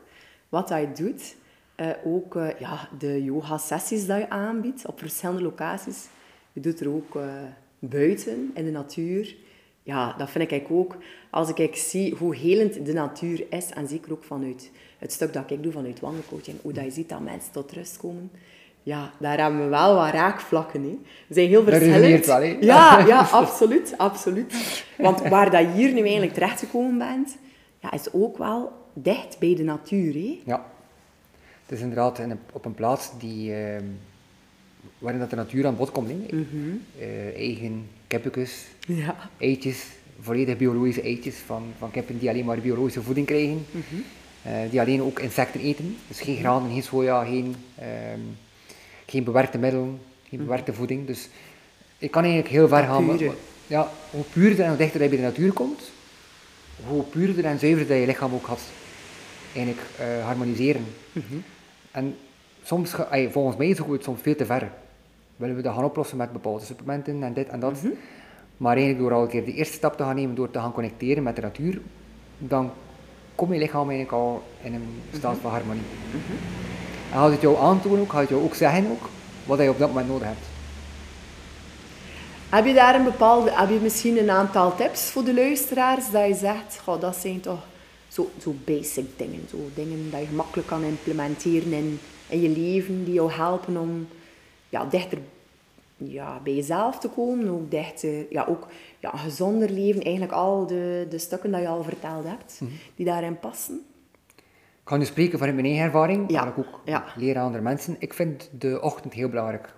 wat 0.48 0.68
hij 0.68 0.92
doet. 0.94 1.36
Eh, 1.74 1.90
ook 2.04 2.34
ja, 2.58 2.88
de 2.98 3.24
yoga-sessies 3.24 4.06
die 4.06 4.14
je 4.14 4.30
aanbiedt 4.30 4.86
op 4.86 4.98
verschillende 4.98 5.42
locaties. 5.42 6.06
Je 6.52 6.60
doet 6.60 6.80
er 6.80 6.88
ook 6.88 7.16
buiten 7.78 8.50
in 8.54 8.64
de 8.64 8.70
natuur. 8.70 9.36
Ja, 9.82 10.14
dat 10.18 10.30
vind 10.30 10.52
ik 10.52 10.66
ook. 10.70 10.96
Als 11.30 11.52
ik 11.54 11.76
zie 11.76 12.14
hoe 12.14 12.36
helend 12.36 12.86
de 12.86 12.92
natuur 12.92 13.46
is, 13.50 13.70
en 13.70 13.88
zeker 13.88 14.12
ook 14.12 14.24
vanuit 14.24 14.70
het 14.98 15.12
stuk 15.12 15.32
dat 15.32 15.50
ik 15.50 15.62
doe 15.62 15.72
vanuit 15.72 16.00
wandelcoaching, 16.00 16.56
hoe 16.62 16.72
dat 16.72 16.84
je 16.84 16.90
ziet 16.90 17.08
dat 17.08 17.20
mensen 17.20 17.52
tot 17.52 17.72
rust 17.72 17.96
komen. 17.96 18.30
Ja, 18.82 19.10
daar 19.18 19.40
hebben 19.40 19.60
we 19.60 19.68
wel 19.68 19.94
wat 19.94 20.12
raakvlakken. 20.12 20.82
Hè. 20.82 20.98
We 21.26 21.34
zijn 21.34 21.48
heel 21.48 21.64
verschillend. 21.64 22.26
wel, 22.26 22.40
hè? 22.40 22.56
Ja, 22.60 22.98
ja, 23.06 23.20
absoluut, 23.20 23.94
absoluut. 23.96 24.84
Want 24.98 25.28
waar 25.28 25.50
dat 25.50 25.60
je 25.60 25.70
hier 25.70 25.92
nu 25.92 26.00
eigenlijk 26.00 26.32
terechtgekomen 26.32 26.98
bent, 26.98 27.36
ja, 27.80 27.92
is 27.92 28.12
ook 28.12 28.38
wel 28.38 28.72
dicht 28.92 29.38
bij 29.38 29.54
de 29.54 29.62
natuur. 29.62 30.12
Hè? 30.12 30.40
Ja. 30.44 30.66
Het 31.66 31.76
is 31.76 31.80
inderdaad 31.80 32.20
op 32.52 32.64
een 32.64 32.74
plaats 32.74 33.18
die, 33.18 33.54
ehm, 33.54 33.84
waarin 34.98 35.20
dat 35.20 35.30
de 35.30 35.36
natuur 35.36 35.66
aan 35.66 35.76
bod 35.76 35.90
komt. 35.90 36.08
Hè. 36.08 36.16
Eh, 36.98 37.36
eigen 37.36 37.88
kippetjes, 38.06 38.64
Ja. 38.86 39.16
eitjes, 39.38 39.84
volledig 40.20 40.56
biologische 40.56 41.02
eitjes 41.02 41.34
van, 41.36 41.62
van 41.78 41.90
kippen 41.90 42.18
die 42.18 42.28
alleen 42.28 42.44
maar 42.44 42.58
biologische 42.58 43.02
voeding 43.02 43.26
krijgen. 43.26 43.66
Eh, 44.42 44.52
die 44.70 44.80
alleen 44.80 45.02
ook 45.02 45.18
insecten 45.20 45.60
eten. 45.60 45.96
Dus 46.08 46.20
geen 46.20 46.36
granen, 46.36 46.70
geen 46.72 46.82
soja, 46.82 47.24
geen, 47.24 47.54
ehm, 47.78 48.20
geen 49.06 49.24
bewerkte 49.24 49.58
middelen, 49.58 49.98
geen 50.28 50.38
bewerkte 50.38 50.72
voeding. 50.72 51.06
Dus 51.06 51.28
ik 51.98 52.10
kan 52.10 52.22
eigenlijk 52.22 52.52
heel 52.52 52.68
ver 52.68 52.82
gaan. 52.84 53.04
maar- 53.04 53.34
Ja, 53.66 53.90
hoe 54.10 54.24
puurder 54.32 54.60
en 54.64 54.68
hoe 54.68 54.78
dichter 54.78 55.02
je 55.02 55.08
bij 55.08 55.16
de 55.18 55.22
natuur 55.24 55.52
komt, 55.52 55.90
hoe 56.86 57.02
puurder 57.02 57.44
en 57.44 57.58
zuiverder 57.58 57.88
dat 57.88 57.98
je 57.98 58.06
lichaam 58.06 58.34
ook 58.34 58.46
gaat 58.46 58.60
eigenlijk 59.54 59.86
eh, 59.98 60.24
harmoniseren. 60.24 60.84
En 61.90 62.14
soms, 62.62 62.92
ga- 62.92 63.28
volgens 63.30 63.56
mij 63.56 63.66
zoeken 63.66 63.86
we 63.88 63.92
het 63.94 64.04
soms 64.04 64.20
veel 64.22 64.36
te 64.36 64.46
ver. 64.46 64.70
Willen 65.36 65.56
we 65.56 65.62
dat 65.62 65.74
gaan 65.74 65.84
oplossen 65.84 66.16
met 66.16 66.32
bepaalde 66.32 66.64
supplementen 66.64 67.22
en 67.22 67.32
dit 67.32 67.48
en 67.48 67.60
dat. 67.60 67.78
Maar 68.56 68.76
eigenlijk 68.76 69.04
door 69.04 69.12
al 69.12 69.22
een 69.22 69.28
keer 69.28 69.44
de 69.44 69.52
eerste 69.52 69.74
stap 69.74 69.96
te 69.96 70.02
gaan 70.02 70.14
nemen, 70.14 70.34
door 70.34 70.50
te 70.50 70.58
gaan 70.58 70.72
connecteren 70.72 71.22
met 71.22 71.36
de 71.36 71.42
natuur, 71.42 71.80
dan 72.38 72.70
kom 73.34 73.52
je 73.52 73.58
lichaam 73.58 73.88
eigenlijk 73.88 74.12
al 74.12 74.42
in 74.62 74.74
een 74.74 75.00
staat 75.12 75.36
van 75.40 75.50
harmonie. 75.50 75.82
En 77.12 77.18
gaat 77.18 77.30
het 77.30 77.40
jou 77.40 77.56
aantonen 77.56 78.00
ook, 78.00 78.10
gaat 78.10 78.20
het 78.20 78.28
jou 78.28 78.42
ook 78.42 78.54
zeggen 78.54 78.90
ook, 78.90 79.08
wat 79.44 79.58
je 79.58 79.70
op 79.70 79.78
dat 79.78 79.88
moment 79.88 80.08
nodig 80.08 80.26
hebt. 80.26 80.46
Heb 82.48 82.66
je 82.66 82.74
daar 82.74 82.94
een 82.94 83.04
bepaalde, 83.04 83.50
heb 83.52 83.68
je 83.68 83.78
misschien 83.82 84.18
een 84.18 84.30
aantal 84.30 84.76
tips 84.76 85.10
voor 85.10 85.24
de 85.24 85.34
luisteraars 85.34 86.10
dat 86.10 86.26
je 86.26 86.34
zegt, 86.34 86.80
goh, 86.84 87.00
dat 87.00 87.16
zijn 87.16 87.40
toch 87.40 87.66
zo, 88.08 88.30
zo 88.40 88.54
basic 88.64 89.06
dingen. 89.16 89.44
Zo 89.50 89.56
dingen 89.74 90.10
dat 90.10 90.20
je 90.20 90.34
makkelijk 90.34 90.68
kan 90.68 90.82
implementeren 90.82 91.72
in, 91.72 91.98
in 92.28 92.40
je 92.40 92.48
leven, 92.48 93.04
die 93.04 93.14
jou 93.14 93.32
helpen 93.32 93.76
om 93.76 94.08
ja, 94.76 94.84
dichter 94.84 95.18
ja, 95.96 96.40
bij 96.44 96.54
jezelf 96.54 96.98
te 96.98 97.08
komen. 97.08 97.48
Ook 97.48 97.70
dichter, 97.70 98.26
ja, 98.30 98.44
ook 98.48 98.66
ja, 98.98 99.12
een 99.12 99.18
gezonder 99.18 99.70
leven. 99.70 100.02
Eigenlijk 100.02 100.34
al 100.34 100.66
de, 100.66 101.06
de 101.10 101.18
stukken 101.18 101.52
die 101.52 101.60
je 101.60 101.68
al 101.68 101.82
verteld 101.82 102.24
hebt, 102.24 102.60
die 102.94 103.06
daarin 103.06 103.38
passen. 103.38 103.80
Ik 104.82 104.92
ga 104.92 104.96
nu 104.96 105.04
spreken 105.04 105.38
vanuit 105.38 105.56
mijn 105.56 105.66
eigen 105.66 105.84
ervaring, 105.84 106.30
Ja, 106.30 106.40
maar 106.40 106.48
ik 106.52 106.58
ook 106.58 106.80
ja. 106.84 107.04
leren 107.16 107.40
aan 107.40 107.46
andere 107.46 107.62
mensen. 107.62 107.96
Ik 107.98 108.14
vind 108.14 108.50
de 108.58 108.80
ochtend 108.82 109.12
heel 109.14 109.28
belangrijk. 109.28 109.74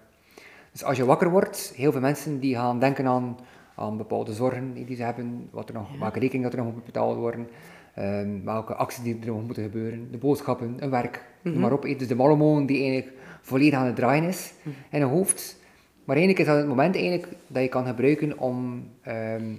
Dus 0.73 0.85
als 0.85 0.97
je 0.97 1.05
wakker 1.05 1.31
wordt, 1.31 1.73
heel 1.77 1.93
veel 1.93 2.01
mensen 2.01 2.41
die 2.41 2.55
gaan 2.55 2.79
denken 2.79 3.07
aan, 3.07 3.39
aan 3.75 3.97
bepaalde 3.97 4.33
zorgen 4.33 4.73
die 4.75 4.97
ze 4.97 5.03
hebben, 5.03 5.49
wat 5.51 5.69
er 5.69 5.75
nog, 5.75 5.89
welke 6.01 6.19
rekening 6.19 6.45
dat 6.45 6.53
er 6.59 6.65
nog 6.65 6.75
moet 6.75 6.85
betaald 6.85 7.17
worden, 7.17 7.49
ehm, 7.95 8.45
welke 8.45 8.75
acties 8.75 9.03
die 9.03 9.19
er 9.21 9.27
nog 9.27 9.45
moeten 9.45 9.63
gebeuren, 9.63 10.09
de 10.11 10.19
boodschappen, 10.19 10.77
een 10.79 10.91
werk, 10.91 11.27
Mhm. 11.43 11.59
maar 11.61 11.73
op. 11.73 11.83
Dus 11.83 12.09
de 12.09 12.15
mallemoon 12.15 12.67
die 12.67 12.83
eigenlijk 12.83 13.17
volledig 13.49 13.79
aan 13.79 13.87
het 13.87 13.97
draaien 13.97 14.25
is 14.25 14.53
in 14.91 14.99
je 14.99 15.05
hoofd. 15.05 15.57
Maar 16.05 16.17
eigenlijk 16.17 16.47
is 16.47 16.53
dat 16.53 16.61
het 16.61 16.69
moment 16.69 16.95
eigenlijk 16.95 17.29
dat 17.47 17.63
je 17.63 17.69
kan 17.69 17.87
gebruiken 17.87 18.39
om 18.39 18.89
ehm 19.03 19.55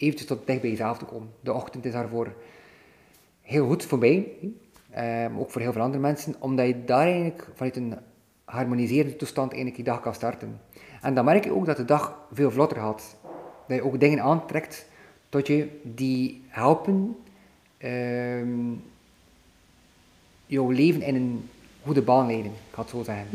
eventjes 0.00 0.26
tot 0.26 0.46
dicht 0.46 0.60
bij 0.60 0.70
jezelf 0.70 0.98
te 0.98 1.04
komen. 1.04 1.30
De 1.40 1.52
ochtend 1.52 1.84
is 1.84 1.92
daarvoor 1.92 2.32
heel 3.42 3.66
goed 3.66 3.84
voor 3.84 3.98
mij, 3.98 4.26
ehm, 4.90 5.38
ook 5.38 5.50
voor 5.50 5.60
heel 5.60 5.72
veel 5.72 5.82
andere 5.82 6.02
mensen, 6.02 6.34
omdat 6.38 6.66
je 6.66 6.84
daar 6.84 7.06
eigenlijk 7.06 7.48
vanuit 7.54 7.76
een 7.76 7.94
harmoniserende 8.44 9.16
toestand 9.16 9.48
eigenlijk 9.48 9.76
je 9.76 9.90
dag 9.90 10.00
kan 10.00 10.14
starten. 10.14 10.60
En 11.00 11.14
dan 11.14 11.24
merk 11.24 11.44
je 11.44 11.54
ook 11.54 11.66
dat 11.66 11.76
de 11.76 11.84
dag 11.84 12.18
veel 12.32 12.50
vlotter 12.50 12.78
gaat. 12.78 13.16
Dat 13.66 13.76
je 13.76 13.84
ook 13.84 14.00
dingen 14.00 14.20
aantrekt 14.22 14.86
tot 15.28 15.46
je 15.46 15.80
die 15.82 16.44
helpen 16.48 17.16
ehm, 17.78 18.72
jouw 20.46 20.70
leven 20.70 21.02
in 21.02 21.14
een 21.14 21.48
goede 21.84 22.02
baan 22.02 22.26
leiden, 22.26 22.50
ik 22.50 22.74
ga 22.74 22.80
het 22.80 22.90
zo 22.90 23.02
zeggen. 23.02 23.26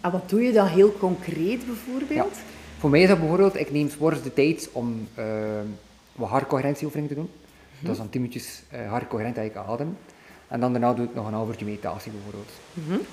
En 0.00 0.10
wat 0.10 0.28
doe 0.28 0.42
je 0.42 0.52
dan 0.52 0.66
heel 0.66 0.92
concreet 0.92 1.66
bijvoorbeeld? 1.66 2.38
Voor 2.78 2.90
mij 2.90 3.02
is 3.02 3.08
dat 3.08 3.18
bijvoorbeeld, 3.18 3.56
ik 3.58 3.70
neem 3.70 3.88
's 3.88 3.96
morgens 3.96 4.22
de 4.22 4.32
tijd 4.32 4.68
om 4.72 5.08
ehm 5.14 5.66
wat 6.12 6.28
hartcoherentieoefeningen 6.28 7.14
te 7.14 7.20
doen. 7.20 7.30
Dat 7.80 7.90
is 7.92 7.98
dan 7.98 8.08
10 8.08 8.20
minuutjes 8.20 8.62
uh, 8.74 8.90
hartcoherent 8.90 9.34
dat 9.34 9.44
ik 9.44 9.56
adem. 9.56 9.96
En 10.48 10.60
dan 10.60 10.72
daarna 10.72 10.92
doe 10.94 11.04
ik 11.04 11.14
nog 11.14 11.26
een 11.26 11.32
half 11.32 11.48
uurtje 11.48 11.64
meditatie 11.64 12.12
bijvoorbeeld. 12.12 12.50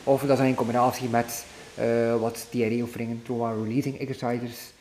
Of 0.04 0.22
dat 0.22 0.30
is 0.30 0.38
dan 0.38 0.46
in 0.46 0.56
combinatie 0.56 1.10
met 1.10 1.46
eh, 1.76 2.16
wat 2.20 2.48
diarree-oefeningen, 2.52 3.22
trauma 3.24 3.54
releasing 3.64 4.00
exercises. 4.00 4.74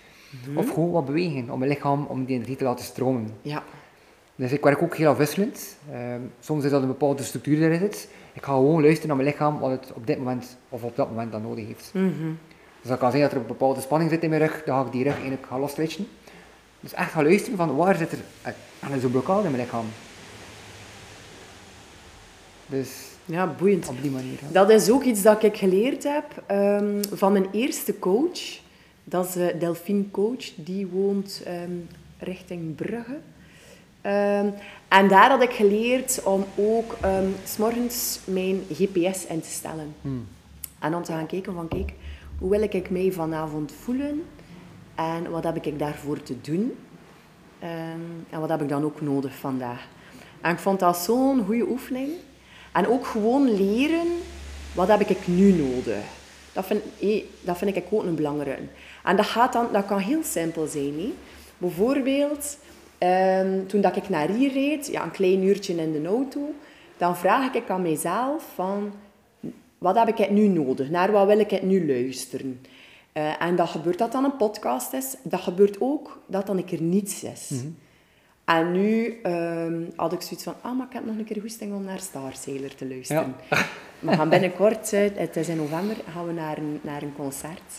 Of 0.55 0.69
gewoon 0.69 0.91
wat 0.91 1.07
bewegen 1.07 1.51
om 1.51 1.59
mijn 1.59 1.71
lichaam, 1.71 2.05
om 2.05 2.25
die 2.25 2.35
energie 2.35 2.57
te 2.57 2.65
laten 2.65 2.85
stromen. 2.85 3.31
Ja. 3.43 3.63
Dus 4.37 4.53
ik 4.53 4.63
werk 4.63 4.83
ook 4.83 4.97
heel 4.97 5.11
afwisselend. 5.11 5.77
Ehm, 5.93 6.21
soms 6.41 6.65
is 6.65 6.71
dat 6.71 6.83
een 6.83 6.89
bepaalde 6.89 7.23
structuur 7.23 7.63
erin 7.63 7.79
zit. 7.79 8.09
Ik 8.39 8.45
ga 8.45 8.53
gewoon 8.53 8.83
luisteren 8.83 9.09
naar 9.09 9.17
mijn 9.17 9.29
lichaam 9.29 9.59
wat 9.59 9.71
het 9.71 9.93
op 9.95 10.07
dit 10.07 10.19
moment 10.19 10.57
of 10.69 10.83
op 10.83 10.97
dat 10.97 11.09
moment 11.09 11.33
dan 11.33 11.43
nodig 11.43 11.67
heeft. 11.67 11.91
Dus 12.81 12.91
dat 12.91 12.99
kan 12.99 13.11
zijn 13.11 13.23
dat 13.23 13.33
er 13.33 13.39
een 13.39 13.47
bepaalde 13.47 13.81
spanning 13.81 14.11
zit 14.11 14.23
in 14.23 14.31
mijn 14.31 14.43
rug, 14.43 14.63
dan 14.65 14.79
ga 14.79 14.87
ik 14.87 14.93
die 14.93 15.03
rug 15.03 15.13
eigenlijk 15.13 15.47
gaan 15.47 15.61
losstretchen. 15.61 16.09
Dus 16.81 16.93
echt 16.93 17.11
gaan 17.11 17.25
luisteren 17.25 17.57
van 17.57 17.77
waar 17.77 17.95
zit 17.97 18.13
er 18.13 18.19
uh, 18.91 18.97
zo'n 19.01 19.11
blokkade 19.11 19.45
in 19.45 19.51
mijn 19.51 19.63
lichaam. 19.63 19.85
Dus 22.67 22.91
ja, 23.25 23.55
boeiend. 23.59 23.89
op 23.89 24.03
die 24.03 24.11
manier. 24.11 24.39
Dat 24.53 24.71
is 24.71 24.91
ook 24.91 25.03
iets 25.03 25.23
dat 25.23 25.43
ik 25.43 25.57
geleerd 25.57 26.05
heb 26.05 26.43
ehm, 26.47 27.03
van 27.13 27.33
mijn 27.33 27.47
eerste 27.53 27.99
coach. 27.99 28.61
Dat 29.05 29.29
is 29.29 29.37
eh, 29.37 29.61
Delphine 29.61 30.11
Coach, 30.11 30.55
die 30.55 30.87
woont 30.87 31.43
ehm, 31.45 31.73
richting 32.19 32.75
Brugge. 32.75 33.19
Ehm, 34.09 34.51
en 34.89 35.09
daar 35.09 35.31
had 35.31 35.43
ik 35.43 35.53
geleerd 35.53 36.23
om 36.25 36.45
ook 36.57 36.97
ehm, 37.01 37.29
s 37.45 37.53
s'morgens 37.53 38.21
mijn 38.25 38.63
GPS 38.73 39.27
in 39.27 39.41
te 39.41 39.51
stellen. 39.51 39.95
En 40.79 40.95
om 40.95 41.03
te 41.03 41.13
gaan 41.13 41.27
kijken 41.27 41.55
van, 41.55 41.69
kijk, 41.69 41.93
hoe 42.39 42.51
wil 42.51 42.63
ik 42.63 42.91
mij 42.91 43.13
vanavond 43.13 43.73
voelen? 43.83 44.25
En 44.95 45.31
wat 45.31 45.45
heb 45.45 45.67
ik 45.67 45.79
daarvoor 45.79 46.23
te 46.23 46.41
doen? 46.41 46.77
Ehm, 47.59 48.01
en 48.31 48.41
wat 48.41 48.49
heb 48.49 48.63
ik 48.63 48.69
dan 48.69 48.85
ook 48.85 49.01
nodig 49.01 49.35
vandaag? 49.35 49.89
En 50.41 50.53
ik 50.53 50.59
vond 50.59 50.81
dat 50.81 50.97
zo'n 50.97 51.45
goede 51.45 51.69
oefening. 51.69 52.11
En 52.73 52.87
ook 52.87 53.07
gewoon 53.07 53.55
leren, 53.55 54.07
wat 54.75 54.89
heb 54.89 55.01
ik 55.01 55.27
nu 55.27 55.53
nodig? 55.53 56.05
Dat 56.53 56.67
vind, 56.67 56.83
dat 57.41 57.59
vind 57.59 57.77
ik 57.77 57.85
ook 57.91 58.03
een 58.03 58.15
belangrijke. 58.15 58.63
En 59.05 59.17
dat, 59.17 59.27
gaat 59.27 59.53
dan, 59.53 59.67
dat 59.73 59.87
kan 59.87 59.99
heel 59.99 60.23
simpel 60.23 60.67
zijn. 60.67 60.95
Hé. 60.99 61.13
Bijvoorbeeld, 61.59 62.57
ehm, 62.99 63.67
toen 63.67 63.81
dat 63.81 63.97
ik 63.97 64.09
naar 64.09 64.29
hier 64.29 64.53
reed, 64.53 64.87
ja, 64.87 65.03
een 65.03 65.11
klein 65.11 65.43
uurtje 65.43 65.75
in 65.75 65.93
de 65.93 66.09
auto, 66.09 66.41
dan 66.97 67.17
vraag 67.17 67.55
ik 67.55 67.71
aan 67.71 67.83
mezelf 67.83 68.51
van, 68.55 68.93
wat 69.79 69.97
heb 69.97 70.09
ik 70.09 70.31
nu 70.31 70.47
nodig? 70.47 70.91
Naar 70.91 71.13
wat 71.13 71.27
wil 71.27 71.39
ik 71.39 71.63
nu 71.63 71.87
luisteren? 71.87 72.61
Eh, 73.13 73.43
en 73.43 73.57
dat 73.57 73.69
gebeurt 73.69 73.99
dat 73.99 74.13
dan 74.13 74.25
een 74.25 74.37
podcast 74.37 74.93
is. 74.93 75.17
Dat 75.23 75.41
gebeurt 75.41 75.81
ook 75.81 76.19
dat 76.27 76.47
dan 76.47 76.57
een 76.57 76.65
keer 76.65 76.83
niets 76.83 77.25
is. 77.25 77.51
En 78.45 78.73
nu 78.73 79.21
ehm, 79.23 79.83
had 79.97 80.13
ik 80.13 80.21
zoiets 80.21 80.45
van, 80.45 80.55
ah, 80.61 80.77
maar 80.77 80.87
ik 80.87 80.93
heb 80.93 81.05
nog 81.05 81.19
een 81.19 81.25
keer 81.25 81.41
goesting 81.41 81.75
om 81.75 81.85
naar 81.85 81.99
Star 81.99 82.33
Sailor 82.35 82.75
te 82.75 82.89
luisteren. 82.89 83.35
We 83.99 84.13
gaan 84.13 84.29
binnenkort, 84.29 84.93
eh, 84.93 85.11
het 85.15 85.37
is 85.37 85.49
in 85.49 85.57
november, 85.57 85.97
gaan 86.13 86.27
we 86.27 86.33
naar 86.33 86.59
een, 86.59 86.81
naar 86.83 87.03
een 87.03 87.15
concert 87.17 87.73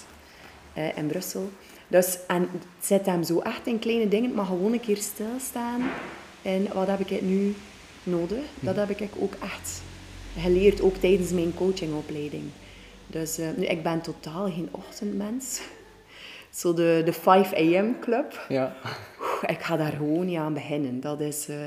eh, 0.73 0.97
in 0.97 1.07
Brussel. 1.07 1.49
Dus, 1.89 2.17
en 2.27 2.49
zit 2.79 3.05
hem 3.05 3.23
zo 3.23 3.39
echt 3.39 3.67
in 3.67 3.79
kleine 3.79 4.07
dingen, 4.07 4.33
maar 4.33 4.45
gewoon 4.45 4.73
een 4.73 4.79
keer 4.79 4.97
stilstaan. 4.97 5.81
En 6.41 6.67
wat 6.73 6.87
heb 6.87 6.99
ik 6.99 7.21
nu 7.21 7.55
nodig? 8.03 8.43
Dat 8.59 8.75
heb 8.75 8.89
ik 8.89 9.09
ook 9.19 9.33
echt 9.33 9.81
geleerd, 10.37 10.81
ook 10.81 10.95
tijdens 10.95 11.31
mijn 11.31 11.53
coachingopleiding. 11.53 12.43
Dus 13.07 13.37
eh, 13.37 13.47
nu, 13.55 13.65
ik 13.65 13.83
ben 13.83 14.01
totaal 14.01 14.45
geen 14.45 14.69
ochtendmens. 14.71 15.61
Zo 16.59 16.73
de, 16.73 17.01
de 17.05 17.13
5 17.13 17.53
a.m. 17.53 17.99
club. 17.99 18.45
Ja. 18.49 18.75
Oeh, 19.19 19.49
Ik 19.49 19.59
ga 19.59 19.77
daar 19.77 19.91
gewoon 19.91 20.25
niet 20.25 20.37
aan 20.37 20.53
beginnen. 20.53 21.01
Dat 21.01 21.19
is, 21.19 21.47
eh, 21.47 21.57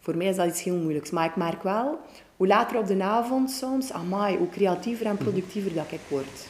voor 0.00 0.16
mij 0.16 0.26
is 0.26 0.36
dat 0.36 0.46
iets 0.46 0.62
heel 0.62 0.76
moeilijks. 0.76 1.10
Maar 1.10 1.26
ik 1.26 1.36
merk 1.36 1.62
wel, 1.62 1.98
hoe 2.36 2.46
later 2.46 2.78
op 2.78 2.86
de 2.86 3.02
avond 3.02 3.50
soms, 3.50 3.92
amai, 3.92 4.36
hoe 4.36 4.48
creatiever 4.48 5.06
en 5.06 5.16
productiever 5.16 5.74
dat 5.74 5.92
ik 5.92 6.00
word. 6.08 6.46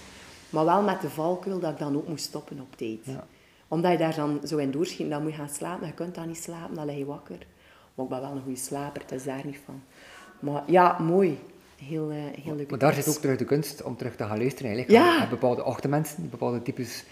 Maar 0.53 0.65
wel 0.65 0.83
met 0.83 1.01
de 1.01 1.11
valkuil 1.11 1.59
dat 1.61 1.73
ik 1.73 1.79
dan 1.79 1.97
ook 1.97 2.09
moet 2.09 2.21
stoppen 2.21 2.61
op 2.61 2.77
tijd. 2.77 2.99
Ja. 3.03 3.27
Omdat 3.69 3.93
je 3.93 3.99
daar 3.99 4.15
dan 4.15 4.41
zo 4.45 4.57
in 4.57 4.71
doorschiet, 4.71 5.11
dan 5.11 5.23
moet 5.23 5.31
je 5.31 5.37
gaan 5.39 5.49
slapen. 5.49 5.87
Je 5.87 5.93
kunt 5.93 6.15
dan 6.15 6.27
niet 6.27 6.43
slapen, 6.43 6.75
dan 6.75 6.87
lig 6.87 6.97
je 6.97 7.05
wakker. 7.05 7.39
Maar 7.95 8.05
ik 8.05 8.11
ben 8.11 8.21
wel 8.21 8.31
een 8.31 8.43
goede 8.43 8.59
slaper, 8.59 9.03
het 9.03 9.13
is 9.13 9.25
daar 9.25 9.43
niet 9.45 9.59
van. 9.65 9.83
Maar 10.41 10.63
ja, 10.67 10.99
mooi. 10.99 11.39
Heel, 11.85 12.11
eh 12.11 12.17
heel 12.45 12.55
leuk. 12.57 12.71
Maar 12.71 12.79
daar 12.79 12.95
zit 12.95 13.09
ook 13.09 13.15
terug 13.15 13.39
de 13.39 13.45
kunst 13.45 13.83
om 13.83 13.97
terug 13.97 14.17
te 14.17 14.25
gaan 14.25 14.39
luisteren. 14.39 14.73
Eigenlijk. 14.73 15.05
Ja. 15.05 15.29
Bepaalde 15.29 15.65
ochtendmensen, 15.65 16.31
bepaalde 16.31 16.63
types 16.63 17.05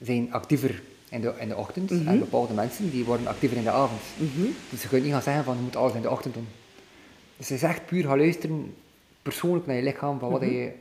zijn 0.00 0.32
actiever 0.32 0.82
in 1.10 1.20
de, 1.20 1.32
in 1.38 1.48
de 1.48 1.56
ochtend. 1.56 1.90
Mhm. 1.90 2.08
En 2.08 2.18
bepaalde 2.18 2.54
mensen 2.54 2.90
die 2.90 3.04
worden 3.04 3.26
actiever 3.26 3.58
in 3.58 3.64
de 3.64 3.70
avond. 3.70 4.00
Dus 4.70 4.82
je 4.82 4.88
kunt 4.88 5.02
niet 5.02 5.12
gaan 5.12 5.22
zeggen 5.22 5.44
van 5.44 5.56
je 5.56 5.62
moet 5.62 5.76
alles 5.76 5.92
in 5.94 6.02
de 6.02 6.10
ochtend 6.10 6.34
doen. 6.34 6.48
Dus 7.36 7.48
het 7.48 7.56
is 7.56 7.68
echt 7.68 7.86
puur 7.86 8.04
gaan 8.04 8.18
luisteren, 8.18 8.74
persoonlijk 9.22 9.66
naar 9.66 9.76
je 9.76 9.82
lichaam, 9.82 10.18
van 10.18 10.30
wat, 10.30 10.40
Mhm. 10.40 10.50
je, 10.50 10.72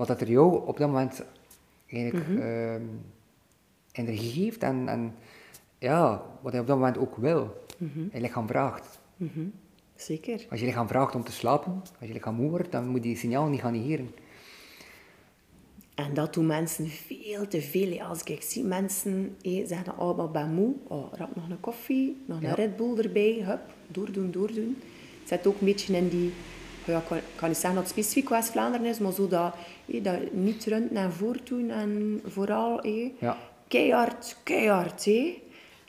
wat 0.00 0.08
dat 0.08 0.20
er 0.20 0.30
jou 0.30 0.66
op 0.66 0.76
dat 0.78 0.88
moment 0.88 1.24
eigenlijk 1.86 2.28
Mhm. 2.28 2.38
ehm, 2.38 2.82
energie 3.92 4.32
geeft. 4.44 4.62
En, 4.62 4.88
en 4.88 5.14
ja, 5.78 6.22
wat 6.40 6.52
je 6.52 6.60
op 6.60 6.66
dat 6.66 6.76
moment 6.76 6.98
ook 6.98 7.16
wil. 7.16 7.64
Mhm. 7.78 8.00
Je 8.12 8.20
lichaam 8.20 8.46
vraagt. 8.46 9.00
Zeker. 9.94 10.46
Als 10.50 10.60
je 10.60 10.66
lichaam 10.66 10.88
vraagt 10.88 11.14
om 11.14 11.24
te 11.24 11.32
slapen, 11.32 11.72
als 11.98 12.08
je 12.08 12.12
lichaam 12.12 12.34
moe 12.34 12.50
wordt, 12.50 12.72
dan 12.72 12.86
moet 12.86 12.94
je 13.02 13.08
die 13.08 13.16
signaal 13.16 13.48
niet 13.48 13.60
gaan 13.60 13.72
negeren. 13.72 14.10
En 15.94 16.14
dat 16.14 16.34
doen 16.34 16.46
mensen 16.46 16.86
veel 16.88 17.48
te 17.48 17.60
veel. 17.62 18.02
Als 18.02 18.22
ik 18.22 18.42
zie 18.42 18.64
mensen 18.64 19.36
hé, 19.42 19.64
zeggen, 19.66 19.98
oh, 19.98 20.16
maar 20.16 20.26
ik 20.26 20.32
ben 20.32 20.54
moe. 20.54 20.74
Oh, 20.88 21.12
rap 21.12 21.36
nog 21.36 21.48
een 21.50 21.60
koffie, 21.60 22.22
nog 22.26 22.36
een 22.36 22.48
Ja. 22.48 22.54
Red 22.54 22.76
Bull 22.76 22.98
erbij. 22.98 23.42
Hup, 23.44 23.60
doordoen, 23.88 24.30
doordoen. 24.30 24.76
Het 25.20 25.28
zit 25.28 25.46
ook 25.46 25.60
een 25.60 25.66
beetje 25.66 25.96
in 25.96 26.08
die... 26.08 26.32
Ja, 26.84 26.98
ik 26.98 27.04
kan, 27.08 27.16
ik 27.16 27.22
kan 27.36 27.48
niet 27.48 27.56
zeggen 27.58 27.74
dat 27.74 27.82
het 27.82 27.92
specifiek 27.92 28.28
West-Vlaanderen 28.28 28.86
is, 28.86 28.98
maar 28.98 29.12
zo 29.12 29.28
dat, 29.28 29.54
hé, 29.92 30.00
dat 30.00 30.32
niet 30.32 30.64
rund 30.64 30.90
naar 30.90 31.12
voren 31.12 31.40
doen 31.44 31.70
en 31.70 32.20
vooral 32.26 32.78
hé, 32.82 33.12
Ja. 33.20 33.36
keihard, 33.68 34.36
keihard. 34.42 35.04
Hé. 35.04 35.42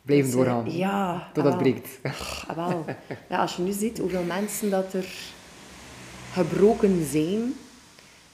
Blijven 0.04 0.32
Dus, 0.32 0.39
eh, 0.39 0.45
doorgaan. 0.45 0.71
ja. 0.77 1.30
Tot 1.34 1.43
dat 1.43 1.54
ah, 1.54 1.60
breekt. 1.60 1.99
Ah, 2.47 2.56
wel. 2.56 2.86
Ja, 3.30 3.38
als 3.38 3.56
je 3.56 3.62
nu 3.62 3.71
ziet 3.71 3.97
hoeveel 3.97 4.23
mensen 4.23 4.69
dat 4.69 4.93
er 4.93 5.06
gebroken 6.32 7.06
zijn, 7.06 7.54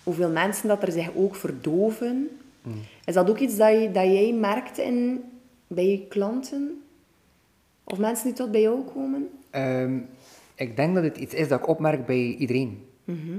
hoeveel 0.04 0.30
mensen 0.30 0.68
dat 0.68 0.84
er 0.84 0.92
zich 0.92 1.10
ook 1.16 1.36
verdoven, 1.36 2.30
is 3.06 3.14
dat 3.14 3.30
ook 3.30 3.40
iets 3.40 3.56
dat, 3.58 3.72
je, 3.72 3.92
dat 3.92 4.04
jij 4.04 4.34
merkt 4.34 4.78
in, 4.78 5.24
bij 5.68 5.88
je 5.88 6.08
klanten? 6.08 6.82
Of 7.84 7.98
mensen 7.98 8.26
die 8.26 8.34
tot 8.34 8.52
bij 8.52 8.62
jou 8.62 8.80
komen? 8.94 9.30
Ehm, 9.50 9.98
ik 10.58 10.76
denk 10.76 10.96
dat 10.96 11.04
het 11.04 11.18
iets 11.18 11.34
is 11.34 11.48
dat 11.48 11.60
ik 11.60 11.68
opmerk 11.68 12.06
bij 12.06 12.36
iedereen. 12.36 12.86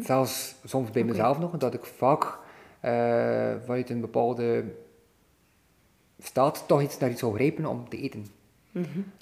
Zelfs 0.03 0.55
soms 0.65 0.91
bij 0.91 1.05
mezelf 1.05 1.39
nog, 1.39 1.57
dat 1.57 1.75
ik 1.75 1.85
vaak 1.85 2.39
eh, 2.81 3.55
vanuit 3.65 3.91
een 3.91 4.01
bepaalde 4.01 4.65
staat 6.19 6.65
toch 6.67 6.83
iets 6.83 6.99
naar 6.99 7.11
iets 7.11 7.21
zou 7.21 7.35
grijpen 7.35 7.67
om 7.67 7.89
te 7.89 8.01
eten. 8.01 8.27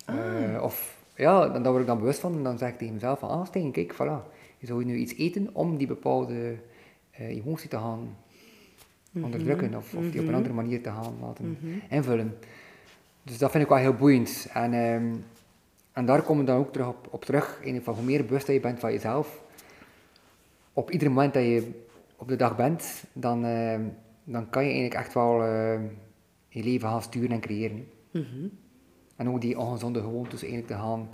Eh, 0.05 0.63
of 0.63 1.05
ja, 1.15 1.49
dan, 1.49 1.63
daar 1.63 1.71
word 1.71 1.83
ik 1.83 1.89
dan 1.89 1.99
bewust 1.99 2.21
van 2.21 2.35
en 2.35 2.43
dan 2.43 2.59
zeg 2.59 2.69
ik 2.69 2.79
tegen 2.79 2.95
mezelf 2.95 3.19
van, 3.19 3.29
ah 3.29 3.47
Stijn, 3.47 3.71
kijk, 3.71 3.95
voilà. 3.95 4.35
Je 4.59 4.67
zou 4.67 4.85
nu 4.85 4.97
iets 4.97 5.15
eten 5.17 5.49
om 5.53 5.77
die 5.77 5.87
bepaalde 5.87 6.57
uh, 7.21 7.27
emotie 7.27 7.69
te 7.69 7.77
gaan 7.77 8.17
onderdrukken 9.23 9.75
of, 9.75 9.95
of 9.95 10.11
die 10.11 10.21
op 10.21 10.29
een 10.29 10.35
andere 10.35 10.55
manier 10.55 10.83
te 10.83 10.91
gaan 10.91 11.15
laten 11.21 11.59
invullen. 11.91 12.39
Dus 13.23 13.39
dat 13.39 13.51
vind 13.51 13.63
ik 13.63 13.69
wel 13.69 13.79
heel 13.79 13.95
boeiend. 13.95 14.49
En, 14.53 14.73
ehm, 14.73 15.15
en 15.97 16.07
daar 16.07 16.23
komen 16.23 16.45
we 16.45 16.51
dan 16.51 16.61
ook 16.61 16.73
terug 16.73 16.89
op, 16.89 17.09
op 17.11 17.25
terug. 17.25 17.59
In 17.63 17.83
van 17.83 17.95
hoe 17.95 18.05
meer 18.05 18.25
bewust 18.25 18.47
je 18.47 18.61
bent 18.61 18.79
van 18.79 18.93
jezelf, 18.93 19.43
op 20.73 20.91
ieder 20.91 21.09
moment 21.09 21.35
dat 21.35 21.43
je 21.43 21.71
op 22.17 22.29
de 22.29 22.37
dag 22.37 22.57
bent, 22.57 23.05
dan, 23.13 23.45
ehm, 23.45 23.83
dan 24.25 24.51
kan 24.51 24.63
je 24.63 24.71
eigenlijk 24.71 25.01
echt 25.01 25.15
wel 25.15 25.43
ehm, 25.43 25.83
je 26.49 26.63
leven 26.63 26.89
gaan 26.89 27.03
sturen 27.03 27.31
en 27.31 27.41
creëren. 27.41 27.89
Mhm. 28.11 28.49
En 29.17 29.29
ook 29.29 29.41
die 29.41 29.59
ongezonde 29.59 30.01
gewoontes 30.01 30.43
eigenlijk 30.43 30.73
te 30.73 30.79
gaan 30.79 31.09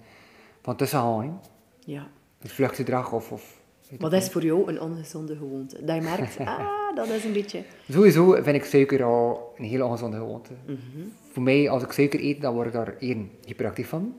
van 0.62 0.76
tussen 0.76 0.98
gaan. 0.98 1.40
Ja. 1.80 2.08
Het 2.38 2.52
vluchtgedrag 2.52 3.12
of... 3.12 3.32
of 3.32 3.60
Wat 3.98 4.12
is 4.12 4.28
voor 4.28 4.42
jou 4.42 4.68
een 4.68 4.80
ongezonde 4.80 5.36
gewoonte? 5.36 5.84
Dat 5.84 5.96
je 5.96 6.02
merkt, 6.02 6.38
ah, 6.44 6.96
dat 6.96 7.08
is 7.08 7.24
een 7.24 7.32
beetje... 7.32 7.62
Sowieso 7.90 8.32
vind 8.32 8.56
ik 8.56 8.64
suiker 8.64 9.04
al 9.04 9.54
een 9.56 9.64
hele 9.64 9.84
ongezonde 9.84 10.16
gewoonte. 10.16 10.52
Mhm. 10.66 11.06
Voor 11.30 11.42
mij, 11.42 11.70
als 11.70 11.82
ik 11.82 11.92
suiker 11.92 12.20
eet, 12.20 12.40
dan 12.40 12.54
word 12.54 12.66
ik 12.66 12.72
daar 12.72 12.96
één 12.98 13.30
hyperactief 13.44 13.88
van. 13.88 14.14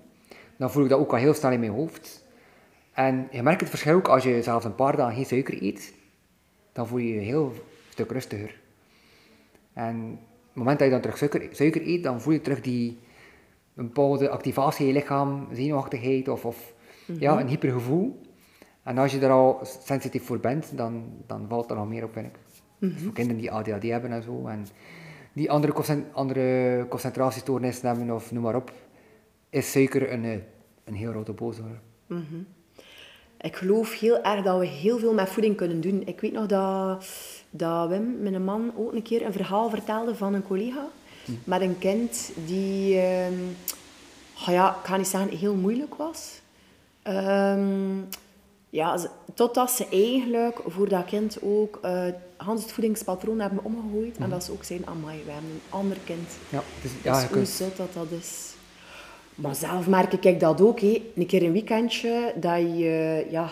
Dan 0.63 0.71
voel 0.71 0.83
ik 0.83 0.89
dat 0.89 0.99
ook 0.99 1.11
al 1.11 1.17
heel 1.17 1.33
snel 1.33 1.51
in 1.51 1.59
mijn 1.59 1.71
hoofd. 1.71 2.25
En 2.93 3.27
je 3.31 3.43
merkt 3.43 3.59
het 3.59 3.69
verschil 3.69 3.95
ook 3.95 4.07
als 4.07 4.23
je 4.23 4.43
zelfs 4.43 4.65
een 4.65 4.75
paar 4.75 4.95
dagen 4.95 5.15
geen 5.15 5.25
suiker 5.25 5.63
eet. 5.63 5.93
Dan 6.71 6.87
voel 6.87 6.97
je 6.97 7.13
je 7.13 7.19
heel 7.19 7.53
stuk 7.89 8.11
rustiger. 8.11 8.59
En 9.73 9.95
op 10.11 10.19
het 10.47 10.55
moment 10.55 10.79
dat 10.79 10.87
je 10.87 10.93
dan 10.93 11.01
terug 11.01 11.17
suiker, 11.17 11.47
suiker 11.51 11.87
eet, 11.87 12.03
dan 12.03 12.21
voel 12.21 12.33
je 12.33 12.41
terug 12.41 12.61
die 12.61 12.99
een 13.75 13.85
bepaalde 13.85 14.29
activatie 14.29 14.87
in 14.87 14.93
je 14.93 14.99
lichaam, 14.99 15.47
zenuwachtigheid 15.51 16.27
of, 16.27 16.45
of 16.45 16.73
ja, 17.05 17.31
mhm. 17.31 17.41
een 17.41 17.47
hypergevoel. 17.47 18.21
En 18.83 18.97
als 18.97 19.11
je 19.11 19.19
er 19.19 19.31
al 19.31 19.59
sensitief 19.63 20.25
voor 20.25 20.39
bent, 20.39 20.77
dan, 20.77 21.03
dan 21.27 21.45
valt 21.47 21.69
er 21.69 21.75
nog 21.75 21.87
meer 21.87 22.03
op, 22.03 22.13
vind 22.13 22.25
ik. 22.25 22.35
Mm 22.79 22.89
-hmm. 22.89 22.97
voor 22.97 23.13
kinderen 23.13 23.41
die 23.41 23.51
ADHD 23.51 23.83
hebben 23.83 24.11
en 24.11 24.23
zo, 24.23 24.47
en 24.47 24.65
die 25.33 25.51
andere, 25.51 26.03
andere 26.13 26.85
concentratiestoornissen 26.89 27.87
hebben, 27.87 28.11
of 28.11 28.31
noem 28.31 28.43
maar 28.43 28.55
op, 28.55 28.71
is 29.49 29.71
suiker 29.71 30.11
een, 30.11 30.25
eh, 30.25 30.37
een 30.83 30.93
heel 30.93 31.11
grote 31.11 31.31
boosdoener. 31.31 31.79
Mm 32.07 32.47
Ik 33.41 33.55
geloof 33.55 33.99
heel 33.99 34.23
erg 34.23 34.43
dat 34.43 34.59
we 34.59 34.65
heel 34.65 34.97
veel 34.99 35.13
met 35.13 35.29
voeding 35.29 35.55
kunnen 35.55 35.81
doen. 35.81 36.01
Ik 36.05 36.21
weet 36.21 36.31
nog 36.31 36.45
dat, 36.45 37.05
dat 37.49 37.89
Wim, 37.89 38.21
mijn 38.21 38.43
man, 38.43 38.71
ook 38.77 38.93
een 38.93 39.01
keer 39.01 39.25
een 39.25 39.33
verhaal 39.33 39.69
vertelde 39.69 40.15
van 40.15 40.33
een 40.33 40.47
collega 40.47 40.87
mm. 41.25 41.39
met 41.43 41.61
een 41.61 41.77
kind 41.77 42.31
die, 42.45 42.95
uh, 42.95 43.27
ja, 44.45 44.69
ik 44.69 44.85
ga 44.85 44.97
niet 44.97 45.07
zeggen 45.07 45.37
heel 45.37 45.55
moeilijk 45.55 45.95
was. 45.95 46.41
Um, 47.07 48.07
ja, 48.73 48.97
totdat 49.33 49.71
ze 49.71 49.87
eigenlijk 49.89 50.59
voor 50.67 50.89
dat 50.89 51.05
kind 51.05 51.37
ook 51.41 51.79
uh, 51.85 52.05
Hans 52.37 52.61
het 52.61 52.71
voedingspatroon 52.71 53.39
hebben 53.39 53.63
omgegooid. 53.63 54.15
En 54.15 54.21
mhm. 54.21 54.29
dat 54.29 54.43
ze 54.43 54.51
ook 54.51 54.63
zijn, 54.63 54.87
amai, 54.87 55.23
we 55.25 55.31
hebben 55.31 55.51
een 55.51 55.61
ander 55.69 55.97
kind. 56.03 56.29
Ja, 56.49 56.63
dus, 56.81 56.91
ja, 57.03 57.27
dus 57.27 57.59
hoe 57.59 57.67
dat 57.77 57.93
dat 57.93 58.11
is. 58.19 58.52
Maar 59.35 59.55
zelf 59.55 59.87
merk 59.87 60.13
ik 60.13 60.39
dat 60.39 60.61
ook. 60.61 60.79
Hé. 60.79 61.01
Een 61.15 61.25
keer 61.25 61.43
een 61.43 61.51
weekendje, 61.51 62.33
dat 62.35 62.59
je... 62.59 63.25
ja, 63.29 63.49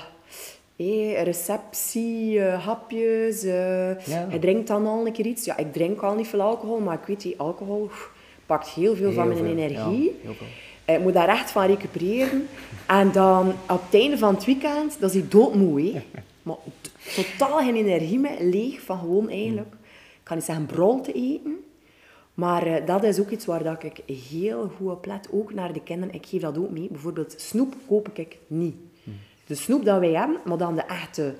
hé, 0.75 1.21
receptie, 1.23 2.33
uh, 2.33 2.65
hapjes... 2.65 3.43
Uh, 3.43 4.05
ja. 4.05 4.27
Je 4.29 4.39
drinkt 4.39 4.67
dan 4.67 4.87
al 4.87 5.05
een 5.05 5.13
keer 5.13 5.25
iets. 5.25 5.45
Ja, 5.45 5.57
ik 5.57 5.73
drink 5.73 6.01
al 6.01 6.15
niet 6.15 6.27
veel 6.27 6.41
alcohol, 6.41 6.79
maar 6.79 6.99
ik 6.99 7.05
weet, 7.05 7.21
die 7.21 7.39
alcohol 7.39 7.89
pakt 8.45 8.69
heel 8.69 8.95
veel 8.95 9.11
van 9.11 9.27
mijn 9.27 9.45
energie. 9.45 10.15
heel 10.21 10.33
veel. 10.33 10.47
Ik 10.95 11.01
moet 11.01 11.13
daar 11.13 11.27
echt 11.29 11.51
van 11.51 11.65
recupereren. 11.65 12.47
En 12.87 13.11
dan 13.11 13.49
op 13.49 13.81
het 13.89 14.01
einde 14.01 14.17
van 14.17 14.33
het 14.33 14.45
weekend, 14.45 14.99
dat 14.99 15.09
is 15.09 15.15
hij 15.19 15.29
doodmoe. 15.29 15.93
Maar 16.41 16.55
totaal 17.15 17.57
geen 17.57 17.75
energie 17.75 18.19
meer, 18.19 18.37
leeg 18.39 18.81
van 18.81 18.99
gewoon 18.99 19.29
eigenlijk, 19.29 19.73
ik 19.73 20.19
kan 20.23 20.37
niet 20.37 20.45
zeggen 20.45 20.65
brol 20.65 21.01
te 21.01 21.11
eten. 21.11 21.63
Maar 22.33 22.67
uh, 22.67 22.85
dat 22.85 23.03
is 23.03 23.19
ook 23.19 23.29
iets 23.29 23.45
waar 23.45 23.63
dat 23.63 23.83
ik 23.83 24.01
heel 24.29 24.71
goed 24.77 24.91
op 24.91 25.05
let, 25.05 25.27
ook 25.31 25.53
naar 25.53 25.73
de 25.73 25.81
kinderen. 25.83 26.13
Ik 26.15 26.25
geef 26.25 26.41
dat 26.41 26.57
ook 26.57 26.69
mee. 26.69 26.87
Bijvoorbeeld 26.91 27.33
snoep 27.37 27.73
koop 27.87 28.09
ik 28.13 28.37
niet. 28.47 28.75
De 29.45 29.55
snoep 29.55 29.85
dat 29.85 29.99
wij 29.99 30.11
hebben, 30.11 30.39
maar 30.45 30.57
dan 30.57 30.75
de 30.75 30.81
echte, 30.81 31.33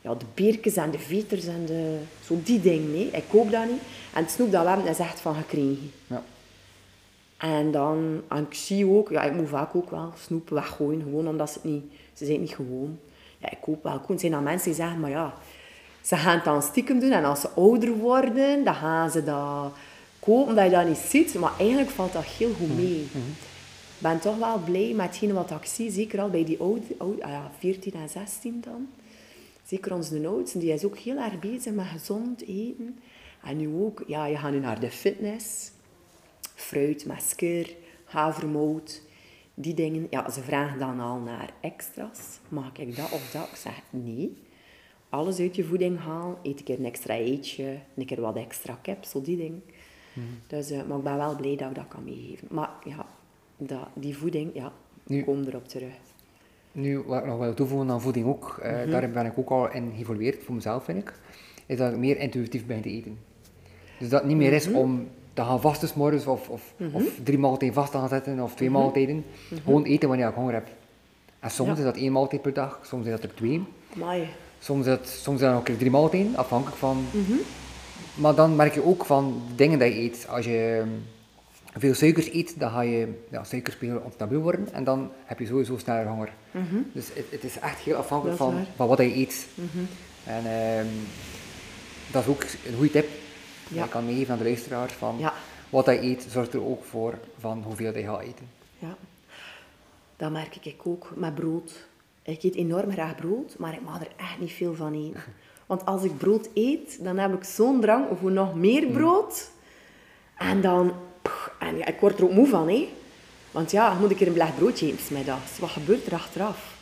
ja, 0.00 0.14
de 0.14 0.24
beertjes 0.34 0.76
en 0.76 0.90
de 0.90 0.98
veters 0.98 1.46
en 1.46 1.66
de, 1.66 1.98
zo 2.24 2.38
die 2.44 2.60
dingen, 2.60 2.90
nee. 2.90 3.10
Ik 3.10 3.24
koop 3.28 3.50
dat 3.50 3.70
niet. 3.70 3.80
En 4.14 4.22
het 4.22 4.30
snoep 4.30 4.52
dat 4.52 4.62
we 4.62 4.68
hebben, 4.68 4.86
is 4.86 4.98
echt 4.98 5.20
van 5.20 5.34
gekregen. 5.34 5.90
Ja. 6.06 6.22
En 7.36 7.70
dan, 7.70 8.22
en 8.28 8.46
ik 8.50 8.54
zie 8.54 8.88
ook, 8.88 9.10
ja, 9.10 9.22
ik 9.22 9.32
moet 9.32 9.48
vaak 9.48 9.74
ook 9.74 9.90
wel 9.90 10.12
snoep 10.18 10.48
weggooien, 10.48 11.02
gewoon 11.02 11.28
omdat 11.28 11.50
ze 11.50 11.58
het 11.62 11.70
niet, 11.70 11.84
ze 12.12 12.24
zijn 12.24 12.40
niet 12.40 12.54
gewoon. 12.54 12.98
Ja, 13.38 13.50
ik 13.50 13.58
koop 13.60 13.82
wel 13.82 14.00
Het 14.06 14.20
zijn 14.20 14.32
dan 14.32 14.42
mensen 14.42 14.68
die 14.68 14.80
zeggen, 14.80 15.00
maar 15.00 15.10
ja, 15.10 15.34
ze 16.00 16.16
gaan 16.16 16.34
het 16.34 16.44
dan 16.44 16.62
stiekem 16.62 16.98
doen 16.98 17.10
en 17.10 17.24
als 17.24 17.40
ze 17.40 17.48
ouder 17.48 17.92
worden, 17.96 18.64
dan 18.64 18.74
gaan 18.74 19.10
ze 19.10 19.24
dat 19.24 19.72
kopen 20.24 20.54
dat 20.54 20.64
je 20.64 20.70
dat 20.70 20.88
niet 20.88 20.96
ziet. 20.96 21.34
Maar 21.34 21.58
eigenlijk 21.58 21.90
valt 21.90 22.12
dat 22.12 22.24
heel 22.24 22.52
goed 22.52 22.68
mhm. 22.68 22.76
mee. 22.76 23.06
Mhm. 23.12 23.30
Ik 23.96 24.10
ben 24.10 24.20
toch 24.20 24.38
wel 24.38 24.58
blij 24.58 24.92
met 24.94 25.06
hetgene 25.06 25.32
wat 25.32 25.50
ik 25.50 25.64
zie, 25.64 25.90
zeker 25.90 26.20
al 26.20 26.30
bij 26.30 26.44
die 26.44 26.58
oude, 26.58 26.82
oude 26.98 27.24
ah 27.24 27.30
ja, 27.30 27.50
14 27.58 27.92
en 27.92 28.08
16 28.08 28.60
dan. 28.60 28.88
Zeker 29.66 29.94
onze 29.94 30.28
oudste, 30.28 30.58
die 30.58 30.72
is 30.72 30.84
ook 30.84 30.98
heel 30.98 31.16
erg 31.16 31.38
bezig 31.38 31.72
met 31.72 31.86
gezond 31.86 32.42
eten. 32.42 32.98
En 33.44 33.56
nu 33.56 33.68
ook, 33.68 34.04
ja, 34.06 34.26
je 34.26 34.36
gaat 34.36 34.52
nu 34.52 34.58
naar 34.58 34.80
de 34.80 34.90
fitness 34.90 35.70
fruit, 36.54 37.06
masker, 37.06 37.74
havermout, 38.04 39.02
die 39.54 39.74
dingen. 39.74 40.06
Ja, 40.10 40.30
ze 40.30 40.40
vragen 40.40 40.78
dan 40.78 41.00
al 41.00 41.18
naar 41.18 41.52
extra's. 41.60 42.38
Mag 42.48 42.70
ik 42.76 42.96
dat 42.96 43.12
of 43.12 43.30
dat? 43.30 43.48
Ik 43.48 43.56
zeg 43.56 43.82
nee. 43.90 44.36
Alles 45.08 45.38
uit 45.38 45.56
je 45.56 45.64
voeding 45.64 45.98
halen. 45.98 46.36
Eet 46.42 46.58
een 46.58 46.64
keer 46.64 46.78
een 46.78 46.84
extra 46.84 47.14
eetje, 47.14 47.78
een 47.94 48.06
keer 48.06 48.20
wat 48.20 48.36
extra 48.36 48.78
capsule, 48.82 49.24
die 49.24 49.36
dingen. 49.36 49.62
Hmm. 50.14 50.38
Dus, 50.46 50.70
uh, 50.70 50.82
maar 50.88 50.98
ik 50.98 51.04
ben 51.04 51.16
wel 51.16 51.36
blij 51.36 51.56
dat 51.56 51.68
ik 51.68 51.74
dat 51.74 51.88
kan 51.88 52.04
meegeven. 52.04 52.48
Maar 52.50 52.70
ja, 52.84 53.06
dat, 53.56 53.88
die 53.94 54.16
voeding, 54.16 54.50
ja, 54.54 54.72
nu, 55.06 55.24
kom 55.24 55.44
erop 55.44 55.68
terug. 55.68 55.92
Nu, 56.72 56.98
wat 56.98 57.20
ik 57.20 57.26
nog 57.26 57.38
wil 57.38 57.54
toevoegen 57.54 57.90
aan 57.90 58.00
voeding 58.00 58.26
ook, 58.26 58.60
uh, 58.62 58.84
mm 58.84 58.90
daar 58.90 59.10
ben 59.10 59.26
ik 59.26 59.38
ook 59.38 59.50
al 59.50 59.72
in 59.72 59.92
geëvolueerd, 59.96 60.44
voor 60.44 60.54
mezelf 60.54 60.84
vind 60.84 60.98
ik, 60.98 61.12
is 61.66 61.78
dat 61.78 61.92
ik 61.92 61.98
meer 61.98 62.18
intuïtief 62.18 62.66
ben 62.66 62.80
te 62.80 62.88
eten. 62.88 63.18
Dus 63.98 64.08
dat 64.08 64.20
het 64.20 64.28
niet 64.28 64.38
meer 64.38 64.52
is 64.52 64.68
mhm. 64.68 64.76
om 64.76 65.08
te 65.32 65.42
gaan 65.42 65.60
vasten 65.60 65.88
morgens 65.94 66.26
of, 66.26 66.48
of, 66.48 66.74
mm 66.76 66.86
-hmm. 66.86 66.94
of 66.94 67.18
drie 67.22 67.38
maaltijden 67.38 67.74
vast 67.74 67.92
te 67.92 67.98
gaan 67.98 68.08
zetten 68.08 68.40
of 68.40 68.54
twee 68.54 68.70
maaltijden. 68.70 69.24
Mhm. 69.50 69.60
Gewoon 69.62 69.84
eten 69.84 70.08
wanneer 70.08 70.28
ik 70.28 70.34
honger 70.34 70.54
heb. 70.54 70.68
En 71.40 71.50
soms 71.50 71.78
is 71.78 71.84
dat 71.84 71.96
één 71.96 72.12
maaltijd 72.12 72.42
per 72.42 72.52
dag, 72.52 72.80
soms 72.82 73.04
is 73.04 73.10
dat 73.10 73.22
er 73.22 73.34
twee. 73.34 73.62
Amai. 73.94 74.28
Soms 74.58 74.80
is 74.80 74.86
dat, 74.86 75.08
soms 75.08 75.40
is 75.40 75.46
dat 75.46 75.56
ook 75.56 75.68
drie 75.68 75.90
maaltijden, 75.90 76.36
afhankelijk 76.36 76.76
van... 76.76 77.04
Mhm. 78.14 78.22
Maar 78.22 78.34
dan 78.34 78.56
merk 78.56 78.74
je 78.74 78.84
ook 78.84 79.04
van 79.04 79.42
dingen 79.56 79.78
die 79.78 79.94
je 79.94 80.00
eet. 80.00 80.26
Als 80.28 80.44
je 80.44 80.80
ehm, 80.82 81.80
veel 81.80 81.94
suikers 81.94 82.32
eet, 82.32 82.60
dan 82.60 82.70
ga 82.70 82.80
je 82.80 83.22
ja, 83.30 83.44
suikerspiegel 83.44 83.98
onstabiel 83.98 84.40
worden 84.40 84.72
en 84.72 84.84
dan 84.84 85.10
heb 85.24 85.38
je 85.38 85.46
sowieso 85.46 85.78
sneller 85.78 86.06
honger. 86.06 86.32
Mhm. 86.50 86.76
Dus 86.92 87.08
het, 87.14 87.26
het, 87.30 87.44
is 87.44 87.58
echt 87.58 87.78
heel 87.78 87.96
afhankelijk 87.96 88.36
van, 88.36 88.66
van 88.76 88.88
wat 88.88 88.98
je 88.98 89.16
eet. 89.16 89.46
En 90.24 90.46
um, 90.78 90.88
dat 92.12 92.22
is 92.22 92.28
ook 92.28 92.42
een 92.42 92.74
goede 92.74 92.90
tip 92.90 93.08
ja. 93.68 93.84
Ik 93.84 93.90
kan 93.90 94.04
meegeven 94.04 94.32
aan 94.32 94.38
de 94.38 94.44
luisteraars 94.44 94.92
van 94.92 95.30
wat 95.68 95.86
hij 95.86 96.02
eet, 96.02 96.26
zorgt 96.30 96.54
er 96.54 96.64
ook 96.64 96.84
voor 96.84 97.18
van 97.38 97.62
hoeveel 97.62 97.92
hij 97.92 98.02
gaat 98.02 98.20
eten. 98.20 98.48
Ja, 98.78 98.96
dat 100.16 100.30
merk 100.30 100.56
ik 100.56 100.86
ook 100.86 101.12
met 101.16 101.34
brood. 101.34 101.86
Ik 102.22 102.42
eet 102.42 102.54
enorm 102.54 102.92
graag 102.92 103.14
brood, 103.14 103.58
maar 103.58 103.74
ik 103.74 103.82
mag 103.82 104.00
er 104.00 104.12
echt 104.16 104.40
niet 104.40 104.52
veel 104.52 104.74
van 104.74 104.92
eten. 104.92 105.22
Want 105.66 105.86
als 105.86 106.02
ik 106.02 106.18
brood 106.18 106.48
eet, 106.54 107.04
dan 107.04 107.18
heb 107.18 107.34
ik 107.34 107.44
zo'n 107.44 107.80
drang 107.80 108.06
voor 108.20 108.30
nog 108.30 108.54
meer 108.54 108.86
mm. 108.86 108.92
brood. 108.92 109.50
En 110.36 110.60
dan... 110.60 110.92
En 111.58 111.76
ja, 111.76 111.86
ik 111.86 112.00
word 112.00 112.18
er 112.18 112.24
ook 112.24 112.32
moe 112.32 112.46
van, 112.46 112.68
hè. 112.68 112.88
Want 113.50 113.70
ja, 113.70 113.94
moet 114.00 114.10
ik 114.10 114.20
er 114.20 114.26
een 114.26 114.32
blech 114.32 114.56
broodje 114.56 114.86
eten 114.86 115.04
smiddags. 115.04 115.58
Wat 115.58 115.70
gebeurt 115.70 116.06
er 116.06 116.12
achteraf? 116.12 116.74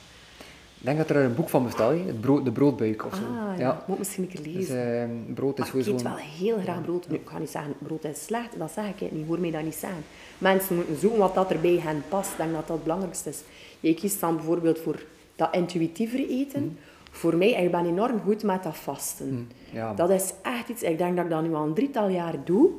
Ik 0.82 0.88
denk 0.88 0.98
dat 0.98 1.10
er 1.10 1.16
een 1.16 1.34
boek 1.34 1.48
van 1.48 1.64
bestaat, 1.64 1.94
het 2.06 2.20
brood, 2.20 2.44
de 2.44 2.52
broodbuik 2.52 3.04
of 3.04 3.14
zo. 3.14 3.22
Ah, 3.22 3.58
ja. 3.58 3.84
Moet 3.86 3.98
misschien 3.98 4.22
een 4.22 4.28
keer 4.28 4.42
dus, 4.42 4.52
lezen. 4.54 4.74
Dus, 4.76 5.28
uh, 5.28 5.34
brood 5.34 5.58
is 5.58 5.68
ik 5.68 5.86
eet 5.86 6.02
wel 6.02 6.16
heel 6.16 6.58
graag 6.58 6.82
brood. 6.82 7.08
Nu, 7.08 7.14
ik 7.16 7.28
ga 7.28 7.38
niet 7.38 7.50
zeggen, 7.50 7.74
brood 7.78 8.04
is 8.04 8.24
slecht, 8.24 8.58
dat 8.58 8.70
zeg 8.70 8.84
ik 8.88 9.12
niet. 9.12 9.26
Hoor 9.26 9.40
mij 9.40 9.50
dat 9.50 9.62
niet 9.62 9.74
zeggen. 9.74 10.04
Mensen 10.38 10.74
moeten 10.74 10.96
zoeken 10.96 11.18
wat 11.18 11.34
dat 11.34 11.50
erbij 11.50 11.80
hen 11.82 12.02
past. 12.08 12.30
Ik 12.30 12.36
denk 12.36 12.52
dat 12.52 12.66
dat 12.66 12.76
het 12.76 12.82
belangrijkste 12.82 13.28
is. 13.28 13.40
Je 13.80 13.94
kiest 13.94 14.20
dan 14.20 14.36
bijvoorbeeld 14.36 14.78
voor 14.78 15.02
dat 15.36 15.54
intuïtievere 15.54 16.28
eten. 16.28 16.62
Mm. 16.62 16.78
Voor 17.14 17.36
mij, 17.36 17.50
ik 17.50 17.70
ben 17.70 17.86
enorm 17.86 18.20
goed 18.20 18.42
met 18.42 18.62
dat 18.62 18.76
vasten. 18.76 19.32
Mm, 19.32 19.46
ja. 19.72 19.94
Dat 19.94 20.10
is 20.10 20.32
echt 20.42 20.68
iets, 20.68 20.82
ik 20.82 20.98
denk 20.98 21.16
dat 21.16 21.24
ik 21.24 21.30
dat 21.30 21.42
nu 21.42 21.54
al 21.54 21.66
een 21.66 21.74
drietal 21.74 22.08
jaar 22.08 22.44
doe. 22.44 22.70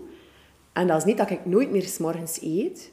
En 0.71 0.87
dat 0.87 0.97
is 0.97 1.03
niet 1.03 1.17
dat 1.17 1.29
ik 1.29 1.45
nooit 1.45 1.71
meer 1.71 1.81
s 1.81 1.97
morgens 1.97 2.41
eet. 2.41 2.91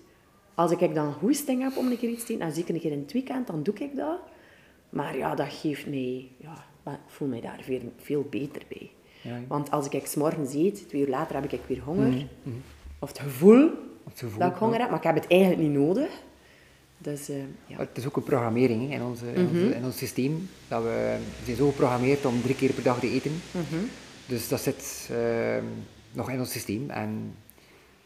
Als 0.55 0.71
ik 0.71 0.95
dan 0.95 1.13
goesting 1.13 1.63
heb 1.63 1.77
om 1.77 1.91
een 1.91 1.99
keer 1.99 2.11
iets 2.11 2.25
te 2.25 2.33
eten, 2.33 2.47
en 2.47 2.53
zeker 2.53 2.75
een 2.75 2.81
keer 2.81 2.93
in 2.93 3.01
het 3.01 3.13
weekend, 3.13 3.47
dan 3.47 3.63
doe 3.63 3.75
ik 3.75 3.97
dat. 3.97 4.21
Maar 4.91 5.17
ja, 5.17 5.35
dat 5.35 5.47
geeft 5.51 5.87
mij... 5.87 6.29
Ja, 6.37 6.65
ik 6.93 6.99
voel 7.07 7.29
mij 7.29 7.41
daar 7.41 7.61
veel, 7.63 7.93
veel 7.97 8.27
beter 8.31 8.63
bij. 8.69 8.91
Ja, 9.23 9.41
Want 9.49 9.71
als 9.71 9.89
ik 9.89 10.07
s 10.07 10.15
morgens 10.15 10.55
eet, 10.55 10.89
twee 10.89 11.03
uur 11.03 11.09
later 11.09 11.35
heb 11.35 11.53
ik 11.53 11.61
weer 11.67 11.83
honger. 11.83 12.09
Mhm, 12.09 12.25
mhm. 12.43 12.57
Of 12.99 13.09
het 13.09 13.19
gevoel, 13.19 13.71
het 14.05 14.19
gevoel, 14.19 14.39
dat 14.39 14.51
ik 14.51 14.57
honger 14.57 14.81
heb, 14.81 14.89
maar 14.89 14.99
ik 14.99 15.05
heb 15.05 15.15
het 15.15 15.27
eigenlijk 15.27 15.61
niet 15.61 15.73
nodig. 15.73 16.23
Dus, 17.03 17.29
eh, 17.29 17.37
ja. 17.67 17.77
Het 17.79 17.89
is 17.99 18.07
ook 18.07 18.17
een 18.17 18.23
programmering 18.23 18.89
hè, 18.89 18.95
in, 18.95 19.03
onze, 19.03 19.33
in, 19.33 19.47
onze- 19.47 19.55
Mhm. 19.65 19.73
in 19.73 19.85
ons 19.85 19.97
systeem. 19.97 20.49
Dat 20.69 20.83
we, 20.83 21.17
we 21.39 21.45
zijn 21.45 21.57
zo 21.57 21.69
geprogrammeerd 21.71 22.25
om 22.25 22.43
drie 22.43 22.55
keer 22.55 22.73
per 22.73 22.83
dag 22.83 22.99
te 23.01 23.11
eten. 23.11 23.33
Mhm. 23.51 23.85
Dus 24.27 24.49
dat 24.49 24.61
zit 24.61 25.09
ehm, 25.13 25.65
nog 26.13 26.31
in 26.31 26.39
ons 26.39 26.51
systeem. 26.53 26.91
En 26.91 27.35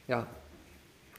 ja, 0.04 0.28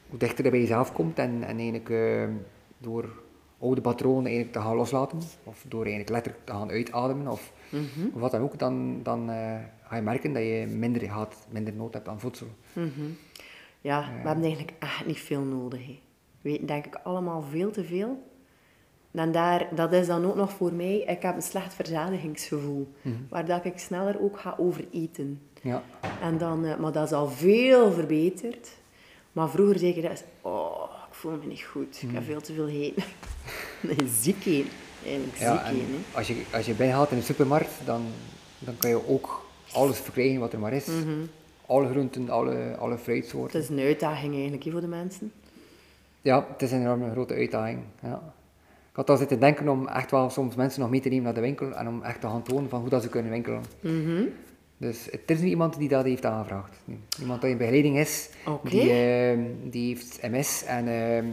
hoe 0.10 0.20
dichter 0.20 0.44
je 0.46 0.52
bij 0.52 0.60
jezelf 0.60 0.94
komt 0.94 1.20
en, 1.20 1.44
en 1.44 1.56
eigenlijk 1.58 1.90
ehm, 1.90 2.32
door 2.78 3.24
oude 3.60 3.82
patronen 3.82 4.24
eigenlijk 4.26 4.54
te 4.54 4.60
gaan 4.62 4.76
loslaten, 4.76 5.20
of 5.44 5.64
door 5.68 5.82
eigenlijk 5.82 6.10
letterlijk 6.10 6.46
te 6.46 6.52
gaan 6.52 6.70
uitademen, 6.70 7.28
of, 7.32 7.52
Mhm. 7.70 8.06
of 8.14 8.20
wat 8.22 8.32
dan 8.32 8.42
ook, 8.42 8.60
dan, 8.60 9.00
dan 9.04 9.30
eh, 9.30 9.56
ga 9.84 9.96
je 9.96 10.02
merken 10.02 10.34
dat 10.34 10.42
je 10.44 10.66
minder, 10.70 11.02
gaat, 11.02 11.36
minder 11.50 11.74
nood 11.74 11.94
hebt 11.94 12.08
aan 12.08 12.20
voedsel. 12.20 12.48
Ja, 13.82 14.00
we 14.22 14.28
hebben 14.28 14.44
eigenlijk 14.44 14.74
echt 14.80 15.06
niet 15.06 15.20
veel 15.20 15.42
nodig. 15.42 15.86
Hè. 15.86 16.00
We 16.46 16.52
weten 16.52 16.68
denk 16.68 16.86
ik 16.86 16.96
allemaal 17.04 17.44
veel 17.52 17.72
te 17.72 17.84
veel. 17.84 18.24
En 19.12 19.32
daar, 19.32 19.68
dat 19.76 19.94
is 19.94 20.08
dan 20.08 20.26
ook 20.26 20.36
nog 20.36 20.52
voor 20.52 20.74
mij, 20.74 20.98
ik 20.98 21.22
heb 21.22 21.36
een 21.36 21.42
slecht 21.42 21.74
verzadigingsgevoel. 21.74 22.88
Waar 23.30 23.46
dat 23.46 23.66
ik 23.66 23.78
sneller 23.78 24.22
ook 24.22 24.40
ga 24.40 24.56
overeten. 24.58 25.42
Ja, 25.62 25.84
En 26.22 26.38
dan, 26.38 26.66
eh, 26.66 26.78
maar 26.78 26.92
dat 26.92 27.06
is 27.06 27.12
al 27.12 27.28
veel 27.28 27.92
verbeterd. 27.92 28.70
Maar 29.32 29.50
vroeger 29.50 29.80
zei 29.80 29.94
ik 29.94 30.02
dat, 30.02 30.24
oh, 30.42 30.84
ik 31.10 31.14
voel 31.14 31.32
me 31.32 31.46
niet 31.48 31.62
goed. 31.64 32.02
Ik 32.02 32.12
heb 32.12 32.24
veel 32.24 32.42
te 32.42 32.54
veel 32.54 32.68
heen. 32.68 32.94
nee, 33.88 34.08
ziek 34.08 34.44
heen. 34.44 34.68
Eigenlijk 35.06 35.38
ja 35.38 35.58
ziek 35.58 35.68
en 35.68 35.76
heen. 35.76 36.04
als 36.14 36.28
je, 36.28 36.44
als 36.54 36.66
je 36.66 36.74
binnenhaalt 36.74 37.12
in 37.12 37.18
de 37.18 37.24
supermarkt, 37.24 37.72
dan, 37.86 38.06
dan 38.60 38.78
kan 38.78 38.90
je 38.90 39.08
ook 39.08 39.46
alles 39.72 39.98
verkrijgen 39.98 40.40
wat 40.40 40.54
er 40.54 40.60
maar 40.60 40.74
is. 40.74 40.88
Alle 41.66 41.90
groenten, 41.90 42.30
alle, 42.30 42.76
alle 42.80 42.98
fruitsoorten. 42.98 43.60
Het 43.60 43.70
is 43.70 43.78
een 43.78 43.84
uitdaging 43.86 44.34
eigenlijk 44.34 44.72
voor 44.72 44.82
de 44.82 44.88
mensen. 44.88 45.32
Ja, 46.26 46.46
het 46.52 46.62
is 46.62 46.72
een 46.72 46.80
enorme 46.80 47.12
grote 47.12 47.34
uitdaging. 47.34 47.80
Ja. 48.02 48.34
Ik 48.90 48.96
had 48.96 49.10
al 49.10 49.18
zitten 49.18 49.40
denken 49.40 49.70
om 49.70 49.88
echt 49.88 50.12
wel 50.12 50.30
soms 50.30 50.56
mensen 50.56 50.82
nog 50.82 50.90
mee 50.90 51.00
te 51.00 51.10
nemen 51.10 51.24
naar 51.24 51.34
de 51.34 51.42
winkel 51.42 51.72
en 51.72 51.88
om 51.88 52.04
echt 52.04 52.22
te 52.22 52.28
gaan 52.28 52.44
tonen 52.44 52.70
van 52.70 52.80
hoe 52.80 52.90
dat 52.90 53.02
ze 53.02 53.10
kunnen 53.10 53.32
winkelen. 53.32 53.64
Mhm. 53.80 54.24
Dus 54.78 55.08
het 55.12 55.32
is 55.32 55.40
niet 55.40 55.50
iemand 55.50 55.78
die 55.78 55.90
dat 55.90 56.04
heeft 56.04 56.26
aangevraagd. 56.26 56.82
Nee. 56.86 56.98
Iemand 57.20 57.42
die 57.42 57.50
in 57.50 57.58
begeleiding 57.58 57.98
is, 57.98 58.30
die, 58.64 58.92
ehm, 58.92 59.40
die 59.64 59.88
heeft 59.88 60.22
MS 60.22 60.64
en 60.64 60.88
ehm, 60.88 61.26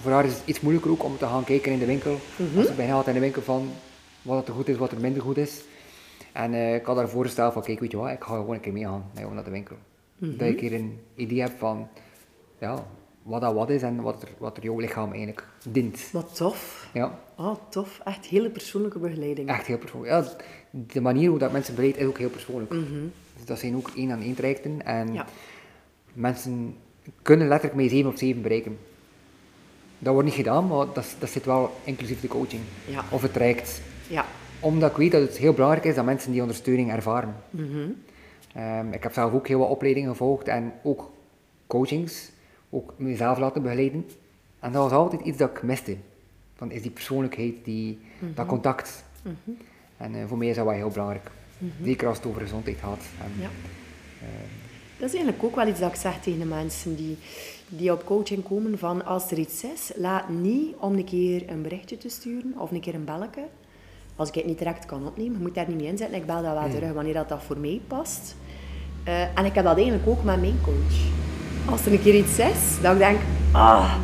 voor 0.00 0.12
haar 0.12 0.24
is 0.24 0.32
het 0.32 0.42
iets 0.44 0.60
moeilijker 0.60 0.90
ook 0.90 1.04
om 1.04 1.18
te 1.18 1.26
gaan 1.26 1.44
kijken 1.44 1.72
in 1.72 1.78
de 1.78 1.86
winkel. 1.86 2.16
Mhm. 2.36 2.58
Als 2.58 2.66
ze 2.66 2.74
bijna 2.74 2.94
gaat 2.94 3.06
in 3.06 3.14
de 3.14 3.20
winkel 3.20 3.42
van 3.42 3.68
wat 4.22 4.48
er 4.48 4.54
goed 4.54 4.68
is, 4.68 4.76
wat 4.76 4.92
er 4.92 5.00
minder 5.00 5.22
goed 5.22 5.36
is. 5.36 5.64
En 6.32 6.54
eh, 6.54 6.74
ik 6.74 6.84
had 6.84 6.96
haar 6.96 7.08
voorgesteld 7.08 7.52
van, 7.52 7.62
kijk, 7.62 7.80
weet 7.80 7.90
je 7.90 7.96
wat, 7.96 8.10
ik 8.10 8.24
ga 8.24 8.34
gewoon 8.34 8.54
een 8.54 8.60
keer 8.60 8.72
meegaan 8.72 9.10
naar 9.14 9.44
de 9.44 9.50
winkel. 9.50 9.76
Mhm. 10.18 10.30
Dat 10.30 10.40
je 10.40 10.46
een 10.46 10.56
keer 10.56 10.74
een 10.74 11.00
idee 11.14 11.40
hebt 11.40 11.58
van, 11.58 11.88
ja, 12.58 12.86
wat 13.26 13.40
dat 13.40 13.54
wat 13.54 13.70
is 13.70 13.82
en 13.82 14.00
wat 14.02 14.22
er, 14.22 14.28
wat 14.38 14.56
er 14.56 14.62
jouw 14.62 14.78
lichaam 14.78 15.10
eigenlijk 15.10 15.46
dient. 15.68 16.08
Wat 16.12 16.34
tof. 16.36 16.88
Ja, 16.92 17.18
Oh, 17.38 17.54
tof. 17.68 18.00
Echt 18.04 18.26
hele 18.26 18.50
persoonlijke 18.50 18.98
begeleiding. 18.98 19.48
echt 19.48 19.66
heel 19.66 19.78
persoonlijk. 19.78 20.12
Ja, 20.12 20.32
de 20.70 21.00
manier 21.00 21.28
hoe 21.30 21.38
dat 21.38 21.52
mensen 21.52 21.74
bereidt 21.74 21.98
is 21.98 22.06
ook 22.06 22.18
heel 22.18 22.28
persoonlijk. 22.30 22.70
Dus 23.36 23.44
dat 23.44 23.58
zijn 23.58 23.76
ook 23.76 23.90
één 23.96 24.10
aan 24.10 24.20
één 24.22 24.34
trajecten 24.34 24.84
en 24.86 25.12
Ja. 25.12 25.26
mensen 26.12 26.76
kunnen 27.22 27.48
letterlijk 27.48 27.78
mee 27.80 27.88
7 27.88 28.10
op 28.10 28.16
7 28.16 28.42
bereiken. 28.42 28.78
Dat 29.98 30.12
wordt 30.12 30.28
niet 30.28 30.36
gedaan, 30.36 30.66
maar 30.66 30.86
dat, 30.92 31.16
dat 31.18 31.30
zit 31.30 31.44
wel 31.44 31.70
inclusief 31.84 32.20
de 32.20 32.28
coaching. 32.28 32.62
Ja. 32.88 33.04
Of 33.10 33.22
het 33.22 33.32
traject. 33.32 33.80
Ja. 34.08 34.24
Omdat 34.60 34.90
ik 34.90 34.96
weet 34.96 35.12
dat 35.12 35.20
het 35.20 35.36
heel 35.36 35.52
belangrijk 35.52 35.84
is 35.84 35.94
dat 35.94 36.04
mensen 36.04 36.32
die 36.32 36.40
ondersteuning 36.40 36.90
ervaren. 36.92 37.34
Mhm. 37.50 37.88
Ehm, 38.54 38.92
ik 38.92 39.02
heb 39.02 39.12
zelf 39.12 39.32
ook 39.32 39.48
heel 39.48 39.58
wat 39.58 39.68
opleidingen 39.68 40.10
gevolgd 40.10 40.48
en 40.48 40.72
ook 40.82 41.10
coachings, 41.66 42.30
ook 42.70 42.94
mezelf 42.96 43.38
laten 43.38 43.62
begeleiden. 43.62 44.06
En 44.60 44.72
dat 44.72 44.82
was 44.82 44.92
altijd 44.92 45.22
iets 45.22 45.38
dat 45.38 45.50
ik 45.50 45.62
miste. 45.62 45.96
Van 46.54 46.70
is 46.70 46.82
die 46.82 46.90
persoonlijkheid, 46.90 47.54
die, 47.64 47.98
dat 48.34 48.46
contact. 48.46 49.04
En 49.96 50.14
eh, 50.14 50.26
voor 50.26 50.38
mij 50.38 50.48
is 50.48 50.56
dat 50.56 50.64
wel 50.64 50.74
heel 50.74 50.88
belangrijk. 50.88 51.30
Zeker 51.82 52.08
als 52.08 52.16
het 52.16 52.26
over 52.26 52.40
gezondheid 52.40 52.76
gaat. 52.78 53.02
En, 53.20 53.32
Ja. 53.40 53.48
Dat 54.98 55.08
is 55.08 55.14
eigenlijk 55.14 55.44
ook 55.44 55.54
wel 55.54 55.66
iets 55.66 55.80
dat 55.80 55.90
ik 55.90 56.00
zeg 56.00 56.20
tegen 56.20 56.38
de 56.38 56.44
mensen 56.44 56.96
die, 56.96 57.16
die 57.68 57.92
op 57.92 58.04
coaching 58.04 58.44
komen 58.44 58.78
van 58.78 59.04
als 59.04 59.30
er 59.30 59.38
iets 59.38 59.64
is, 59.64 59.92
laat 59.96 60.28
niet 60.28 60.74
om 60.78 60.94
een 60.94 61.04
keer 61.04 61.50
een 61.50 61.62
berichtje 61.62 61.98
te 61.98 62.08
sturen 62.08 62.54
of 62.58 62.70
een 62.70 62.80
keer 62.80 62.94
een 62.94 63.04
belletje. 63.04 63.44
Als 64.16 64.28
ik 64.28 64.34
het 64.34 64.46
niet 64.46 64.58
direct 64.58 64.86
kan 64.86 65.06
opnemen, 65.06 65.32
je 65.32 65.42
moet 65.42 65.54
daar 65.54 65.68
niet 65.68 65.76
mee 65.76 65.86
inzetten. 65.86 66.16
Ik 66.18 66.26
bel 66.26 66.42
dat 66.42 66.52
wel 66.52 66.70
terug 66.70 66.92
wanneer 66.92 67.14
dat, 67.14 67.28
dat 67.28 67.42
voor 67.42 67.58
mij 67.58 67.80
past. 67.86 68.36
Eh, 69.04 69.38
en 69.38 69.44
ik 69.44 69.54
heb 69.54 69.64
dat 69.64 69.76
eigenlijk 69.76 70.08
ook 70.08 70.24
met 70.24 70.40
mijn 70.40 70.60
coach. 70.62 70.96
Als 71.70 71.86
er 71.86 71.92
een 71.92 72.02
keer 72.02 72.14
iets 72.14 72.38
is, 72.38 72.80
dat 72.82 72.92
ik 72.92 72.98
denk, 72.98 73.18
ah, 73.52 73.94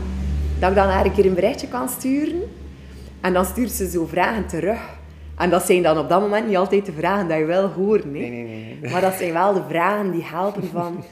dat 0.58 0.70
ik 0.70 0.76
dan 0.76 0.88
haar 0.88 1.04
een 1.04 1.12
keer 1.12 1.26
een 1.26 1.34
berichtje 1.34 1.68
kan 1.68 1.88
sturen. 1.88 2.42
En 3.20 3.32
dan 3.32 3.44
stuurt 3.44 3.70
ze 3.70 3.90
zo 3.90 4.06
vragen 4.06 4.46
terug. 4.46 4.80
En 5.36 5.50
dat 5.50 5.62
zijn 5.62 5.82
dan 5.82 5.98
op 5.98 6.08
dat 6.08 6.20
moment 6.20 6.46
niet 6.46 6.56
altijd 6.56 6.86
de 6.86 6.92
vragen 6.92 7.28
die 7.28 7.36
je 7.36 7.44
wil 7.44 7.68
horen. 7.68 8.14
Hè? 8.14 8.20
Nee, 8.20 8.30
nee, 8.30 8.76
nee. 8.80 8.90
Maar 8.90 9.00
dat 9.00 9.14
zijn 9.14 9.32
wel 9.32 9.52
de 9.52 9.62
vragen 9.68 10.10
die 10.10 10.24
helpen 10.24 10.64
van... 10.68 11.04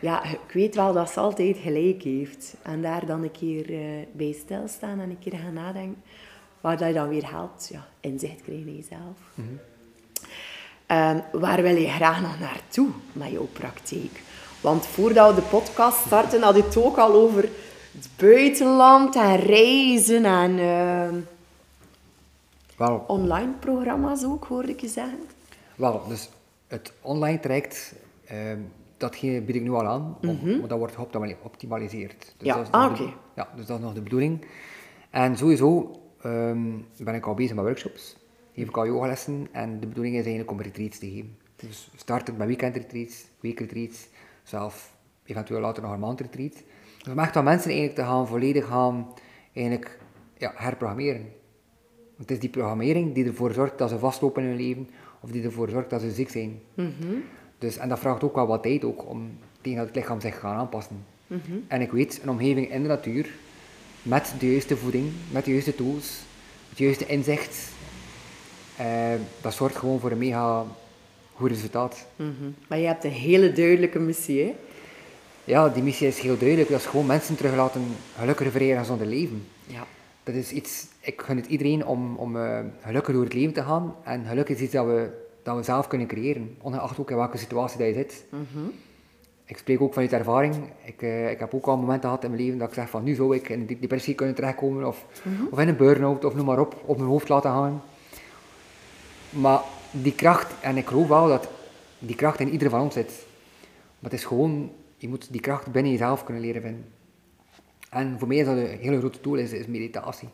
Ja, 0.00 0.24
ik 0.24 0.52
weet 0.52 0.74
wel 0.74 0.92
dat 0.92 1.10
ze 1.10 1.20
altijd 1.20 1.56
gelijk 1.56 2.02
heeft. 2.02 2.56
En 2.62 2.82
daar 2.82 3.06
dan 3.06 3.22
een 3.22 3.30
keer 3.30 3.70
eh, 3.70 3.80
bij 4.12 4.36
stilstaan 4.44 5.00
en 5.00 5.10
een 5.10 5.18
keer 5.18 5.38
gaan 5.44 5.52
nadenken. 5.52 6.02
Waar 6.60 6.76
dat 6.76 6.88
je 6.88 6.94
dan 6.94 7.08
weer 7.08 7.30
helpt. 7.30 7.68
Ja, 7.72 7.86
inzicht 8.00 8.42
krijgen 8.42 8.66
in 8.66 8.76
jezelf. 8.76 9.46
Ehm, 10.86 11.18
waar 11.32 11.62
wil 11.62 11.76
je 11.76 11.88
graag 11.88 12.20
nog 12.20 12.38
naartoe 12.40 12.88
met 13.12 13.30
jouw 13.30 13.48
praktijk? 13.52 14.20
Want 14.66 14.86
voordat 14.86 15.34
we 15.34 15.40
de 15.40 15.46
podcast 15.46 15.98
starten, 16.06 16.42
had 16.42 16.56
je 16.56 16.62
het 16.62 16.76
ook 16.76 16.96
al 16.96 17.12
over 17.12 17.42
het 17.92 18.08
buitenland 18.16 19.16
en 19.16 19.36
reizen 19.36 20.24
en 20.24 20.58
ehm, 20.58 21.14
Wel, 22.76 23.04
online 23.06 23.52
programma's 23.60 24.24
ook, 24.24 24.44
hoorde 24.44 24.68
ik 24.72 24.80
je 24.80 24.88
zeggen. 24.88 25.18
wel, 25.76 26.02
dus 26.08 26.28
het 26.66 26.92
online 27.00 27.40
traject, 27.40 27.94
ehm 28.26 28.58
datgene 28.96 29.40
bied 29.40 29.54
ik 29.56 29.62
nu 29.62 29.70
al 29.72 29.86
aan, 29.86 30.16
om- 30.22 30.58
maar 30.58 30.68
dat 30.68 30.78
wordt 30.78 30.94
geoptimaliseerd. 30.94 32.34
Dus 32.36 32.46
Ja, 32.46 32.56
dat 32.56 32.68
ah, 32.70 32.90
oké. 32.90 33.12
Ja, 33.34 33.48
dus 33.56 33.66
dat 33.66 33.78
is 33.78 33.84
nog 33.84 33.94
de 33.94 34.00
bedoeling. 34.02 34.44
En 35.10 35.36
sowieso 35.36 36.00
ehm, 36.22 36.68
ben 36.98 37.14
ik 37.14 37.26
al 37.26 37.34
bezig 37.34 37.54
met 37.54 37.64
workshops. 37.64 38.16
Geef 38.54 38.68
ik 38.68 38.76
al 38.76 38.86
yogalessen 38.86 39.48
en 39.52 39.80
de 39.80 39.86
bedoeling 39.86 40.14
is 40.14 40.20
eigenlijk 40.20 40.50
om 40.50 40.60
retreats 40.60 40.98
te 40.98 41.06
geven. 41.06 41.36
Dus 41.56 41.90
starten 41.96 42.36
met 42.36 42.46
weekendretreats, 42.46 43.24
weekretreats, 43.40 44.06
zelf 44.46 44.96
eventueel 45.24 45.60
later 45.60 45.82
nog 45.82 45.92
een 45.92 46.00
maandretreat. 46.00 46.62
Dus 47.02 47.12
om 47.12 47.18
echt 47.18 47.34
mensen 47.34 47.70
eigenlijk 47.70 47.94
te 47.94 48.04
gaan 48.04 48.26
volledig 48.26 48.66
gaan 48.66 49.14
eigenlijk, 49.52 49.98
ja, 50.36 50.52
herprogrammeren. 50.54 51.32
Want 52.16 52.28
het 52.28 52.30
is 52.30 52.38
die 52.38 52.50
programmering 52.50 53.14
die 53.14 53.24
ervoor 53.26 53.52
zorgt 53.52 53.78
dat 53.78 53.88
ze 53.88 53.98
vastlopen 53.98 54.42
in 54.42 54.48
hun 54.48 54.58
leven, 54.58 54.88
of 55.20 55.30
die 55.30 55.44
ervoor 55.44 55.68
zorgt 55.68 55.90
dat 55.90 56.00
ze 56.00 56.10
ziek 56.10 56.30
zijn. 56.30 56.60
dus, 57.58 57.76
en 57.76 57.88
dat 57.88 57.98
vraagt 57.98 58.24
ook 58.24 58.34
wel 58.34 58.46
wat 58.46 58.62
tijd 58.62 58.84
ook, 58.84 59.08
om 59.08 59.38
tegen 59.60 59.78
dat 59.78 59.86
het 59.86 59.96
lichaam 59.96 60.20
zich 60.20 60.38
gaat 60.38 60.56
aanpassen. 60.56 61.04
En 61.68 61.80
ik 61.80 61.92
weet, 61.92 62.20
een 62.22 62.30
omgeving 62.30 62.70
in 62.70 62.82
de 62.82 62.88
natuur, 62.88 63.30
met 64.02 64.34
de 64.38 64.50
juiste 64.50 64.76
voeding, 64.76 65.12
met 65.30 65.44
de 65.44 65.50
juiste 65.50 65.74
tools, 65.74 66.20
het 66.68 66.78
juiste 66.78 67.06
inzicht, 67.06 67.70
eh, 68.76 69.12
dat 69.40 69.54
zorgt 69.54 69.76
gewoon 69.76 70.00
voor 70.00 70.10
een 70.10 70.18
mega 70.18 70.64
goed 71.36 71.50
resultaat. 71.50 72.06
Mhm. 72.16 72.30
Maar 72.68 72.78
je 72.78 72.86
hebt 72.86 73.04
een 73.04 73.10
hele 73.10 73.52
duidelijke 73.52 73.98
missie, 73.98 74.42
hè? 74.42 74.54
Ja, 75.44 75.68
die 75.68 75.82
missie 75.82 76.06
is 76.06 76.18
heel 76.18 76.38
duidelijk. 76.38 76.68
Dat 76.68 76.80
is 76.80 76.86
gewoon 76.86 77.06
mensen 77.06 77.36
terug 77.36 77.54
laten 77.54 77.82
gelukkiger, 78.18 78.52
vrijer 78.52 78.76
en 78.76 78.84
zonder 78.84 79.06
leven. 79.06 79.46
Ja. 79.66 79.86
Dat 80.22 80.34
is 80.34 80.50
iets, 80.50 80.86
ik 81.00 81.22
gun 81.22 81.36
het 81.36 81.46
iedereen 81.46 81.86
om, 81.86 82.16
om 82.16 82.36
eh, 82.36 82.58
gelukkig 82.80 83.14
door 83.14 83.24
het 83.24 83.34
leven 83.34 83.52
te 83.52 83.62
gaan. 83.62 83.94
En 84.04 84.24
geluk 84.24 84.48
is 84.48 84.60
iets 84.60 84.72
dat 84.72 84.86
we, 84.86 85.08
dat 85.42 85.56
we 85.56 85.62
zelf 85.62 85.88
kunnen 85.88 86.06
creëren, 86.06 86.56
ongeacht 86.60 86.98
ook 86.98 87.10
in 87.10 87.16
welke 87.16 87.36
situatie 87.36 87.78
dat 87.78 87.86
je 87.86 87.94
zit. 87.94 88.24
Ik 89.44 89.56
spreek 89.58 89.80
ook 89.80 89.92
vanuit 89.92 90.12
ervaring. 90.12 90.54
Ik, 90.84 91.02
eh, 91.02 91.30
ik 91.30 91.38
heb 91.38 91.54
ook 91.54 91.66
al 91.66 91.76
momenten 91.76 92.08
gehad 92.08 92.24
in 92.24 92.30
mijn 92.30 92.42
leven 92.42 92.58
dat 92.58 92.68
ik 92.68 92.74
zeg 92.74 92.90
van 92.90 93.04
nu 93.04 93.14
zou 93.14 93.34
ik 93.34 93.48
in 93.48 93.60
een 93.60 93.78
depressie 93.80 94.14
kunnen 94.14 94.34
terechtkomen 94.34 94.86
of, 94.86 95.04
of 95.50 95.58
in 95.58 95.68
een 95.68 95.76
burn-out 95.76 96.24
of 96.24 96.34
noem 96.34 96.46
maar 96.46 96.60
op, 96.60 96.76
op 96.84 96.96
mijn 96.96 97.08
hoofd 97.08 97.28
laten 97.28 97.50
hangen. 97.50 97.80
Maar 99.30 99.60
die 100.02 100.14
kracht, 100.14 100.60
en 100.60 100.76
ik 100.76 100.86
geloof 100.86 101.08
wel 101.08 101.28
dat 101.28 101.48
die 101.98 102.16
kracht 102.16 102.40
in 102.40 102.50
ieder 102.50 102.70
van 102.70 102.80
ons 102.80 102.94
zit. 102.94 103.26
Maar 103.98 104.10
het 104.10 104.20
is 104.20 104.24
gewoon, 104.24 104.72
je 104.96 105.08
moet 105.08 105.32
die 105.32 105.40
kracht 105.40 105.72
binnen 105.72 105.92
jezelf 105.92 106.24
kunnen 106.24 106.42
leren 106.42 106.62
vinden. 106.62 106.84
En 107.90 108.18
voor 108.18 108.28
mij 108.28 108.36
is 108.36 108.46
dat 108.46 108.56
een 108.56 108.78
hele 108.78 108.98
grote 108.98 109.20
tool, 109.20 109.34
is, 109.34 109.52
is 109.52 109.66
meditatie. 109.66 110.28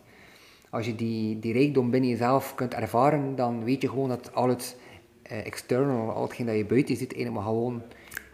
Als 0.70 0.86
je 0.86 0.94
die, 0.94 1.38
die 1.38 1.52
rijkdom 1.52 1.90
binnen 1.90 2.10
jezelf 2.10 2.54
kunt 2.54 2.74
ervaren, 2.74 3.36
dan 3.36 3.64
weet 3.64 3.82
je 3.82 3.88
gewoon 3.88 4.08
dat 4.08 4.34
al 4.34 4.48
het 4.48 4.76
eh, 5.22 5.46
external, 5.46 6.10
al 6.10 6.22
hetgeen 6.22 6.46
dat 6.46 6.56
je 6.56 6.64
buiten 6.64 6.96
ziet, 6.96 7.12
helemaal 7.12 7.42
gewoon 7.42 7.82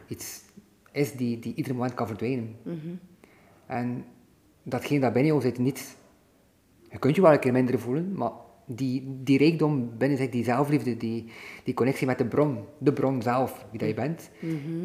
iets 0.08 0.40
is 0.92 1.12
die, 1.12 1.38
die 1.38 1.54
ieder 1.54 1.74
moment 1.74 1.94
kan 1.94 2.06
verdwijnen. 2.06 2.56
En 3.66 4.04
datgene 4.62 5.00
dat 5.00 5.12
binnen 5.12 5.32
jou 5.32 5.42
zit 5.42 5.58
niet. 5.58 5.96
Je 6.90 6.98
kunt 6.98 7.14
je 7.14 7.22
wel 7.22 7.32
een 7.32 7.38
keer 7.38 7.52
minder 7.52 7.78
voelen, 7.78 8.12
maar 8.12 8.30
die, 8.70 9.04
die 9.22 9.38
rijkdom 9.38 9.90
binnen 9.98 10.18
zich, 10.18 10.28
die 10.30 10.44
zelfliefde, 10.44 10.96
die, 10.96 11.24
die 11.64 11.74
connectie 11.74 12.06
met 12.06 12.18
de 12.18 12.24
bron, 12.24 12.58
de 12.78 12.92
bron 12.92 13.22
zelf, 13.22 13.64
wie 13.70 13.78
dat 13.78 13.88
je 13.88 13.94
bent. 13.94 14.30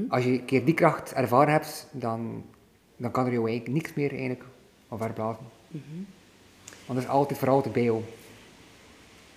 Als 0.10 0.24
je 0.24 0.30
een 0.32 0.46
keer 0.46 0.66
die 0.66 0.74
kracht 0.74 1.14
ervaren 1.14 1.54
hebt, 1.54 1.88
dan, 1.92 2.44
dan 2.98 3.12
kan 3.12 3.26
er 3.26 3.32
jou 3.32 3.48
eigenlijk 3.50 3.76
niks 3.78 3.94
meer 3.94 4.10
eigenlijk 4.12 4.44
van 4.88 4.98
verblazen. 4.98 5.44
Want 6.86 7.00
dat 7.00 7.08
is 7.08 7.08
altijd 7.08 7.40
voor 7.40 7.50
altijd 7.50 7.74
bij 7.74 7.84
jou. 7.84 8.02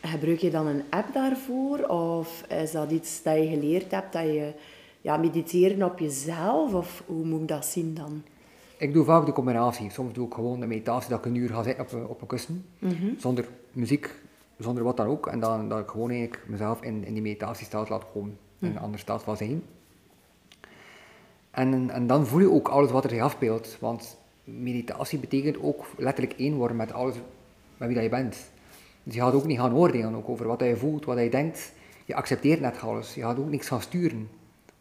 Gebruik 0.01 0.39
je 0.39 0.51
dan 0.51 0.67
een 0.67 0.83
app 0.91 1.13
daarvoor? 1.13 1.79
Of 1.79 2.43
is 2.49 2.71
dat 2.73 2.91
iets 2.91 3.23
dat 3.23 3.37
je 3.37 3.49
geleerd 3.49 3.91
hebt, 3.91 4.13
dat 4.13 4.23
je 4.23 4.53
ja, 5.01 5.17
mediteren 5.17 5.83
op 5.91 5.99
jezelf? 5.99 6.75
Of 6.75 7.03
hoe 7.07 7.25
moet 7.25 7.41
ik 7.41 7.49
dat 7.49 7.67
zien 7.67 7.95
dan? 7.95 8.23
Ik 8.79 8.93
doe 8.93 9.05
vaak 9.05 9.27
de 9.27 9.33
combinatie. 9.33 9.91
Soms 9.91 10.13
doe 10.13 10.27
ik 10.27 10.35
gewoon 10.35 10.63
een 10.63 10.69
meditatie 10.69 11.11
dat 11.11 11.19
ik 11.19 11.25
een 11.25 11.35
uur 11.35 11.49
ga 11.49 11.63
zitten 11.63 11.85
op, 11.85 11.93
een- 11.93 12.07
op 12.07 12.21
een 12.21 12.27
kussen. 12.27 12.65
Zonder 13.19 13.49
muziek, 13.73 14.15
zonder 14.59 14.83
wat 14.83 14.97
dan 14.97 15.07
ook. 15.07 15.27
En 15.27 15.41
dan 15.41 15.69
dat 15.69 15.79
ik 15.79 15.89
gewoon 15.89 16.11
eigenlijk 16.11 16.43
mezelf 16.47 16.83
in, 16.83 17.05
in 17.05 17.13
die 17.13 17.23
meditatiestaat 17.23 17.89
laat 17.89 18.05
komen. 18.13 18.39
In 18.59 18.69
een 18.69 18.79
andere 18.79 19.03
staat 19.03 19.23
van 19.23 19.37
zijn. 19.37 19.63
En, 21.51 21.91
en 21.91 22.07
dan 22.07 22.27
voel 22.27 22.41
je 22.41 22.51
ook 22.51 22.69
alles 22.69 22.91
wat 22.91 23.05
er 23.05 23.11
zich 23.11 23.21
afspeelt. 23.21 23.77
Want 23.81 24.19
meditatie 24.45 25.19
betekent 25.19 25.63
ook 25.63 25.87
letterlijk 25.97 26.39
één 26.39 26.55
worden 26.55 26.77
met 26.77 26.93
alles 26.93 27.15
met 27.77 27.89
wie 27.89 27.95
dat 27.95 28.05
je 28.05 28.11
bent. 28.11 28.51
Dus 29.03 29.15
je 29.15 29.21
gaat 29.21 29.35
ook 29.35 29.47
niet 29.47 29.59
gaan 29.59 29.75
oordelen 29.75 30.15
ook 30.15 30.29
over 30.29 30.47
wat 30.47 30.61
je 30.61 30.77
voelt, 30.77 31.05
wat 31.05 31.19
je 31.19 31.31
denkt. 31.31 31.73
Je 32.05 32.15
accepteert 32.15 32.61
net 32.61 32.81
alles. 32.81 33.15
Je 33.15 33.21
gaat 33.21 33.39
ook 33.39 33.51
niks 33.51 33.69
gaan 33.69 33.81
sturen. 33.81 34.29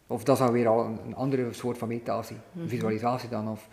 Of 0.06 0.24
dat 0.24 0.38
is 0.38 0.44
dan 0.44 0.52
weer 0.52 0.68
al 0.68 0.84
een, 0.84 0.98
een 1.06 1.14
andere 1.14 1.52
soort 1.52 1.78
van 1.78 1.88
meditatie. 1.88 2.36
Een 2.60 2.68
visualisatie 2.68 3.28
dan, 3.28 3.48
of, 3.48 3.68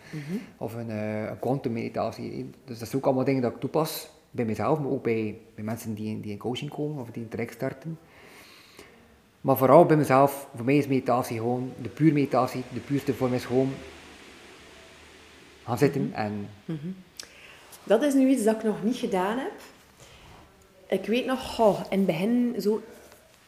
of 0.56 0.74
een, 0.74 0.90
eh, 0.90 1.28
een 1.28 1.38
quantum 1.38 1.72
meditatie. 1.72 2.50
Dus 2.64 2.78
dat 2.78 2.88
zijn 2.88 3.00
ook 3.00 3.06
allemaal 3.06 3.24
dingen 3.24 3.42
dat 3.42 3.52
ik 3.52 3.60
toepas. 3.60 4.08
Bij 4.34 4.44
mezelf, 4.44 4.78
maar 4.78 4.90
ook 4.90 5.02
bij, 5.02 5.38
bij 5.54 5.64
mensen 5.64 5.94
die, 5.94 6.08
in- 6.08 6.20
die 6.20 6.30
in 6.32 6.38
coaching 6.38 6.70
komen 6.70 7.02
of 7.02 7.10
die 7.10 7.22
een 7.22 7.28
traject 7.28 7.54
starten. 7.54 7.98
Maar 9.40 9.56
vooral 9.56 9.84
bij 9.84 9.96
mezelf, 9.96 10.48
voor 10.56 10.64
mij 10.64 10.76
is 10.76 10.86
meditatie 10.86 11.36
gewoon, 11.36 11.72
de 11.82 11.88
puur 11.88 12.12
meditatie, 12.12 12.62
de 12.72 12.80
puurste 12.80 13.14
vorm 13.14 13.32
is 13.32 13.44
gewoon 13.44 13.72
gaan 15.64 15.78
zitten 15.78 16.10
en 16.14 16.48
Dat 17.84 18.02
is 18.02 18.14
nu 18.14 18.28
iets 18.28 18.44
dat 18.44 18.54
ik 18.54 18.62
nog 18.62 18.82
niet 18.82 18.96
gedaan 18.96 19.38
heb. 19.38 19.52
Ik 20.88 21.06
weet 21.06 21.26
nog, 21.26 21.58
in 21.90 21.98
het 21.98 22.06
begin, 22.06 22.54
zo, 22.60 22.82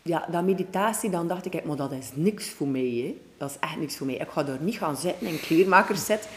ja, 0.02 0.26
dat 0.30 0.44
meditatie, 0.44 1.10
dan 1.10 1.28
dacht 1.28 1.54
ik, 1.54 1.64
maar 1.64 1.76
dat 1.76 1.92
is 1.92 2.10
niks 2.14 2.48
voor 2.48 2.68
mij. 2.68 2.80
Hè. 3.04 3.16
Dat 3.36 3.50
is 3.50 3.56
echt 3.60 3.76
niks 3.78 3.96
voor 3.96 4.06
mij. 4.06 4.14
Ik 4.16 4.28
ga 4.28 4.42
daar 4.42 4.60
niet 4.60 4.76
gaan 4.78 4.96
zitten 4.96 5.26
in 5.26 5.40
kleermakerszet. 5.40 6.28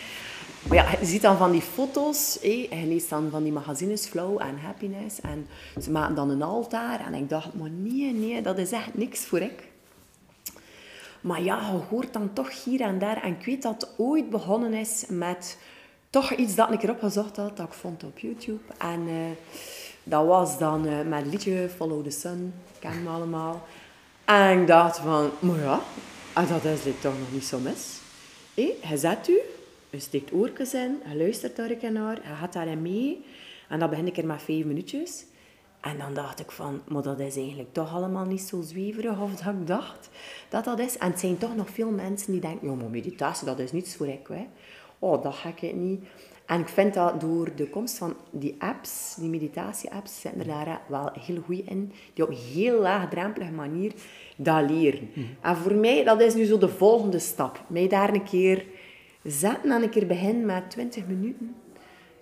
Maar 0.67 0.77
ja, 0.77 0.99
je 0.99 1.05
ziet 1.05 1.21
dan 1.21 1.37
van 1.37 1.51
die 1.51 1.61
foto's, 1.61 2.37
je 2.41 2.85
leest 2.85 3.09
dan 3.09 3.29
van 3.29 3.43
die 3.43 3.51
magazines 3.51 4.05
Flow 4.05 4.41
en 4.41 4.59
Happiness. 4.59 5.21
En 5.21 5.47
ze 5.81 5.91
maken 5.91 6.15
dan 6.15 6.29
een 6.29 6.41
altaar. 6.41 7.05
En 7.05 7.13
ik 7.13 7.29
dacht, 7.29 7.53
maar 7.53 7.69
nee, 7.69 8.13
nee, 8.13 8.41
dat 8.41 8.57
is 8.57 8.71
echt 8.71 8.97
niks 8.97 9.25
voor 9.25 9.39
ik. 9.39 9.67
Maar 11.21 11.43
ja, 11.43 11.59
je 11.71 11.79
hoort 11.89 12.13
dan 12.13 12.33
toch 12.33 12.63
hier 12.63 12.81
en 12.81 12.99
daar. 12.99 13.23
En 13.23 13.31
ik 13.39 13.45
weet 13.45 13.61
dat 13.61 13.81
het 13.81 13.89
ooit 13.97 14.29
begonnen 14.29 14.73
is 14.73 15.05
met 15.09 15.57
toch 16.09 16.33
iets 16.33 16.55
dat 16.55 16.71
ik 16.71 16.83
erop 16.83 16.99
gezocht 16.99 17.35
had, 17.35 17.57
dat 17.57 17.67
ik 17.67 17.73
vond 17.73 18.03
op 18.03 18.19
YouTube. 18.19 18.61
En 18.77 19.07
eh, 19.07 19.15
dat 20.03 20.25
was 20.25 20.57
dan 20.57 20.85
eh, 20.85 21.01
met 21.07 21.21
het 21.21 21.31
liedje 21.31 21.69
Follow 21.75 22.03
the 22.03 22.09
Sun, 22.09 22.53
kennen 22.79 23.03
we 23.03 23.09
allemaal. 23.09 23.67
En 24.25 24.61
ik 24.61 24.67
dacht 24.67 24.97
van, 24.97 25.29
maar 25.39 25.59
ja, 25.59 25.79
en 26.33 26.47
dat 26.47 26.63
is 26.63 26.83
dit 26.83 27.01
toch 27.01 27.19
nog 27.19 27.31
niet 27.31 27.45
zo 27.45 27.59
mis. 27.59 27.97
Hé, 28.53 28.73
je 28.89 28.97
zet 28.97 29.27
u, 29.27 29.39
je 29.89 29.99
steekt 29.99 30.33
oortjes 30.33 30.73
in, 30.73 31.01
je 31.09 31.17
luistert 31.17 31.55
daar 31.55 31.69
een 31.69 31.77
keer 31.77 31.91
naar, 31.91 32.15
je 32.15 32.35
gaat 32.35 32.53
daarin 32.53 32.81
mee. 32.81 33.25
En 33.69 33.79
dan 33.79 33.89
begin 33.89 34.07
ik 34.07 34.17
er 34.17 34.25
met 34.25 34.41
vijf 34.41 34.65
minuutjes. 34.65 35.25
En 35.81 35.97
dan 35.97 36.13
dacht 36.13 36.39
ik 36.39 36.51
van, 36.51 36.81
maar 36.87 37.01
dat 37.01 37.19
is 37.19 37.35
eigenlijk 37.37 37.73
toch 37.73 37.93
allemaal 37.93 38.25
niet 38.25 38.41
zo 38.41 38.61
zweverig 38.61 39.21
of 39.21 39.35
dat 39.35 39.53
ik 39.53 39.67
dacht 39.67 40.09
dat 40.49 40.63
dat 40.63 40.79
is. 40.79 40.97
En 40.97 41.09
het 41.09 41.19
zijn 41.19 41.37
toch 41.37 41.55
nog 41.55 41.69
veel 41.69 41.91
mensen 41.91 42.31
die 42.31 42.41
denken, 42.41 42.69
ja, 42.69 42.73
maar 42.73 42.89
meditatie, 42.89 43.45
dat 43.45 43.59
is 43.59 43.71
niets 43.71 43.95
voor 43.95 44.07
ik. 44.07 44.27
Hè. 44.27 44.47
Oh, 44.99 45.23
dat 45.23 45.35
ga 45.35 45.49
ik 45.55 45.75
niet. 45.75 46.03
En 46.45 46.59
ik 46.59 46.67
vind 46.67 46.93
dat 46.93 47.21
door 47.21 47.55
de 47.55 47.69
komst 47.69 47.97
van 47.97 48.15
die 48.31 48.55
apps, 48.59 49.15
die 49.19 49.29
meditatie-apps, 49.29 50.21
zitten 50.21 50.41
er 50.41 50.47
daar 50.47 50.81
wel 50.87 51.11
heel 51.19 51.41
goed 51.45 51.65
in, 51.65 51.91
die 52.13 52.23
op 52.23 52.29
een 52.29 52.35
heel 52.53 52.79
laagdrempelige 52.81 53.51
manier 53.51 53.93
dat 54.35 54.69
leren. 54.69 55.09
En 55.41 55.55
voor 55.55 55.73
mij, 55.75 56.03
dat 56.03 56.21
is 56.21 56.33
nu 56.33 56.45
zo 56.45 56.57
de 56.57 56.69
volgende 56.69 57.19
stap. 57.19 57.63
Mij 57.67 57.87
daar 57.87 58.13
een 58.13 58.23
keer 58.23 58.65
zetten 59.31 59.71
en 59.71 59.81
een 59.83 59.89
keer 59.89 60.07
beginnen 60.07 60.45
met 60.45 60.69
20 60.69 61.07
minuten. 61.07 61.55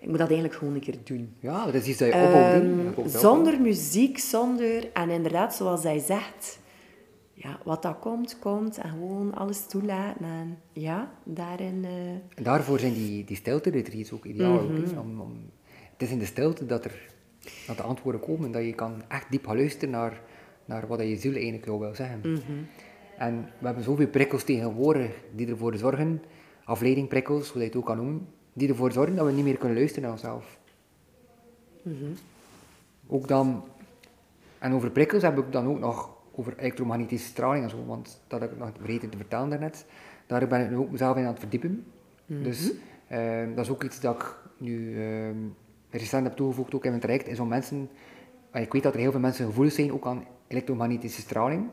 Ik 0.00 0.08
moet 0.08 0.18
dat 0.18 0.28
eigenlijk 0.28 0.58
gewoon 0.58 0.74
een 0.74 0.80
keer 0.80 0.96
doen. 1.04 1.34
ja, 1.40 1.64
dat 1.64 1.74
is 1.74 1.86
iets 1.86 1.98
dat 1.98 2.08
je 2.08 2.14
hè. 2.14 2.54
Ehm, 2.60 3.08
zonder 3.08 3.60
muziek, 3.60 4.18
zonder... 4.18 4.92
En 4.92 5.10
inderdaad, 5.10 5.54
zoals 5.54 5.82
hij 5.82 5.98
zegt... 5.98 6.58
Ja, 7.32 7.58
wat 7.64 7.82
dat 7.82 7.98
komt, 7.98 8.38
komt. 8.38 8.78
En 8.78 8.90
gewoon 8.90 9.34
alles 9.34 9.66
toelaten. 9.66 10.24
En 10.24 10.58
ja, 10.72 11.12
daarin... 11.24 11.84
eh, 11.84 12.08
En 12.34 12.42
daarvoor 12.42 12.78
zijn 12.78 12.92
die, 12.94 13.24
die 13.24 13.36
stilte-retreats 13.36 14.12
ook 14.12 14.24
ideaal. 14.24 14.58
om, 15.00 15.20
om, 15.20 15.36
het 15.92 16.02
is 16.02 16.10
in 16.10 16.18
de 16.18 16.24
stilte 16.24 16.66
dat, 16.66 16.84
er, 16.84 17.08
dat 17.66 17.76
de 17.76 17.82
antwoorden 17.82 18.20
komen, 18.20 18.52
dat 18.52 18.64
je 18.64 18.74
kan 18.74 19.02
echt 19.08 19.30
diep 19.30 19.46
gaan 19.46 19.56
luisteren 19.56 19.90
naar, 19.90 20.20
naar 20.64 20.86
wat 20.86 21.00
je 21.00 21.16
ziel 21.16 21.32
eigenlijk 21.34 21.64
jou 21.64 21.78
wil 21.80 21.94
zeggen. 21.94 22.20
En 23.18 23.50
we 23.58 23.66
hebben 23.66 23.84
zoveel 23.84 24.08
prikkels 24.08 24.44
tegenwoordig 24.44 25.10
die 25.34 25.46
ervoor 25.48 25.76
zorgen, 25.76 26.22
afleidingprikkels, 26.68 27.50
hoe 27.50 27.60
je 27.60 27.66
het 27.66 27.76
ook 27.76 27.86
kan 27.86 27.96
noemen, 27.96 28.28
die 28.52 28.68
ervoor 28.68 28.92
zorgen 28.92 29.16
dat 29.16 29.26
we 29.26 29.32
niet 29.32 29.44
meer 29.44 29.56
kunnen 29.56 29.76
luisteren 29.76 30.02
naar 30.02 30.12
onszelf. 30.12 30.58
Ook 33.06 33.28
dan, 33.28 33.64
en 34.58 34.72
over 34.72 34.90
prikkels 34.90 35.22
heb 35.22 35.38
ik 35.38 35.52
dan 35.52 35.66
ook 35.66 35.78
nog 35.78 36.16
over 36.34 36.58
elektromagnetische 36.58 37.28
straling 37.28 37.64
en 37.64 37.70
zo, 37.70 37.84
want 37.86 38.20
dat 38.26 38.40
heb 38.40 38.52
ik 38.52 38.58
nog 38.58 38.70
vergeten 38.76 39.08
te 39.08 39.16
vertellen 39.16 39.48
daarnet. 39.50 39.86
Daar 40.26 40.46
ben 40.46 40.64
ik 40.64 40.70
nu 40.70 40.76
ook 40.76 40.90
mezelf 40.90 41.16
in 41.16 41.22
aan 41.22 41.30
het 41.30 41.38
verdiepen. 41.38 41.84
Dus 42.26 42.72
ehm, 43.08 43.54
dat 43.54 43.64
is 43.64 43.70
ook 43.70 43.84
iets 43.84 44.00
dat 44.00 44.16
ik 44.16 44.36
nu 44.56 45.02
ehm, 45.02 45.36
recent 45.90 46.24
heb 46.24 46.36
toegevoegd, 46.36 46.74
ook 46.74 46.84
in 46.84 46.90
mijn 46.90 47.02
traject, 47.02 47.26
is 47.28 47.40
om 47.40 47.48
mensen, 47.48 47.88
en 48.50 48.62
ik 48.62 48.72
weet 48.72 48.82
dat 48.82 48.94
er 48.94 49.00
heel 49.00 49.10
veel 49.10 49.20
mensen 49.20 49.46
gevoelig 49.46 49.72
zijn 49.72 49.92
ook 49.92 50.06
aan 50.06 50.24
elektromagnetische 50.46 51.20
straling, 51.20 51.68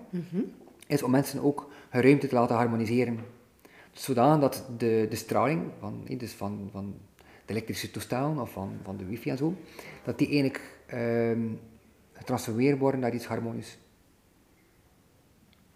is 0.87 1.03
om 1.03 1.11
mensen 1.11 1.43
ook 1.43 1.69
hun 1.89 2.01
ruimte 2.01 2.27
te 2.27 2.35
laten 2.35 2.55
harmoniseren. 2.55 3.19
Zodanig 3.95 4.39
dat 4.39 4.65
de, 4.77 5.05
de 5.09 5.15
straling 5.15 5.61
van, 5.79 6.07
dus 6.17 6.31
van, 6.31 6.69
van 6.71 6.93
de 7.45 7.53
elektrische 7.53 7.91
toestellen 7.91 8.39
of 8.39 8.51
van, 8.51 8.77
van 8.83 8.97
de 8.97 9.05
wifi 9.05 9.29
en 9.29 9.37
zo, 9.37 9.53
dat 10.03 10.17
die 10.17 10.27
eigenlijk 10.27 10.61
ehm, 10.85 11.47
getransformeerd 12.13 12.79
worden 12.79 12.99
naar 12.99 13.13
iets 13.13 13.25
harmonisch. 13.25 13.77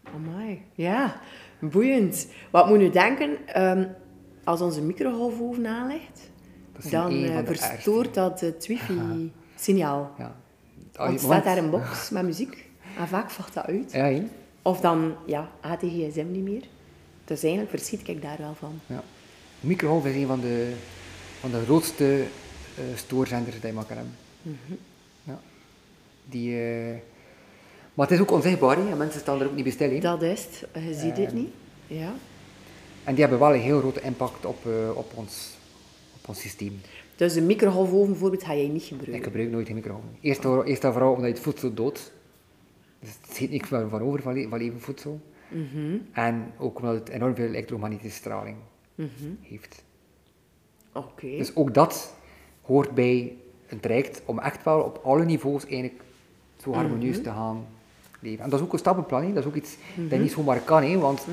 Amai. 0.03 0.61
Ja, 0.73 1.21
boeiend. 1.59 2.27
Wat 2.51 2.67
moet 2.67 2.81
u 2.81 2.89
denken? 2.89 3.47
ehm, 3.47 3.87
als 4.43 4.61
onze 4.61 4.81
microgolfoven 4.81 5.67
aanlegt, 5.67 6.29
dan 6.89 7.23
eh, 7.23 7.37
verstoort 7.45 8.13
dat 8.13 8.39
het 8.39 8.67
wifi-signaal. 8.67 10.11
Ja. 10.17 10.35
Want 10.93 11.19
staat 11.19 11.43
daar 11.43 11.57
een 11.57 11.69
box 11.69 12.09
met 12.09 12.23
muziek 12.23 12.69
en 12.97 13.07
vaak 13.07 13.29
valt 13.29 13.53
dat 13.53 13.65
uit. 13.65 13.91
Ja? 13.91 14.21
Of 14.61 14.79
dan, 14.79 15.15
ja, 15.25 15.49
gaat 15.61 15.79
de 15.79 15.89
gsm 15.89 16.31
niet 16.31 16.43
meer. 16.43 16.63
Dus 17.29 17.41
eigenlijk 17.43 17.69
verschiet 17.77 18.07
ik 18.07 18.21
daar 18.21 18.37
wel 18.39 18.55
van. 18.55 18.79
ja. 18.85 19.03
Microgolf 19.59 20.05
is 20.05 20.15
een 20.15 20.27
van 20.27 20.39
de, 20.39 20.73
van 21.39 21.51
de 21.51 21.61
grootste 21.63 22.23
eh, 22.75 22.83
stoorzenders 22.95 23.55
die 23.59 23.67
je 23.67 23.73
maar 23.73 23.85
kan 23.85 23.97
hebben. 23.97 24.15
Ja. 25.23 25.39
Die, 26.29 26.61
eh, 26.61 26.95
maar 27.93 28.05
het 28.07 28.15
is 28.15 28.21
ook 28.21 28.31
onzichtbaar, 28.31 28.77
hè, 28.77 28.89
en 28.91 28.97
mensen 28.97 29.19
staan 29.21 29.39
er 29.41 29.45
ook 29.47 29.55
niet 29.55 29.63
bij 29.63 29.73
stil. 29.73 29.99
Dat 29.99 30.21
is 30.21 30.45
het. 30.45 30.83
Je 30.83 30.93
ziet 30.93 31.17
het 31.17 31.25
Ehm. 31.27 31.35
niet. 31.35 31.49
Ja. 31.87 32.13
En 33.03 33.11
die 33.15 33.21
hebben 33.21 33.39
wel 33.39 33.53
een 33.53 33.61
heel 33.61 33.79
grote 33.79 34.01
impact 34.01 34.45
op, 34.45 34.65
eh, 34.65 34.97
op, 34.97 35.11
ons, 35.15 35.49
op 36.21 36.27
ons 36.29 36.39
systeem. 36.41 36.81
Dus 37.15 37.35
een 37.35 37.45
microgolfoven 37.45 38.09
bijvoorbeeld 38.11 38.43
ga 38.43 38.55
jij 38.55 38.67
niet 38.67 38.83
gebruiken. 38.83 39.15
Ik 39.15 39.23
gebruik 39.23 39.49
nooit 39.49 39.69
een 39.69 39.75
microgolf. 39.75 40.03
Eerst, 40.21 40.43
en- 40.43 40.63
eerst 40.63 40.83
en 40.83 40.91
vooral 40.91 41.09
omdat 41.11 41.25
je 41.27 41.33
het 41.33 41.43
voedsel 41.43 41.73
doodt. 41.73 42.11
Dus 42.99 43.09
er 43.09 43.35
zit 43.35 43.49
niks 43.51 43.69
meer 43.69 43.89
van 43.89 44.01
over 44.01 44.21
van, 44.21 44.45
van 44.49 44.57
levend 44.59 44.81
voedsel. 44.81 45.21
En 46.11 46.51
ook 46.57 46.77
omdat 46.79 46.93
het 46.93 47.09
enorm 47.09 47.35
veel 47.35 47.47
elektromagnetische 47.47 48.17
straling 48.17 48.57
heeft. 49.41 49.83
Oké. 50.93 51.27
Dus 51.37 51.55
ook 51.55 51.73
dat 51.73 52.13
hoort 52.61 52.91
bij 52.91 53.33
een 53.67 53.79
traject 53.79 54.21
om 54.25 54.39
echt 54.39 54.63
wel 54.63 54.81
op 54.81 54.99
alle 55.03 55.25
niveaus 55.25 55.65
eigenlijk 55.65 56.01
zo 56.61 56.73
harmonieus 56.73 57.21
te 57.23 57.29
gaan 57.29 57.65
leven. 58.19 58.43
En 58.43 58.49
dat 58.49 58.59
is 58.59 58.65
ook 58.65 58.73
een 58.73 58.79
stappenplan, 58.79 59.33
dat 59.33 59.43
is 59.43 59.49
ook 59.49 59.55
iets 59.55 59.77
dat 59.95 60.19
niet 60.19 60.31
zomaar 60.31 60.59
kan, 60.59 60.83
hè. 60.83 60.97
want 60.97 61.25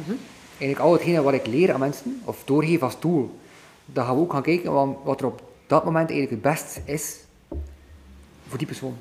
eigenlijk 0.49 0.79
al 0.79 0.93
hetgene 0.93 1.23
wat 1.23 1.33
ik 1.33 1.47
leer 1.47 1.73
aan 1.73 1.81
mensen, 1.81 2.21
of 2.25 2.45
doorgeef 2.45 2.83
als 2.83 2.99
tool, 2.99 3.39
dan 3.85 4.05
gaan 4.05 4.15
we 4.15 4.21
ook 4.21 4.33
gaan 4.33 4.43
kijken 4.43 4.73
wat, 4.73 4.97
wat 5.05 5.21
er 5.21 5.27
op 5.27 5.43
dat 5.67 5.85
moment 5.85 6.11
eigenlijk 6.11 6.43
het 6.43 6.53
best 6.53 6.81
is 6.85 7.25
voor 8.47 8.59
die 8.59 8.67
persoon. 8.67 8.97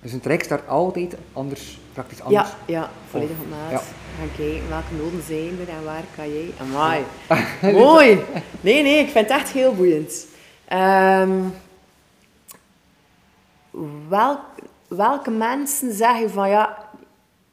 Dus 0.00 0.12
een 0.12 0.20
traject 0.20 0.44
start 0.44 0.68
altijd 0.68 1.14
anders, 1.32 1.78
praktisch 1.92 2.22
anders. 2.22 2.48
Ja, 2.48 2.56
ja, 2.66 2.90
volledig 3.10 3.36
op 3.40 3.48
maat. 3.50 3.70
Ja. 3.70 3.82
Gaan 4.18 4.30
kijken 4.36 4.68
welke 4.68 4.94
noden 4.98 5.22
zijn 5.22 5.60
er 5.60 5.68
en 5.68 5.84
waar 5.84 6.04
kan 6.16 6.32
jij. 6.32 6.50
Amai. 6.60 7.04
Mooi. 7.84 8.20
Nee, 8.60 8.82
nee, 8.82 8.98
ik 8.98 9.08
vind 9.08 9.28
het 9.28 9.38
echt 9.38 9.50
heel 9.50 9.74
boeiend. 9.74 10.26
Ehm, 10.64 11.42
welk, 14.08 14.40
welke 14.88 15.30
mensen 15.30 15.92
zeg 15.92 16.18
je 16.18 16.28
van 16.28 16.48
ja, 16.48 16.88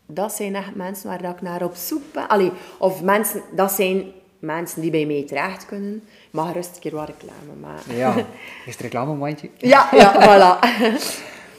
dat 0.05 0.33
zijn 0.33 0.55
echt 0.55 0.75
mensen 0.75 1.09
waar 1.09 1.21
dat 1.21 1.33
ik 1.33 1.41
naar 1.41 1.63
op 1.63 1.75
zoek 1.75 2.01
ben? 2.11 2.27
Allee, 2.27 2.51
of 2.77 3.01
mensen, 3.01 3.41
dat 3.55 3.71
zijn 3.71 4.11
mensen 4.39 4.81
die 4.81 4.91
bij 4.91 5.05
mij 5.05 5.23
terecht 5.27 5.65
kunnen. 5.65 5.95
Ik 5.95 6.31
mag 6.31 6.53
rust 6.53 6.75
een 6.75 6.81
keer 6.81 6.95
wat 6.95 7.07
reclame 7.07 7.59
maken. 7.61 7.95
Ja, 7.95 8.15
is 8.65 8.73
het 8.73 8.79
reclamemandje. 8.81 9.49
Ja, 9.57 9.89
ja, 9.91 10.13
voilà. 10.25 10.69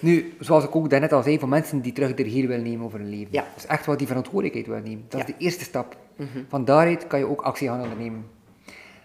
Nu, 0.06 0.32
zoals 0.40 0.64
ik 0.64 0.76
ook 0.76 0.90
daarnet 0.90 1.12
al 1.12 1.22
zei, 1.22 1.38
voor 1.38 1.48
mensen 1.48 1.80
die 1.80 1.92
terug 1.92 2.14
de 2.14 2.22
regie 2.22 2.48
willen 2.48 2.64
nemen 2.64 2.84
over 2.84 2.98
hun 2.98 3.10
leven. 3.10 3.28
Ja. 3.30 3.44
Dus 3.54 3.66
echt 3.66 3.86
wel 3.86 3.96
die 3.96 4.06
verantwoordelijkheid 4.06 4.66
willen 4.66 4.82
nemen. 4.82 5.04
Dat 5.08 5.20
is 5.20 5.26
de 5.26 5.34
eerste 5.38 5.64
stap. 5.64 5.96
Van 6.48 6.64
daaruit 6.64 7.06
kan 7.06 7.18
je 7.18 7.26
ook 7.28 7.40
actie 7.40 7.68
gaan 7.68 7.82
ondernemen. 7.82 8.24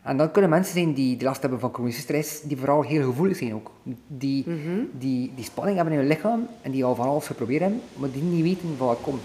En 0.03 0.17
dan 0.17 0.31
kunnen 0.31 0.49
mensen 0.49 0.73
zijn 0.73 0.93
die, 0.93 1.23
last 1.23 1.41
hebben 1.41 1.59
van 1.59 1.73
chronische 1.73 2.01
stress, 2.01 2.41
die 2.41 2.57
vooral 2.57 2.81
heel 2.81 3.03
gevoelig 3.03 3.37
zijn 3.37 3.53
ook. 3.53 3.71
Die, 4.07 4.45
die, 4.91 5.31
die 5.35 5.43
spanning 5.43 5.75
hebben 5.75 5.93
in 5.93 5.99
hun 5.99 6.09
lichaam 6.09 6.47
en 6.61 6.71
die 6.71 6.85
al 6.85 6.95
van 6.95 7.07
alles 7.07 7.25
geprobeerd 7.25 7.61
hebben, 7.61 7.81
maar 7.95 8.11
die 8.11 8.21
niet 8.21 8.43
weten 8.43 8.77
van 8.77 8.87
wat 8.87 9.01
komt. 9.01 9.23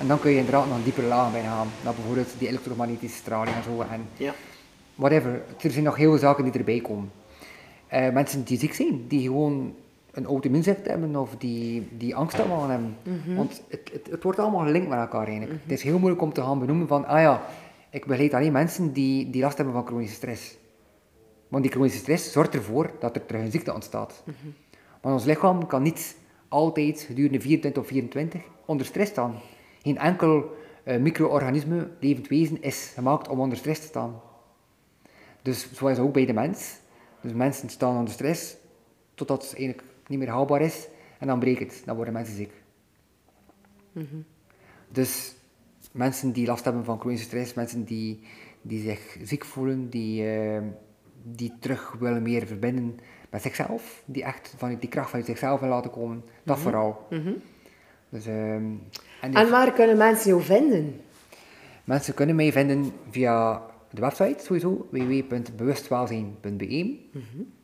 En 0.00 0.06
dan 0.06 0.18
kun 0.20 0.30
je 0.30 0.36
inderdaad 0.36 0.66
nog 0.68 0.76
een 0.76 0.82
diepere 0.84 1.06
laag 1.06 1.32
bij 1.32 1.42
gaan. 1.42 1.68
Naar 1.84 1.94
bijvoorbeeld 1.94 2.34
die 2.38 2.48
elektromagnetische 2.48 3.16
straling 3.16 3.56
en 3.56 3.62
zo. 3.62 3.80
En 3.80 4.00
Ja. 4.16 4.34
whatever. 4.94 5.42
Er 5.60 5.70
zijn 5.70 5.84
nog 5.84 5.96
heel 5.96 6.10
veel 6.10 6.18
zaken 6.18 6.44
die 6.44 6.52
erbij 6.52 6.80
komen. 6.80 7.10
Eh, 7.86 8.12
mensen 8.12 8.44
die 8.44 8.58
ziek 8.58 8.74
zijn, 8.74 9.04
die 9.08 9.22
gewoon 9.22 9.74
een 10.16 10.26
auto-immuunziekte 10.26 10.90
hebben 10.90 11.16
of 11.16 11.36
die, 11.36 11.88
die 11.96 12.16
angstaanvallen 12.16 12.70
hebben. 12.70 12.96
Want 13.36 13.62
het, 13.68 13.90
het, 13.92 14.10
het 14.10 14.22
wordt 14.22 14.38
allemaal 14.38 14.64
gelinkt 14.64 14.88
met 14.88 14.98
elkaar 14.98 15.26
eigenlijk. 15.26 15.62
Het 15.62 15.72
is 15.72 15.82
heel 15.82 15.98
moeilijk 15.98 16.22
om 16.22 16.32
te 16.32 16.42
gaan 16.42 16.58
benoemen 16.58 16.88
van, 16.88 17.06
ah 17.06 17.20
ja, 17.20 17.46
ik 17.90 18.06
begeleid 18.06 18.34
alleen 18.34 18.52
mensen 18.52 18.92
die, 18.92 19.30
die 19.30 19.42
last 19.42 19.56
hebben 19.56 19.74
van 19.74 19.86
chronische 19.86 20.14
stress. 20.14 20.56
Want 21.48 21.62
die 21.62 21.72
chronische 21.72 21.98
stress 21.98 22.32
zorgt 22.32 22.54
ervoor 22.54 22.90
dat 23.00 23.16
er 23.16 23.26
terug 23.26 23.42
een 23.42 23.50
ziekte 23.50 23.74
ontstaat. 23.74 24.22
Maar 25.02 25.12
ons 25.12 25.24
lichaam 25.24 25.66
kan 25.66 25.82
niet 25.82 26.16
altijd 26.48 27.00
gedurende 27.00 27.40
24 27.40 27.82
of 27.82 27.88
24 27.88 28.40
onder 28.64 28.86
stress 28.86 29.10
staan. 29.10 29.34
Geen 29.82 29.98
enkel 29.98 30.56
eh, 30.82 30.98
micro-organisme, 30.98 31.88
levend 32.00 32.28
wezen, 32.28 32.62
is 32.62 32.92
gemaakt 32.94 33.28
om 33.28 33.40
onder 33.40 33.58
stress 33.58 33.80
te 33.80 33.86
staan. 33.86 34.20
Dus 35.42 35.72
zo 35.72 35.86
is 35.86 35.96
het 35.96 36.06
ook 36.06 36.12
bij 36.12 36.26
de 36.26 36.32
mens. 36.32 36.76
Dus 37.20 37.32
mensen 37.32 37.68
staan 37.68 37.96
onder 37.96 38.12
stress 38.12 38.56
totdat 39.14 39.42
het 39.42 39.54
eigenlijk 39.54 39.82
niet 40.08 40.18
meer 40.18 40.28
haalbaar 40.28 40.60
is 40.60 40.88
en 41.18 41.26
dan 41.26 41.38
breekt 41.38 41.60
het. 41.60 41.82
Dan 41.84 41.96
worden 41.96 42.14
mensen 42.14 42.36
ziek. 42.36 42.52
Dus 44.88 45.34
mensen 45.92 46.32
die 46.32 46.46
last 46.46 46.64
hebben 46.64 46.84
van 46.84 46.98
chronische 46.98 47.26
stress, 47.26 47.54
mensen 47.54 47.84
die, 47.84 48.20
die 48.62 48.82
zich 48.82 49.16
ziek 49.22 49.44
voelen, 49.44 49.88
die, 49.88 50.30
eh, 50.30 50.62
die 51.22 51.52
terug 51.60 51.96
willen 51.98 52.22
meer 52.22 52.46
verbinden 52.46 52.98
met 53.30 53.42
zichzelf, 53.42 54.02
die 54.04 54.24
echt 54.24 54.54
vanuit 54.56 54.80
die 54.80 54.90
kracht 54.90 55.10
vanuit 55.10 55.26
zichzelf 55.26 55.60
willen 55.60 55.74
laten 55.74 55.90
komen, 55.90 56.24
dat 56.42 56.58
vooral. 56.58 57.06
Dus, 58.08 58.26
ehm, 58.26 58.64
en 59.20 59.34
En 59.34 59.50
waar 59.50 59.72
kunnen 59.72 59.96
mensen 59.96 60.30
jou 60.30 60.42
vinden? 60.42 61.00
Mensen 61.84 62.14
kunnen 62.14 62.36
mij 62.36 62.52
vinden 62.52 62.92
via 63.10 63.62
de 63.96 64.02
website 64.02 64.44
sowieso, 64.44 64.86
www.bewustwelzijn.be. 64.90 66.96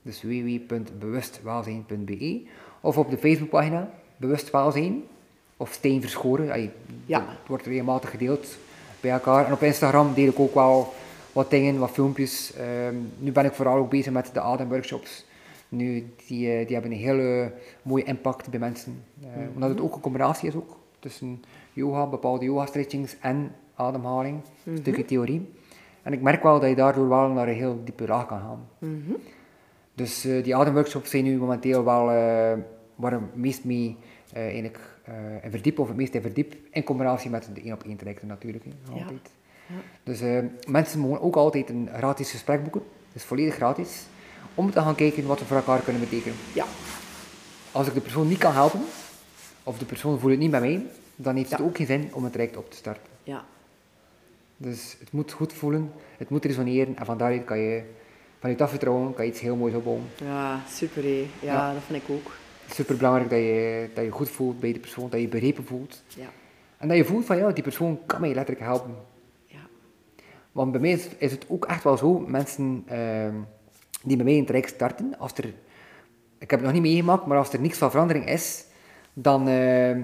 Dus 0.02 0.22
www.bewustwelzijn.be. 0.22 2.42
Of 2.80 2.98
op 2.98 3.10
de 3.10 3.18
Facebookpagina 3.18 3.90
Bewustwelzijn. 4.16 5.02
Of 5.56 5.72
Steen 5.72 6.00
Verschoren. 6.00 6.50
Allee, 6.50 6.70
Ja. 7.06 7.20
Het 7.28 7.48
wordt 7.48 7.66
regelmatig 7.66 8.10
gedeeld 8.10 8.56
bij 9.00 9.10
elkaar. 9.10 9.46
En 9.46 9.52
op 9.52 9.62
Instagram 9.62 10.14
deel 10.14 10.28
ik 10.28 10.38
ook 10.40 10.54
wel 10.54 10.92
wat 11.32 11.50
dingen, 11.50 11.78
wat 11.78 11.90
filmpjes. 11.90 12.52
Ehm, 12.54 12.94
nu 13.18 13.32
ben 13.32 13.44
ik 13.44 13.52
vooral 13.52 13.76
ook 13.76 13.90
bezig 13.90 14.12
met 14.12 14.30
de 14.32 14.40
ademworkshops. 14.40 15.24
Nu, 15.68 16.06
die, 16.26 16.50
eh, 16.52 16.66
die 16.66 16.74
hebben 16.74 16.92
een 16.92 16.98
hele 16.98 17.52
mooie 17.82 18.04
impact 18.04 18.50
bij 18.50 18.58
mensen. 18.58 19.02
Eh, 19.22 19.28
Omdat 19.54 19.68
het 19.70 19.80
ook 19.80 19.94
een 19.94 20.00
combinatie 20.00 20.48
is 20.48 20.54
ook, 20.54 20.76
tussen 20.98 21.42
yoga, 21.72 22.06
bepaalde 22.06 22.44
yoga-stretchings 22.44 23.16
en 23.20 23.52
ademhaling. 23.74 24.40
Een 24.64 24.76
stukje 24.78 25.04
theorie. 25.04 25.48
En 26.02 26.12
ik 26.12 26.20
merk 26.20 26.42
wel 26.42 26.60
dat 26.60 26.68
je 26.68 26.74
daardoor 26.74 27.08
wel 27.08 27.28
naar 27.28 27.48
een 27.48 27.54
heel 27.54 27.80
diepe 27.84 28.06
laag 28.06 28.26
kan 28.26 28.40
gaan. 28.40 28.68
Dus 29.94 30.24
eh, 30.24 30.44
die 30.44 30.56
ademworkshops 30.56 31.10
zijn 31.10 31.24
nu 31.24 31.36
momenteel 31.36 31.84
wel 31.84 32.10
eh, 32.10 32.58
waar 32.94 33.12
ik 33.12 33.18
het 33.20 33.36
meest 33.36 33.64
mee 33.64 33.96
eh, 34.32 34.42
eigenlijk, 34.42 34.78
in 35.42 35.50
verdiep, 35.50 35.78
of 35.78 35.88
het 35.88 35.96
meest 35.96 36.14
in 36.14 36.20
verdiep, 36.20 36.54
in 36.70 36.84
combinatie 36.84 37.30
met 37.30 37.48
de 37.54 37.60
één 37.60 37.72
op 37.72 37.84
één 37.84 37.96
trajecten 37.96 38.28
natuurlijk. 38.28 38.64
Hè, 38.64 38.94
Ja. 38.94 39.02
altijd. 39.02 39.30
Dus 40.02 40.20
mensen 40.68 41.00
mogen 41.00 41.20
ook 41.20 41.36
altijd 41.36 41.68
een 41.70 41.88
gratis 41.96 42.30
gesprek 42.30 42.62
boeken, 42.62 42.82
dus 43.12 43.24
volledig 43.24 43.54
gratis, 43.54 44.06
om 44.54 44.70
te 44.70 44.80
gaan 44.80 44.94
kijken 44.94 45.26
wat 45.26 45.38
we 45.38 45.44
voor 45.44 45.56
elkaar 45.56 45.80
kunnen 45.80 46.02
betekenen. 46.02 46.36
Ja. 46.54 46.64
Als 47.72 47.86
ik 47.86 47.94
de 47.94 48.00
persoon 48.00 48.28
niet 48.28 48.38
kan 48.38 48.52
helpen, 48.52 48.80
of 49.62 49.78
de 49.78 49.84
persoon 49.84 50.18
voelt 50.18 50.30
het 50.32 50.40
niet 50.40 50.50
met 50.50 50.60
mij, 50.60 50.86
dan 51.16 51.36
heeft 51.36 51.50
het 51.50 51.60
ook 51.60 51.76
geen 51.76 51.86
zin 51.86 52.10
om 52.12 52.24
het 52.24 52.32
traject 52.32 52.56
op 52.56 52.70
te 52.70 52.76
starten. 52.76 53.02
Ja. 53.22 53.44
Dus 54.62 54.96
het 54.98 55.12
moet 55.12 55.32
goed 55.32 55.52
voelen, 55.52 55.92
het 56.16 56.28
moet 56.28 56.44
resoneren 56.44 56.96
en 56.96 57.04
van 57.04 57.18
daaruit 57.18 57.44
kan 57.44 57.58
je, 57.58 57.82
vanuit 58.38 58.58
dat 58.58 58.68
vertrouwen, 58.70 59.14
kan 59.14 59.24
je 59.24 59.30
iets 59.30 59.40
heel 59.40 59.56
moois 59.56 59.74
opbouwen. 59.74 60.04
Ja, 60.24 60.60
super 60.68 61.02
hé. 61.02 61.26
Ja, 61.40 61.52
Ja. 61.52 61.72
dat 61.72 61.82
vind 61.82 62.02
ik 62.02 62.10
ook. 62.10 62.32
Super 62.70 62.96
belangrijk 62.96 63.30
dat 63.30 63.38
je, 63.38 63.88
dat 63.94 64.04
je 64.04 64.10
goed 64.10 64.30
voelt 64.30 64.60
bij 64.60 64.72
de 64.72 64.78
persoon, 64.78 65.10
dat 65.10 65.20
je 65.20 65.28
begrepen 65.28 65.64
voelt. 65.64 66.02
Ja. 66.08 66.26
En 66.78 66.88
dat 66.88 66.96
je 66.96 67.04
voelt 67.04 67.24
van 67.24 67.36
ja, 67.36 67.50
die 67.50 67.62
persoon 67.62 67.98
kan 68.06 68.20
mij 68.20 68.34
letterlijk 68.34 68.66
helpen. 68.66 68.94
Ja. 69.46 69.58
Want 70.52 70.72
bij 70.72 70.80
mij 70.80 70.90
is, 70.90 71.08
is 71.18 71.30
het 71.32 71.44
ook 71.48 71.64
echt 71.64 71.84
wel 71.84 71.96
zo, 71.96 72.18
mensen 72.18 72.82
ehm, 72.86 73.34
die 74.02 74.16
bij 74.16 74.24
mij 74.24 74.32
in 74.34 74.38
het 74.38 74.48
traject 74.48 74.74
starten, 74.74 75.14
als 75.18 75.32
er, 75.32 75.44
ik 76.38 76.50
heb 76.50 76.60
het 76.60 76.62
nog 76.62 76.72
niet 76.72 76.82
meegemaakt, 76.82 77.26
maar 77.26 77.38
als 77.38 77.52
er 77.52 77.60
niks 77.60 77.78
van 77.78 77.90
verandering 77.90 78.26
is, 78.28 78.64
dan, 79.12 79.48
ehm, 79.48 80.00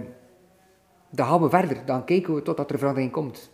dan 1.10 1.26
gaan 1.26 1.42
we 1.42 1.48
verder. 1.48 1.76
Dan 1.84 2.04
kijken 2.04 2.34
we 2.34 2.42
totdat 2.42 2.70
er 2.70 2.78
verandering 2.78 3.12
komt. 3.12 3.50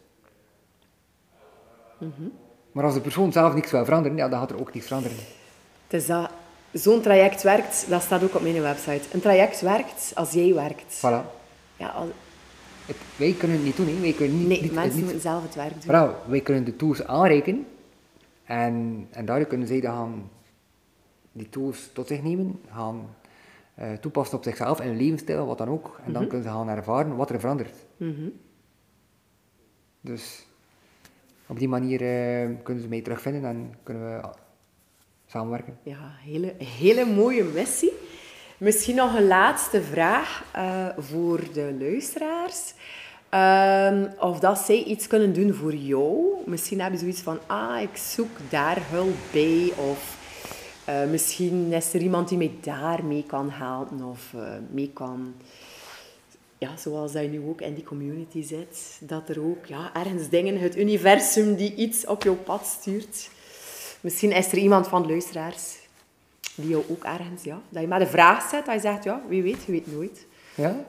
Maar 2.72 2.84
als 2.84 2.95
de 2.95 3.01
persoon 3.01 3.32
zelf 3.32 3.55
niks 3.55 3.70
wil 3.70 3.84
veranderen, 3.84 4.16
ja, 4.16 4.28
dan 4.28 4.38
gaat 4.38 4.51
er 4.51 4.61
ook 4.61 4.74
niets 4.74 4.86
veranderen. 4.86 5.16
Het 5.86 6.01
is 6.01 6.07
dat 6.07 6.30
zo'n 6.72 7.01
traject 7.01 7.42
werkt, 7.42 7.86
dat 7.88 8.03
staat 8.03 8.22
ook 8.22 8.34
op 8.34 8.42
mijn 8.42 8.61
website. 8.62 9.01
Een 9.12 9.20
traject 9.20 9.61
werkt 9.61 10.12
als 10.14 10.30
jij 10.32 10.55
werkt. 10.55 10.99
Voilà. 10.99 11.26
Ja, 11.76 11.88
als, 11.88 12.09
Het- 12.86 12.97
wij 13.16 13.32
kunnen 13.32 13.57
het 13.57 13.66
niet 13.66 13.76
doen, 13.76 13.86
hè. 13.86 14.01
wij 14.01 14.12
kunnen 14.12 14.38
niet... 14.38 14.49
nee, 14.49 14.62
niet, 14.62 14.72
mensen 14.72 14.95
niet- 14.95 15.03
moeten 15.05 15.20
zelf 15.22 15.42
het 15.42 15.55
werk 15.55 15.82
doen. 15.86 16.11
Wij 16.26 16.40
kunnen 16.40 16.64
de 16.64 16.76
tools 16.76 17.05
aanreiken 17.07 17.66
en, 18.45 19.07
en 19.11 19.24
daardoor 19.24 19.49
kunnen 19.49 19.66
zij 19.66 19.80
dan 19.80 19.95
gaan 19.95 20.30
die 21.32 21.49
tools 21.49 21.90
tot 21.92 22.07
zich 22.07 22.22
nemen, 22.22 22.61
gaan 22.72 23.14
eh, 23.74 23.92
toepassen 23.92 24.36
op 24.38 24.45
zichzelf 24.45 24.80
en 24.80 24.86
hun 24.86 24.97
levensstijl, 24.97 25.47
wat 25.47 25.59
dan 25.59 25.68
ook. 25.68 26.01
En 26.07 26.12
dan 26.12 26.26
kunnen 26.26 26.47
ze 26.47 26.53
gaan 26.53 26.68
ervaren 26.68 27.16
wat 27.16 27.30
er 27.30 27.40
verandert. 27.40 27.74
Mhm. 27.97 28.28
Dus 30.01 30.47
op 31.47 31.59
die 31.59 31.68
manier 31.68 32.01
eh, 32.01 32.49
kunnen 32.62 32.82
ze 32.82 32.88
mij 32.88 33.01
terugvinden 33.01 33.45
en 33.45 33.74
kunnen 33.82 34.03
we 34.03 34.28
samenwerken. 35.26 35.78
Ja, 35.82 36.12
hele, 36.22 36.55
hele 36.59 37.05
mooie 37.05 37.45
missie. 37.45 37.92
Misschien 38.59 38.95
nog 38.97 39.14
een 39.14 39.26
laatste 39.26 39.82
vraag 39.82 40.45
eh, 40.53 40.86
voor 40.99 41.40
de 41.53 41.76
luisteraars. 41.80 42.74
Ehm, 43.28 44.07
of 44.18 44.40
dat 44.40 44.59
zij 44.59 44.82
iets 44.82 45.07
kunnen 45.07 45.32
doen 45.32 45.55
voor 45.55 45.74
jou. 45.74 46.24
Misschien 46.47 46.80
hebben 46.80 46.99
ze 46.99 47.05
zoiets 47.05 47.22
van, 47.22 47.38
ah, 47.47 47.80
ik 47.80 47.97
zoek 47.97 48.30
daar 48.49 48.78
hulp 48.90 49.16
bij. 49.32 49.72
Of 49.90 50.16
eh, 50.84 51.05
misschien 51.11 51.72
is 51.72 51.95
er 51.95 52.01
iemand 52.01 52.28
die 52.28 52.38
mij 52.38 52.53
daar 52.61 53.05
mee 53.05 53.24
kan 53.26 53.51
helpen. 53.51 54.03
Of 54.03 54.34
eh, 54.34 54.40
mee 54.70 54.90
kan, 54.92 55.34
ja, 56.65 56.77
zoals 56.77 57.12
dat 57.12 57.23
je 57.23 57.29
nu 57.29 57.43
ook 57.49 57.61
in 57.61 57.75
die 57.75 57.85
community 57.85 58.43
zit. 58.43 58.99
Dat 59.01 59.29
er 59.29 59.45
ook 59.45 59.67
ja, 59.67 59.91
ergens 59.95 60.29
dingen, 60.29 60.59
het 60.59 60.77
universum 60.77 61.55
die 61.55 61.75
iets 61.75 62.07
op 62.07 62.23
jouw 62.23 62.37
pad 62.37 62.67
stuurt. 62.67 63.31
Misschien 64.01 64.33
is 64.33 64.53
er 64.53 64.59
iemand 64.59 64.89
van 64.89 65.03
de 65.03 65.09
luisteraars 65.09 65.79
die 66.55 66.69
jou 66.69 66.85
ook 66.89 67.05
ergens, 67.05 67.43
ja, 67.43 67.61
dat 67.69 67.83
je 67.83 67.89
met 67.89 68.01
een 68.01 68.07
vraag 68.07 68.49
zet, 68.49 68.67
dat 68.67 68.75
je 68.75 68.81
zegt, 68.81 69.05
ja, 69.05 69.23
wie 69.29 69.43
weet, 69.43 69.65
je 69.65 69.73
weet 69.73 69.93
nooit. 69.93 70.27
Ja? 70.55 70.85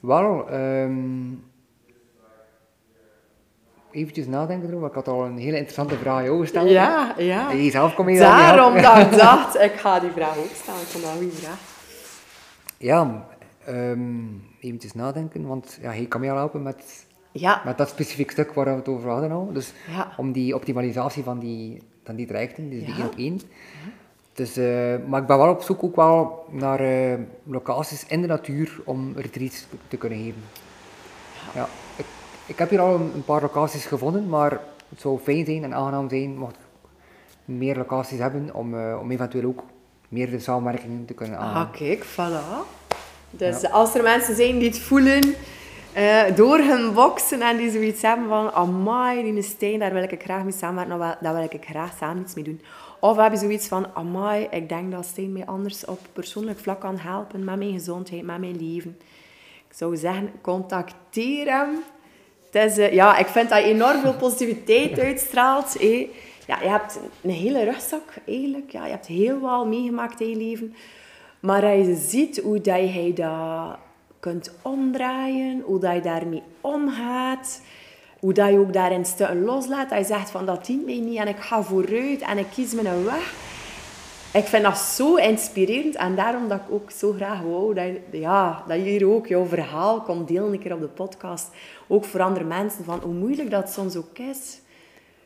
Wel, 0.00 0.48
ehm 0.48 1.34
eventjes 3.90 4.26
nadenken 4.26 4.68
erover. 4.68 4.88
Ik 4.88 4.94
had 4.94 5.08
al 5.08 5.24
een 5.24 5.38
hele 5.38 5.56
interessante 5.56 5.96
vraag 5.96 6.16
aan 6.16 6.24
jou 6.24 6.40
gesteld. 6.40 6.68
Ja, 6.68 7.14
ja. 7.18 7.50
En 7.50 7.64
jezelf 7.64 7.94
kom 7.94 8.08
je 8.08 8.18
Daarom 8.18 8.82
dat 8.82 8.98
ik 8.98 9.12
dacht, 9.28 9.60
ik 9.60 9.72
ga 9.72 10.00
die 10.00 10.10
vraag 10.10 10.36
ook 10.36 10.54
stellen. 10.54 10.80
Ik 10.80 10.86
vond 10.86 11.04
dat 11.04 11.12
een 11.12 11.18
goede 11.18 11.36
vraag. 11.36 11.60
Ja, 12.78 13.26
ehm 13.64 14.51
eventjes 14.62 14.92
nadenken, 14.94 15.46
want 15.46 15.78
ja, 15.80 15.90
hij 15.90 16.06
kan 16.06 16.20
mij 16.20 16.30
al 16.30 16.36
helpen 16.36 16.62
met, 16.62 17.06
Ja, 17.32 17.62
met 17.64 17.78
dat 17.78 17.88
specifiek 17.88 18.30
stuk 18.30 18.52
waar 18.52 18.64
we 18.64 18.70
het 18.70 18.88
over 18.88 19.10
hadden 19.10 19.30
al. 19.30 19.52
Dus 19.52 19.72
Ja. 19.90 20.12
om 20.16 20.32
die 20.32 20.54
optimalisatie 20.54 21.22
van 21.22 21.38
die, 21.38 21.82
van 22.04 22.14
die 22.16 22.26
trajecten, 22.26 22.70
dus 22.70 22.84
die 22.84 22.94
één 22.94 23.06
op 23.06 23.14
één. 23.16 23.40
Dus, 24.34 24.56
eh, 24.56 24.94
maar 25.06 25.20
ik 25.20 25.26
ben 25.26 25.38
wel 25.38 25.50
op 25.50 25.62
zoek 25.62 25.82
ook 25.82 25.96
wel 25.96 26.44
naar 26.50 26.80
eh, 26.80 27.18
locaties 27.44 28.06
in 28.06 28.20
de 28.20 28.26
natuur 28.26 28.80
om 28.84 29.12
retreats 29.16 29.66
te, 29.88 29.96
kunnen 29.96 30.18
geven. 30.18 30.42
Ja. 31.54 31.68
ik, 31.96 32.06
ik 32.46 32.58
heb 32.58 32.70
hier 32.70 32.80
al 32.80 32.94
een, 32.94 33.10
een 33.14 33.24
paar 33.24 33.40
locaties 33.40 33.84
gevonden, 33.86 34.28
maar 34.28 34.50
het 34.88 35.00
zou 35.00 35.18
fijn 35.18 35.44
zijn 35.44 35.64
en 35.64 35.74
aangenaam 35.74 36.08
zijn 36.08 36.38
mocht 36.38 36.54
ik 36.54 36.60
meer 37.44 37.76
locaties 37.76 38.18
hebben 38.18 38.54
om, 38.54 38.78
eh, 38.78 38.98
om 39.00 39.10
eventueel 39.10 39.44
ook 39.48 39.62
meer 40.08 40.30
de 40.30 40.38
samenwerking 40.38 41.06
te 41.06 41.14
kunnen 41.14 41.38
aangaan. 41.38 41.66
ah, 41.66 41.72
kijk, 41.72 42.04
voilà. 42.04 42.66
Dus 43.36 43.70
als 43.70 43.94
er 43.94 44.02
mensen 44.02 44.36
zijn 44.36 44.58
die 44.58 44.68
het 44.68 44.78
voelen, 44.78 45.34
eh, 45.92 46.22
door 46.34 46.58
hun 46.58 46.94
boksen 46.94 47.40
en 47.42 47.56
die 47.56 47.70
zoiets 47.70 48.02
hebben 48.02 48.28
van, 48.28 48.52
amai, 48.52 49.32
die 49.32 49.42
steen, 49.42 49.78
daar 49.78 49.92
wil 49.92 50.02
ik 50.02 50.22
graag 50.22 50.42
mee 50.42 50.52
samenwerken, 50.52 50.98
nou, 50.98 51.14
daar 51.20 51.34
wil 51.34 51.42
ik 51.42 51.64
graag 51.64 51.96
samen 51.98 52.22
iets 52.22 52.34
mee 52.34 52.44
doen. 52.44 52.60
Of 53.00 53.16
heb 53.16 53.32
je 53.32 53.38
zoiets 53.38 53.66
van, 53.66 53.86
amai, 53.94 54.46
ik 54.50 54.68
denk 54.68 54.92
dat 54.92 55.04
Steen 55.04 55.32
mij 55.32 55.46
anders 55.46 55.84
op 55.84 55.98
persoonlijk 56.12 56.58
vlak 56.58 56.80
kan 56.80 56.98
helpen, 56.98 57.44
met 57.44 57.56
mijn 57.56 57.72
gezondheid, 57.72 58.22
met 58.22 58.38
mijn 58.38 58.56
leven. 58.72 58.98
Ik 59.68 59.76
zou 59.76 59.96
zeggen, 59.96 60.30
contacteer 60.40 61.46
hem. 61.46 61.68
Het 62.50 62.70
is, 62.70 62.78
eh, 62.78 62.92
ja, 62.92 63.16
ik 63.18 63.26
vind 63.26 63.48
dat 63.48 63.58
je 63.58 63.70
enorm 63.70 64.00
veel 64.00 64.14
positiviteit 64.14 64.98
uitstraalt. 64.98 65.76
eh. 65.76 66.08
Ja, 66.46 66.58
je 66.62 66.68
hebt 66.68 66.98
een 67.22 67.30
hele 67.30 67.64
rugzak 67.64 68.02
eigenlijk. 68.26 68.70
Ja, 68.70 68.84
je 68.84 68.90
hebt 68.90 69.06
heel 69.06 69.40
wat 69.40 69.66
meegemaakt 69.66 70.20
in 70.20 70.28
je 70.28 70.36
leven. 70.36 70.74
Maar 71.42 71.62
als 71.62 71.86
je 71.86 71.94
ziet 71.94 72.40
hoe 72.40 72.60
dat 72.60 72.94
je 72.94 73.12
dat 73.12 73.76
kunt 74.20 74.52
omdraaien, 74.62 75.62
hoe 75.64 75.78
dat 75.78 75.94
je 75.94 76.00
daarmee 76.00 76.42
omgaat, 76.60 77.60
hoe 78.20 78.32
dat 78.32 78.50
je 78.50 78.58
ook 78.58 78.72
daarin 78.72 79.04
stukken 79.04 79.44
loslaat, 79.44 79.90
je 79.90 80.04
zegt 80.04 80.30
van 80.30 80.46
dat 80.46 80.66
dient 80.66 80.84
mij 80.84 80.98
niet 80.98 81.18
en 81.18 81.28
ik 81.28 81.36
ga 81.36 81.62
vooruit 81.62 82.20
en 82.20 82.38
ik 82.38 82.46
kies 82.54 82.72
mijn 82.74 83.04
weg. 83.04 83.34
Ik 84.32 84.44
vind 84.44 84.62
dat 84.62 84.78
zo 84.78 85.14
inspirerend 85.14 85.94
en 85.94 86.14
daarom 86.14 86.48
dat 86.48 86.58
ik 86.58 86.74
ook 86.74 86.90
zo 86.90 87.12
graag 87.12 87.40
wou 87.40 87.74
dat 87.74 87.86
ja, 88.10 88.64
dat 88.68 88.76
je 88.76 88.82
hier 88.82 89.08
ook 89.08 89.26
jouw 89.26 89.44
verhaal 89.44 90.00
komt 90.00 90.28
delen 90.28 90.52
een 90.52 90.58
keer 90.58 90.74
op 90.74 90.80
de 90.80 90.86
podcast. 90.86 91.48
Ook 91.88 92.04
voor 92.04 92.22
andere 92.22 92.44
mensen, 92.44 92.84
van 92.84 93.00
hoe 93.02 93.14
moeilijk 93.14 93.50
dat 93.50 93.70
soms 93.70 93.96
ook 93.96 94.18
is. 94.18 94.61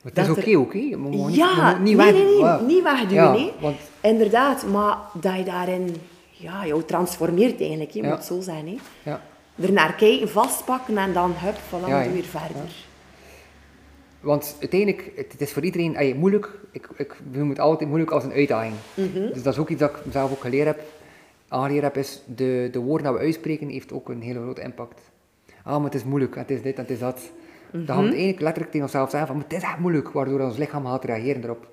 Het 0.06 0.18
is 0.18 0.26
Dat 0.26 0.36
oké 0.36 0.56
moet 0.56 0.70
gewoon 1.14 1.26
niet- 1.26 1.36
Ja, 1.36 1.72
nee, 1.72 1.80
niet 1.82 1.96
nee, 1.96 2.12
nee, 2.12 2.60
niet 2.66 2.82
wegduwen, 2.82 3.38
Ja, 3.44 3.50
want- 3.60 3.76
Inderdaad, 4.00 4.66
maar 4.66 4.96
dat 5.20 5.36
je 5.36 5.44
daarin 5.44 5.96
ja, 6.30 6.66
jou 6.66 6.82
transformeert 6.84 7.60
eigenlijk, 7.60 7.90
je 7.90 8.02
Ja. 8.02 8.08
moet 8.08 8.16
het 8.16 8.26
zo 8.26 8.40
zijn. 8.40 8.66
Hè. 8.66 8.76
Ja. 9.10 9.20
Er 9.60 9.72
naar 9.72 9.94
kijken, 9.94 10.28
vastpakken 10.28 10.98
en 10.98 11.12
dan 11.12 11.32
hup, 11.36 11.54
voilà, 11.56 11.88
Ja, 11.88 12.02
doe 12.02 12.12
weer 12.12 12.24
verder. 12.24 12.70
Want 14.20 14.56
uiteindelijk, 14.60 15.12
het, 15.16 15.32
het 15.32 15.40
is 15.40 15.52
voor 15.52 15.62
iedereen 15.64 16.16
moeilijk. 16.18 16.50
Ik, 16.72 16.88
ik 16.96 17.16
noem 17.32 17.48
het 17.48 17.58
altijd 17.58 17.88
moeilijk 17.88 18.10
als 18.12 18.24
een 18.24 18.32
uitdaging. 18.32 18.74
Mhm. 18.94 19.32
Dus 19.32 19.42
dat 19.42 19.52
is 19.52 19.58
ook 19.58 19.68
iets 19.68 19.80
dat 19.80 19.90
ik 19.90 20.04
mezelf 20.04 20.30
ook 20.30 20.40
geleerd 20.40 20.66
heb. 20.66 20.80
Aangeleerd 21.48 21.82
heb, 21.82 21.96
is 21.96 22.22
de, 22.26 22.68
de 22.72 22.78
woorden 22.78 23.06
die 23.06 23.16
we 23.16 23.24
uitspreken, 23.24 23.68
heeft 23.68 23.92
ook 23.92 24.08
een 24.08 24.20
hele 24.22 24.40
grote 24.40 24.62
impact. 24.62 25.00
Ah, 25.64 25.74
maar 25.76 25.84
het 25.84 25.94
is 25.94 26.04
moeilijk, 26.04 26.34
het 26.34 26.50
is 26.50 26.62
dit 26.62 26.74
en 26.76 26.82
het 26.82 26.90
is 26.90 26.98
dat. 26.98 27.20
Dan 27.84 27.94
gaan 27.94 28.04
we 28.04 28.10
het 28.10 28.14
eigenlijk 28.14 28.40
letterlijk 28.40 28.70
tegen 28.70 28.86
onszelf 28.86 29.10
zeggen 29.10 29.28
van, 29.28 29.38
het 29.38 29.52
is 29.52 29.62
echt 29.62 29.78
moeilijk, 29.78 30.08
waardoor 30.08 30.40
ons 30.40 30.56
lichaam 30.56 30.86
gaat 30.86 31.04
reageren 31.04 31.44
erop. 31.44 31.70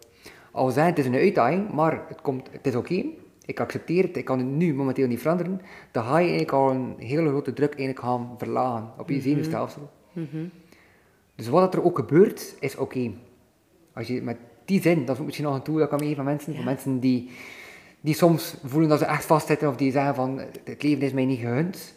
Als 0.51 0.65
we 0.65 0.71
zeggen, 0.71 0.93
het 0.93 0.99
is 0.99 1.05
een 1.05 1.15
uitdaging, 1.15 1.71
maar 1.71 2.01
het, 2.07 2.21
komt, 2.21 2.47
het 2.51 2.67
is 2.67 2.75
oké, 2.75 3.05
ik 3.45 3.59
accepteer 3.59 4.03
het, 4.03 4.17
ik 4.17 4.25
kan 4.25 4.37
het 4.37 4.47
nu 4.47 4.73
momenteel 4.73 5.07
niet 5.07 5.19
veranderen, 5.21 5.61
dan 5.91 6.03
ga 6.03 6.17
je 6.17 6.21
eigenlijk 6.21 6.51
al 6.51 6.71
een 6.71 6.95
hele 6.97 7.27
grote 7.27 7.53
druk 7.53 7.75
eigenlijk 7.75 7.99
gaan 7.99 8.35
verlagen 8.37 8.91
op 8.97 9.09
je 9.09 9.21
zenuwstelsel. 9.21 9.89
Dus 11.35 11.47
wat 11.47 11.73
er 11.73 11.83
ook 11.83 11.97
gebeurt, 11.97 12.55
is 12.59 12.75
oké. 12.75 13.11
Als 13.93 14.07
je 14.07 14.21
met 14.21 14.37
die 14.65 14.81
zin, 14.81 15.05
dat 15.05 15.17
is 15.17 15.23
misschien 15.23 15.45
nog 15.45 15.55
een 15.55 15.61
tool 15.61 15.77
dat 15.77 15.89
kan 15.89 15.99
meegeven 15.99 16.23
aan 16.23 16.29
mensen, 16.29 16.55
voor 16.55 16.63
mensen 16.63 16.99
die, 16.99 17.29
die 18.01 18.13
soms 18.13 18.55
voelen 18.63 18.89
dat 18.89 18.99
ze 18.99 19.05
echt 19.05 19.25
vastzitten 19.25 19.67
of 19.67 19.75
die 19.75 19.91
zeggen 19.91 20.15
van 20.15 20.41
het 20.63 20.83
leven 20.83 21.01
is 21.01 21.13
mij 21.13 21.25
niet 21.25 21.39
gegund. 21.39 21.93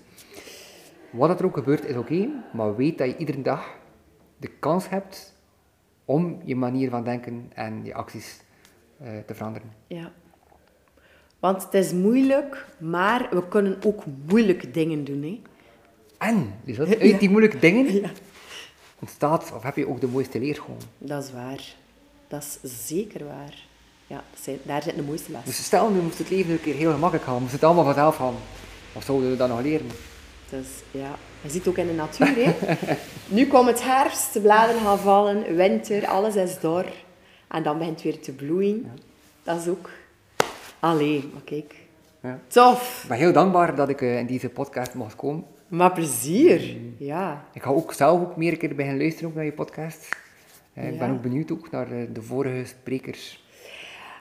Wat 1.10 1.40
er 1.40 1.46
ook 1.46 1.56
gebeurt 1.56 1.84
is 1.84 1.96
oké, 1.96 2.28
maar 2.52 2.76
weet 2.76 2.98
dat 2.98 3.08
je 3.08 3.16
iedere 3.16 3.42
dag 3.42 3.74
de 4.36 4.48
kans 4.48 4.88
hebt 4.88 5.34
om 6.04 6.40
je 6.44 6.56
manier 6.56 6.90
van 6.90 7.04
denken 7.04 7.50
en 7.54 7.84
je 7.84 7.94
acties 7.94 8.40
eh, 8.98 9.08
te 9.26 9.34
veranderen. 9.34 9.72
Ja. 9.86 10.12
Want 11.38 11.62
het 11.62 11.74
is 11.74 11.92
moeilijk, 11.92 12.66
maar 12.78 13.28
we 13.30 13.48
kunnen 13.48 13.78
ook 13.84 14.02
moeilijke 14.28 14.70
dingen 14.70 15.04
doen. 15.04 15.22
Hè. 15.22 15.40
En, 16.18 16.54
dus 16.64 16.76
dat, 16.76 16.98
uit 16.98 17.20
die 17.20 17.30
moeilijke 17.30 17.58
dingen 17.58 17.94
Ja. 17.94 18.10
ontstaat, 18.98 19.52
of 19.54 19.62
heb 19.62 19.76
je 19.76 19.88
ook 19.88 20.00
de 20.00 20.06
mooiste 20.06 20.38
leerschool. 20.38 20.76
Dat 20.98 21.24
is 21.24 21.32
waar. 21.32 21.74
Dat 22.28 22.58
is 22.62 22.86
zeker 22.86 23.24
waar. 23.26 23.64
Ja, 24.06 24.22
daar 24.62 24.82
zit 24.82 24.96
de 24.96 25.02
mooiste 25.02 25.32
les. 25.32 25.44
Dus 25.44 25.64
stel 25.64 25.90
nu 25.90 26.00
moest 26.00 26.18
het 26.18 26.30
leven 26.30 26.52
een 26.52 26.60
keer 26.60 26.74
heel 26.74 26.92
gemakkelijk 26.92 27.26
gaan, 27.28 27.40
moest 27.40 27.52
het 27.52 27.64
allemaal 27.64 27.84
vanzelf 27.84 28.16
gaan. 28.16 28.34
Wat 28.92 29.04
zouden 29.04 29.30
we 29.30 29.36
dan 29.36 29.48
nog 29.48 29.60
leren? 29.60 29.86
Dus 30.50 30.66
ja, 30.90 31.14
je 31.46 31.52
ziet 31.52 31.66
ook 31.68 31.76
in 31.76 31.86
de 31.86 31.92
natuur. 31.92 32.34
Hè. 32.44 32.74
nu 33.36 33.46
komt 33.46 33.68
het 33.68 33.82
herfst, 33.84 34.32
de 34.32 34.40
bladeren 34.40 34.80
gaan 34.80 34.98
vallen, 34.98 35.56
winter, 35.56 36.06
alles 36.06 36.34
is 36.36 36.60
dor. 36.60 36.84
En 37.48 37.62
dan 37.62 37.78
begint 37.78 37.94
het 38.02 38.12
weer 38.12 38.20
te 38.22 38.32
bloeien. 38.32 38.92
Dat 39.42 39.60
is 39.60 39.68
ook... 39.68 39.90
Allee, 40.80 41.30
maar 41.32 41.42
kijk. 41.42 41.74
Ja. 42.22 42.38
Tof. 42.46 43.00
Ik 43.02 43.08
ben 43.08 43.18
heel 43.18 43.32
dankbaar 43.32 43.74
dat 43.74 43.88
ik 43.88 44.00
eh, 44.02 44.18
in 44.18 44.26
deze 44.26 44.48
podcast 44.48 44.94
mocht 44.94 45.16
komen. 45.16 45.44
Maar 45.68 45.92
plezier. 45.92 46.76
Ja. 46.98 47.44
Ik 47.52 47.62
ga 47.62 47.70
ook 47.70 47.92
zelf 47.92 48.20
ook 48.20 48.36
meer 48.36 48.52
een 48.52 48.58
keer 48.58 48.74
beginnen 48.74 49.00
luisteren 49.00 49.28
ook 49.28 49.34
naar 49.34 49.44
je 49.44 49.52
podcast. 49.52 50.08
Eh, 50.74 50.86
Ik 50.86 50.92
Ja. 50.92 50.98
ben 50.98 51.10
ook 51.10 51.22
benieuwd 51.22 51.52
ook 51.52 51.70
naar 51.70 51.90
eh, 51.92 51.98
de 52.12 52.22
vorige 52.22 52.64
sprekers. 52.64 53.44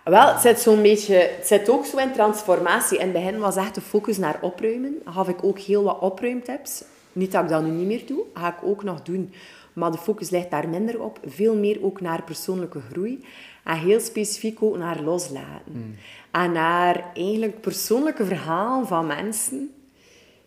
Wel, 0.03 0.27
het 0.33 0.41
zit 0.41 0.59
zo'n 0.59 0.81
beetje... 0.81 1.15
Het 1.15 1.47
zit 1.47 1.69
ook 1.69 1.85
zo 1.85 1.97
in 1.97 2.11
transformatie. 2.11 2.97
In 2.97 3.03
het 3.03 3.13
begin 3.13 3.39
was 3.39 3.55
echt 3.55 3.75
de 3.75 3.81
focus 3.81 4.17
naar 4.17 4.37
opruimen. 4.41 5.01
Gaf 5.05 5.27
ik 5.27 5.43
ook 5.43 5.59
heel 5.59 5.83
wat 5.83 5.99
opruimtips. 5.99 6.83
Niet 7.15 7.31
dat 7.31 7.43
ik 7.43 7.49
dat 7.49 7.63
nu 7.63 7.69
niet 7.69 7.87
meer 7.87 8.05
doe. 8.05 8.23
Ga 8.33 8.47
ik 8.47 8.63
ook 8.63 8.83
nog 8.83 9.01
doen. 9.01 9.33
Maar 9.73 9.91
de 9.91 9.97
focus 9.97 10.29
ligt 10.29 10.51
daar 10.51 10.69
minder 10.69 11.01
op. 11.01 11.19
Veel 11.25 11.55
meer 11.55 11.83
ook 11.83 12.01
naar 12.01 12.23
persoonlijke 12.23 12.81
groei. 12.91 13.23
En 13.63 13.77
heel 13.77 13.99
specifiek 13.99 14.63
ook 14.63 14.77
naar 14.77 15.01
loslaten. 15.01 15.97
En 16.31 16.51
naar 16.51 17.11
eigenlijk 17.13 17.61
persoonlijke 17.61 18.25
verhalen 18.25 18.87
van 18.87 19.07
mensen 19.07 19.73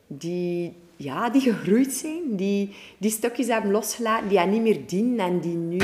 die, 0.07 0.77
ja, 0.97 1.31
die 1.31 1.41
gegroeid 1.41 1.93
zijn, 1.93 2.37
die, 2.37 2.75
die 2.99 3.11
stukjes 3.11 3.47
hebben 3.47 3.71
losgelaten, 3.71 4.29
die 4.29 4.39
hen 4.39 4.51
niet 4.51 4.63
meer 4.63 4.87
dienen 4.87 5.27
en 5.27 5.41
die 5.41 5.57
nu 5.57 5.81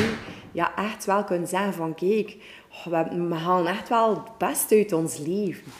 ja, 0.52 0.76
echt 0.76 1.04
wel 1.04 1.24
kunnen 1.24 1.48
zeggen 1.48 1.72
van 1.74 1.94
kijk, 1.94 2.36
we 3.28 3.34
halen 3.34 3.72
echt 3.72 3.88
wel 3.88 4.10
het 4.10 4.38
beste 4.38 4.76
uit 4.76 4.92
ons 4.92 5.18
leven. 5.18 5.72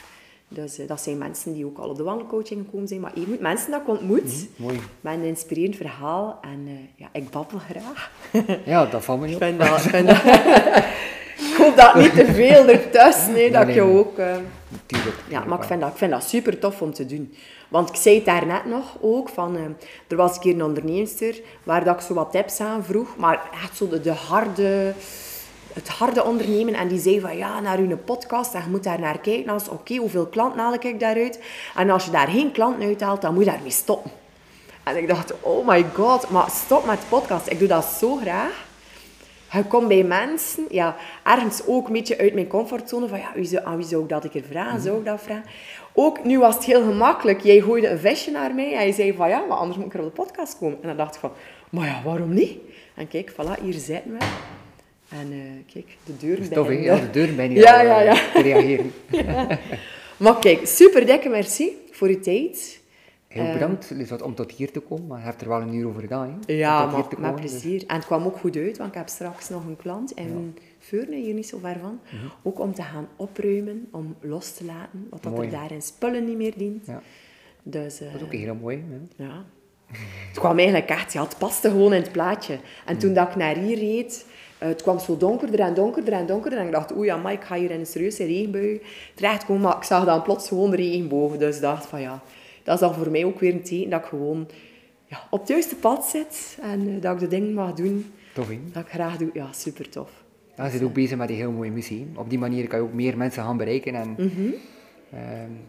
Dus 0.55 0.79
eh, 0.79 0.89
dat 0.89 1.01
zijn 1.01 1.19
mensen 1.19 1.53
die 1.53 1.65
ook 1.67 1.79
al 1.79 1.89
op 1.89 1.97
de 1.97 2.03
wandelcoaching 2.03 2.65
gekomen 2.65 2.89
zijn, 2.89 3.01
maar 3.01 3.13
even 3.15 3.37
mensen 3.41 3.71
dat 3.71 3.81
ik 3.81 3.89
ontmoet 3.89 4.47
Mooi. 4.57 4.81
met 5.01 5.15
een 5.15 5.23
inspirerend 5.25 5.77
verhaal 5.77 6.39
en 6.43 6.63
eh, 6.67 6.73
ja, 6.97 7.09
ik 7.13 7.31
babbel 7.31 7.59
graag. 7.59 8.11
Ja, 8.65 8.87
dat 8.87 9.05
valt 9.05 9.21
me 9.21 9.27
niet 9.27 9.41
Ik 9.41 9.53
op. 9.53 9.59
dat... 9.59 9.85
Ik, 9.85 9.91
vind 9.91 10.07
dat 10.07 10.17
ik 11.51 11.55
hoop 11.59 11.77
dat 11.77 11.95
niet 11.95 12.15
te 12.15 12.27
veel 12.27 12.69
ertussen, 12.69 13.33
nee, 13.33 13.51
dat 13.51 13.61
ik 13.61 13.67
nee, 13.67 13.77
nee. 13.85 13.99
ook... 13.99 14.19
eh, 14.19 14.37
Tuurlijk, 14.87 15.17
ja, 15.29 15.45
maar 15.45 15.59
ik 15.59 15.65
vind, 15.65 15.81
dat, 15.81 15.91
ik 15.91 15.97
vind 15.97 16.11
dat 16.11 16.25
super 16.25 16.59
tof 16.59 16.83
om 16.83 16.93
te 16.93 17.07
doen. 17.07 17.35
Want 17.69 17.89
ik 17.89 17.95
zei 17.97 18.15
het 18.15 18.25
daarnet 18.25 18.65
nog 18.65 18.97
ook, 19.01 19.29
van, 19.29 19.57
er 20.09 20.17
was 20.17 20.35
een 20.35 20.41
keer 20.41 20.55
een 20.55 20.63
onderneemster 20.65 21.41
waar 21.63 21.85
dat 21.85 21.95
ik 21.95 22.01
zo 22.01 22.15
wat 22.15 22.31
tips 22.33 22.61
aan 22.61 22.85
vroeg, 22.85 23.17
maar 23.17 23.41
echt 23.63 23.77
zo 23.77 23.89
de, 23.89 24.01
de 24.01 24.11
harde, 24.13 24.93
het 25.75 25.89
harde 25.89 26.25
ondernemen. 26.25 26.75
En 26.75 26.89
die 26.89 27.01
zei 27.01 27.21
van, 27.21 27.37
ja, 27.37 27.61
naar 27.61 27.79
uw 27.79 27.97
podcast, 27.97 28.55
en 28.55 28.63
je 28.63 28.71
moet 28.71 28.85
daar 28.85 29.01
naar 29.01 29.19
kijken. 29.19 29.53
Als, 29.53 29.69
Oké, 29.69 29.97
hoeveel 29.97 30.27
klanten 30.27 30.61
haal 30.61 30.75
ik 30.75 31.01
daaruit? 31.01 31.43
En 31.75 31.91
als 31.91 32.05
je 32.05 32.11
daar 32.11 32.29
geen 32.29 32.53
klanten 32.53 32.87
uithaalt, 32.87 33.21
dan 33.21 33.35
moet 33.35 33.45
je 33.45 33.51
daarmee 33.51 33.71
stoppen. 33.71 34.11
En 34.85 34.97
ik 34.97 35.09
dacht, 35.09 35.33
oh 35.41 35.69
my 35.69 35.85
god, 35.93 36.31
maar 36.31 36.51
stop 36.51 36.87
met 36.87 36.99
podcast. 37.09 37.51
Ik 37.51 37.59
doe 37.59 37.69
dat 37.69 37.85
zo 37.85 38.17
graag. 38.17 38.73
Je 39.53 39.65
komt 39.65 39.89
bij 39.89 40.03
mensen, 40.03 40.65
ja, 40.71 40.97
ergens 41.25 41.67
ook 41.67 41.87
een 41.87 41.93
beetje 41.93 42.19
uit 42.19 42.35
mijn 42.35 42.47
comfortzone. 42.47 43.09
Van 43.09 43.19
ja, 43.19 43.31
wie 43.35 43.45
zou, 43.45 43.65
aan 43.65 43.77
wie 43.77 43.87
zou 43.87 44.03
ik 44.03 44.09
dat 44.09 44.25
een 44.25 44.31
keer 44.31 44.45
vragen? 44.51 44.81
Zou 44.81 44.99
ik 44.99 45.05
dat 45.05 45.21
vragen? 45.21 45.45
Ook 45.93 46.25
nu 46.25 46.39
was 46.39 46.55
het 46.55 46.65
heel 46.65 46.83
gemakkelijk. 46.83 47.41
Jij 47.41 47.61
gooide 47.61 47.89
een 47.89 47.99
visje 47.99 48.31
naar 48.31 48.55
mij 48.55 48.77
en 48.77 48.87
je 48.87 48.93
zei 48.93 49.15
van 49.15 49.29
ja, 49.29 49.45
maar 49.49 49.57
anders 49.57 49.79
moet 49.79 49.87
ik 49.87 49.95
er 49.95 50.01
op 50.01 50.17
de 50.17 50.23
podcast 50.23 50.59
komen. 50.59 50.79
En 50.83 50.89
dan 50.89 50.97
dacht 50.97 51.15
ik 51.15 51.21
van, 51.21 51.33
maar 51.71 51.87
ja, 51.87 52.03
waarom 52.05 52.35
niet? 52.35 52.59
En 52.95 53.09
kijk, 53.09 53.33
voilà, 53.33 53.63
hier 53.63 53.73
zitten 53.73 54.13
we. 54.13 54.27
En 55.21 55.33
eh, 55.33 55.73
kijk, 55.73 55.97
de 56.05 56.17
deur 56.27 56.39
is 56.39 56.49
tof. 56.49 56.71
Ja, 56.73 56.97
de 57.01 57.11
deur 57.11 57.35
ben 57.35 57.51
je 57.51 57.59
Ja, 57.59 57.79
al, 57.79 57.85
ja, 57.85 57.99
eh, 58.01 58.05
ja. 58.05 58.33
te 58.33 58.43
reageren. 58.51 58.91
Maar 60.17 60.39
kijk, 60.39 60.67
super 60.67 61.07
dikke 61.07 61.29
merci 61.29 61.71
voor 61.91 62.09
je 62.09 62.21
tijd. 62.21 62.81
Heel 63.29 63.53
bedankt 63.53 63.91
Lisbeth, 63.91 64.23
om 64.23 64.35
tot 64.35 64.53
hier 64.53 64.71
te 64.71 64.81
komen, 64.81 65.07
maar 65.07 65.19
je 65.19 65.25
hebt 65.25 65.41
er 65.41 65.49
wel 65.49 65.61
een 65.61 65.75
uur 65.75 65.87
over 65.87 66.01
gedaan. 66.01 66.39
Hè? 66.47 66.53
Ja, 66.55 66.87
maar 66.87 67.09
te 67.09 67.17
met 67.21 67.29
komen, 67.31 67.43
dus- 67.43 67.51
plezier. 67.51 67.85
En 67.87 67.97
het 67.97 68.07
kwam 68.07 68.25
ook 68.25 68.37
goed 68.37 68.57
uit, 68.57 68.79
want 68.79 68.91
ik 68.91 68.97
heb 68.97 69.09
straks 69.09 69.49
nog 69.49 69.65
een 69.67 69.77
klant 69.77 70.13
in 70.13 70.59
Veurne, 70.79 71.17
hier 71.17 71.35
niet 71.35 71.47
zo 71.49 71.59
ver 71.59 71.77
van. 71.81 72.01
Mhm. 72.05 72.27
Ook 72.43 72.59
om 72.61 72.75
te 72.75 72.83
gaan 72.83 73.09
opruimen, 73.17 73.89
om 73.93 74.17
los 74.21 74.53
te 74.53 74.65
laten, 74.65 75.07
wat 75.11 75.23
dat 75.23 75.39
er 75.39 75.51
daarin 75.51 75.83
spullen 75.83 76.25
niet 76.25 76.37
meer 76.37 76.53
dient. 76.57 76.87
Ja. 76.87 77.03
Dus 77.63 78.01
eh, 78.01 78.07
Dat 78.13 78.21
is 78.21 78.27
ook 78.27 78.33
heel 78.33 78.55
mooi. 78.55 78.85
Hè? 78.89 79.25
ja. 79.25 79.45
Het 80.29 80.39
kwam 80.39 80.59
eigenlijk 80.59 80.89
echt, 80.89 81.13
ja, 81.13 81.23
het 81.23 81.39
paste 81.39 81.71
gewoon 81.71 81.93
in 81.93 82.03
het 82.03 82.13
plaatje. 82.13 82.59
En 82.85 82.99
toen 82.99 83.15
dat 83.15 83.29
ik 83.29 83.37
naar 83.37 83.57
hier 83.57 83.79
reed, 83.79 84.27
eh, 84.54 84.54
het 84.59 84.83
kwam 84.83 84.99
zo 84.99 85.17
donkerder 85.17 85.61
en 85.61 85.75
donkerder 85.75 86.13
en 86.15 86.27
donkerder. 86.27 86.59
En 86.59 86.67
ik 86.67 86.73
dacht, 86.73 86.97
oei, 86.97 87.07
ja, 87.07 87.31
ik 87.31 87.45
ga 87.45 87.55
hier 87.57 87.71
in 87.71 87.81
een 87.81 87.87
serieuze 87.87 88.25
regenbui 88.25 88.81
terechtkomen. 89.15 89.63
Maar 89.63 89.77
ik 89.77 89.83
zag 89.83 90.05
dan 90.05 90.23
plots 90.23 90.49
gewoon 90.49 90.71
de 90.71 90.77
regenbogen. 90.77 91.39
Dus 91.39 91.57
ik 91.57 91.63
dacht 91.63 91.87
van 91.87 92.01
ja, 92.01 92.21
dat 92.63 92.75
is 92.75 92.81
dan 92.81 92.95
voor 92.95 93.11
mij 93.11 93.25
ook 93.25 93.41
weer 93.41 93.53
een 93.55 93.63
teken 93.63 93.91
dat 93.91 94.01
ik 94.01 94.07
gewoon 94.07 94.49
ja, 95.07 95.19
op 95.31 95.39
het 95.41 95.49
juiste 95.49 95.77
pad 95.77 96.05
zit. 96.05 96.59
En 96.63 96.89
eh, 96.89 97.01
dat 97.03 97.13
ik 97.15 97.19
de 97.19 97.29
dingen 97.29 97.55
mag 97.55 97.73
doen 97.75 98.13
Tof, 98.35 98.47
dat 98.73 98.83
ik 98.83 98.89
graag 98.91 99.17
doe. 99.17 99.31
Ja, 99.33 99.53
super 99.53 99.89
tof. 99.89 100.11
Je 100.57 100.71
zit 100.71 100.83
ook 100.83 100.93
bezig 100.93 101.17
met 101.19 101.29
die 101.29 101.37
heel 101.37 101.51
mooie 101.51 101.71
missie. 101.71 102.07
Op 102.17 102.31
die 102.31 102.39
manier 102.39 102.67
kan 102.67 102.79
je 102.79 102.85
ook 102.85 102.93
meer 102.93 103.17
mensen 103.17 103.43
gaan 103.43 103.57
bereiken. 103.57 103.95
En, 103.95 104.09
Mhm. 104.19 104.51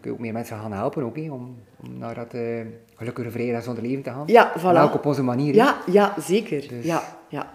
je 0.02 0.10
ook 0.10 0.18
meer 0.18 0.32
mensen 0.32 0.56
gaan 0.56 0.72
helpen 0.72 1.02
ook, 1.02 1.16
om, 1.16 1.30
om 1.30 1.98
naar 1.98 2.14
dat 2.14 2.34
uh, 2.34 2.60
gelukkige 2.94 3.30
vrede 3.30 3.60
zonder 3.60 3.82
leven 3.82 4.02
te 4.02 4.10
gaan. 4.10 4.22
Ja, 4.26 4.52
voilà. 4.58 4.92
Op 4.94 5.06
onze 5.06 5.22
manier. 5.22 5.54
Ja, 5.54 5.76
ja 5.86 6.14
zeker. 6.20 6.68
Dus, 6.68 6.84
ja, 6.84 7.02
ja. 7.28 7.52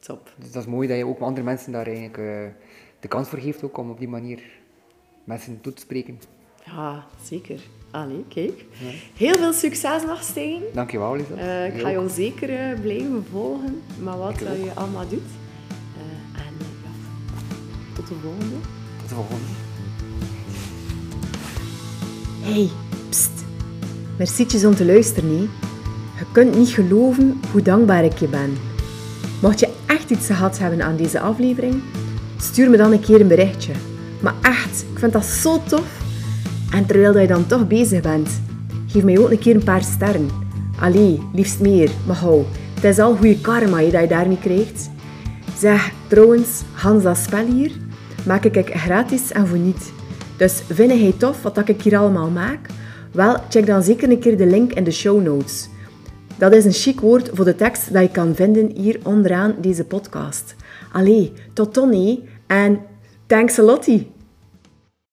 Top. 0.00 0.32
Dus 0.38 0.52
dat 0.52 0.62
is 0.62 0.68
mooi 0.68 0.88
dat 0.88 0.96
je 0.96 1.06
ook 1.06 1.20
andere 1.20 1.46
mensen 1.46 1.72
daar 1.72 1.86
eigenlijk 1.86 2.18
uh, 2.18 2.26
de 3.00 3.08
kans 3.08 3.28
voor 3.28 3.38
geeft 3.38 3.62
ook 3.62 3.78
om 3.78 3.90
op 3.90 3.98
die 3.98 4.08
manier 4.08 4.42
mensen 5.24 5.60
toe 5.60 5.72
te 5.72 5.80
spreken. 5.80 6.18
Ja, 6.64 7.06
zeker. 7.22 7.60
Allee, 7.90 8.24
kijk. 8.28 8.64
Ja. 8.72 8.90
Heel 9.14 9.34
veel 9.34 9.52
succes 9.52 10.04
nog, 10.04 10.22
Stijn. 10.22 10.62
Dankjewel, 10.74 11.16
Lisa. 11.16 11.34
Uh, 11.34 11.74
ik 11.74 11.80
ga 11.80 11.90
jou 11.90 12.08
zeker 12.08 12.50
uh, 12.50 12.80
blijven 12.80 13.24
volgen 13.30 13.82
met 14.00 14.14
wat 14.14 14.38
je 14.38 14.70
allemaal 14.74 15.08
doet. 15.08 15.20
Uh, 15.96 16.40
en 16.40 16.54
ja, 16.82 16.90
tot 17.94 18.08
de 18.08 18.14
volgende. 18.14 18.56
Tot 18.98 19.08
de 19.08 19.14
volgende. 19.14 19.44
Hey, 22.40 22.70
pst. 23.08 23.44
Mercietjes 24.18 24.64
om 24.64 24.74
te 24.74 24.84
luisteren. 24.84 25.40
Je 26.18 26.26
kunt 26.32 26.56
niet 26.56 26.68
geloven 26.68 27.40
hoe 27.52 27.62
dankbaar 27.62 28.04
ik 28.04 28.18
je 28.18 28.28
ben. 28.28 28.67
Mocht 29.40 29.60
je 29.60 29.68
echt 29.86 30.10
iets 30.10 30.26
gehad 30.26 30.58
hebben 30.58 30.82
aan 30.82 30.96
deze 30.96 31.20
aflevering, 31.20 31.82
stuur 32.40 32.70
me 32.70 32.76
dan 32.76 32.92
een 32.92 33.00
keer 33.00 33.20
een 33.20 33.28
berichtje. 33.28 33.72
Maar 34.20 34.34
echt, 34.42 34.84
ik 34.92 34.98
vind 34.98 35.12
dat 35.12 35.24
zo 35.24 35.62
tof. 35.68 36.00
En 36.70 36.86
terwijl 36.86 37.18
je 37.18 37.26
dan 37.26 37.46
toch 37.46 37.66
bezig 37.66 38.00
bent, 38.00 38.40
geef 38.86 39.04
mij 39.04 39.18
ook 39.18 39.30
een 39.30 39.38
keer 39.38 39.54
een 39.54 39.64
paar 39.64 39.82
sterren. 39.82 40.28
Allee, 40.80 41.22
liefst 41.32 41.60
meer, 41.60 41.90
maar 42.06 42.16
hou. 42.16 42.44
Het 42.74 42.84
is 42.84 42.98
al 42.98 43.16
goede 43.16 43.40
karma 43.40 43.80
dat 43.80 44.00
je 44.00 44.06
daarmee 44.06 44.38
krijgt. 44.38 44.90
Zeg, 45.58 45.92
trouwens, 46.06 46.62
Hans 46.72 47.02
dat 47.02 47.16
spel 47.16 47.46
hier, 47.46 47.70
maak 48.26 48.44
ik 48.44 48.76
gratis 48.76 49.32
en 49.32 49.46
voor 49.46 49.58
niet. 49.58 49.92
Dus 50.36 50.62
vind 50.72 50.90
jij 50.90 51.14
tof 51.18 51.42
wat 51.42 51.68
ik 51.68 51.82
hier 51.82 51.98
allemaal 51.98 52.30
maak? 52.30 52.58
Wel, 53.12 53.36
check 53.48 53.66
dan 53.66 53.82
zeker 53.82 54.10
een 54.10 54.18
keer 54.18 54.36
de 54.36 54.46
link 54.46 54.72
in 54.72 54.84
de 54.84 54.90
show 54.90 55.22
notes. 55.22 55.68
Dat 56.38 56.52
is 56.52 56.64
een 56.64 56.72
chic 56.72 57.00
woord 57.00 57.30
voor 57.32 57.44
de 57.44 57.54
tekst 57.54 57.92
dat 57.92 58.02
je 58.02 58.10
kan 58.10 58.34
vinden 58.34 58.70
hier 58.74 59.00
onderaan 59.02 59.54
deze 59.60 59.84
podcast. 59.84 60.54
Allee, 60.92 61.32
tot 61.52 61.74
dan 61.74 62.16
en 62.46 62.80
thanks 63.26 63.58
a 63.58 63.62
lottie! 63.62 64.17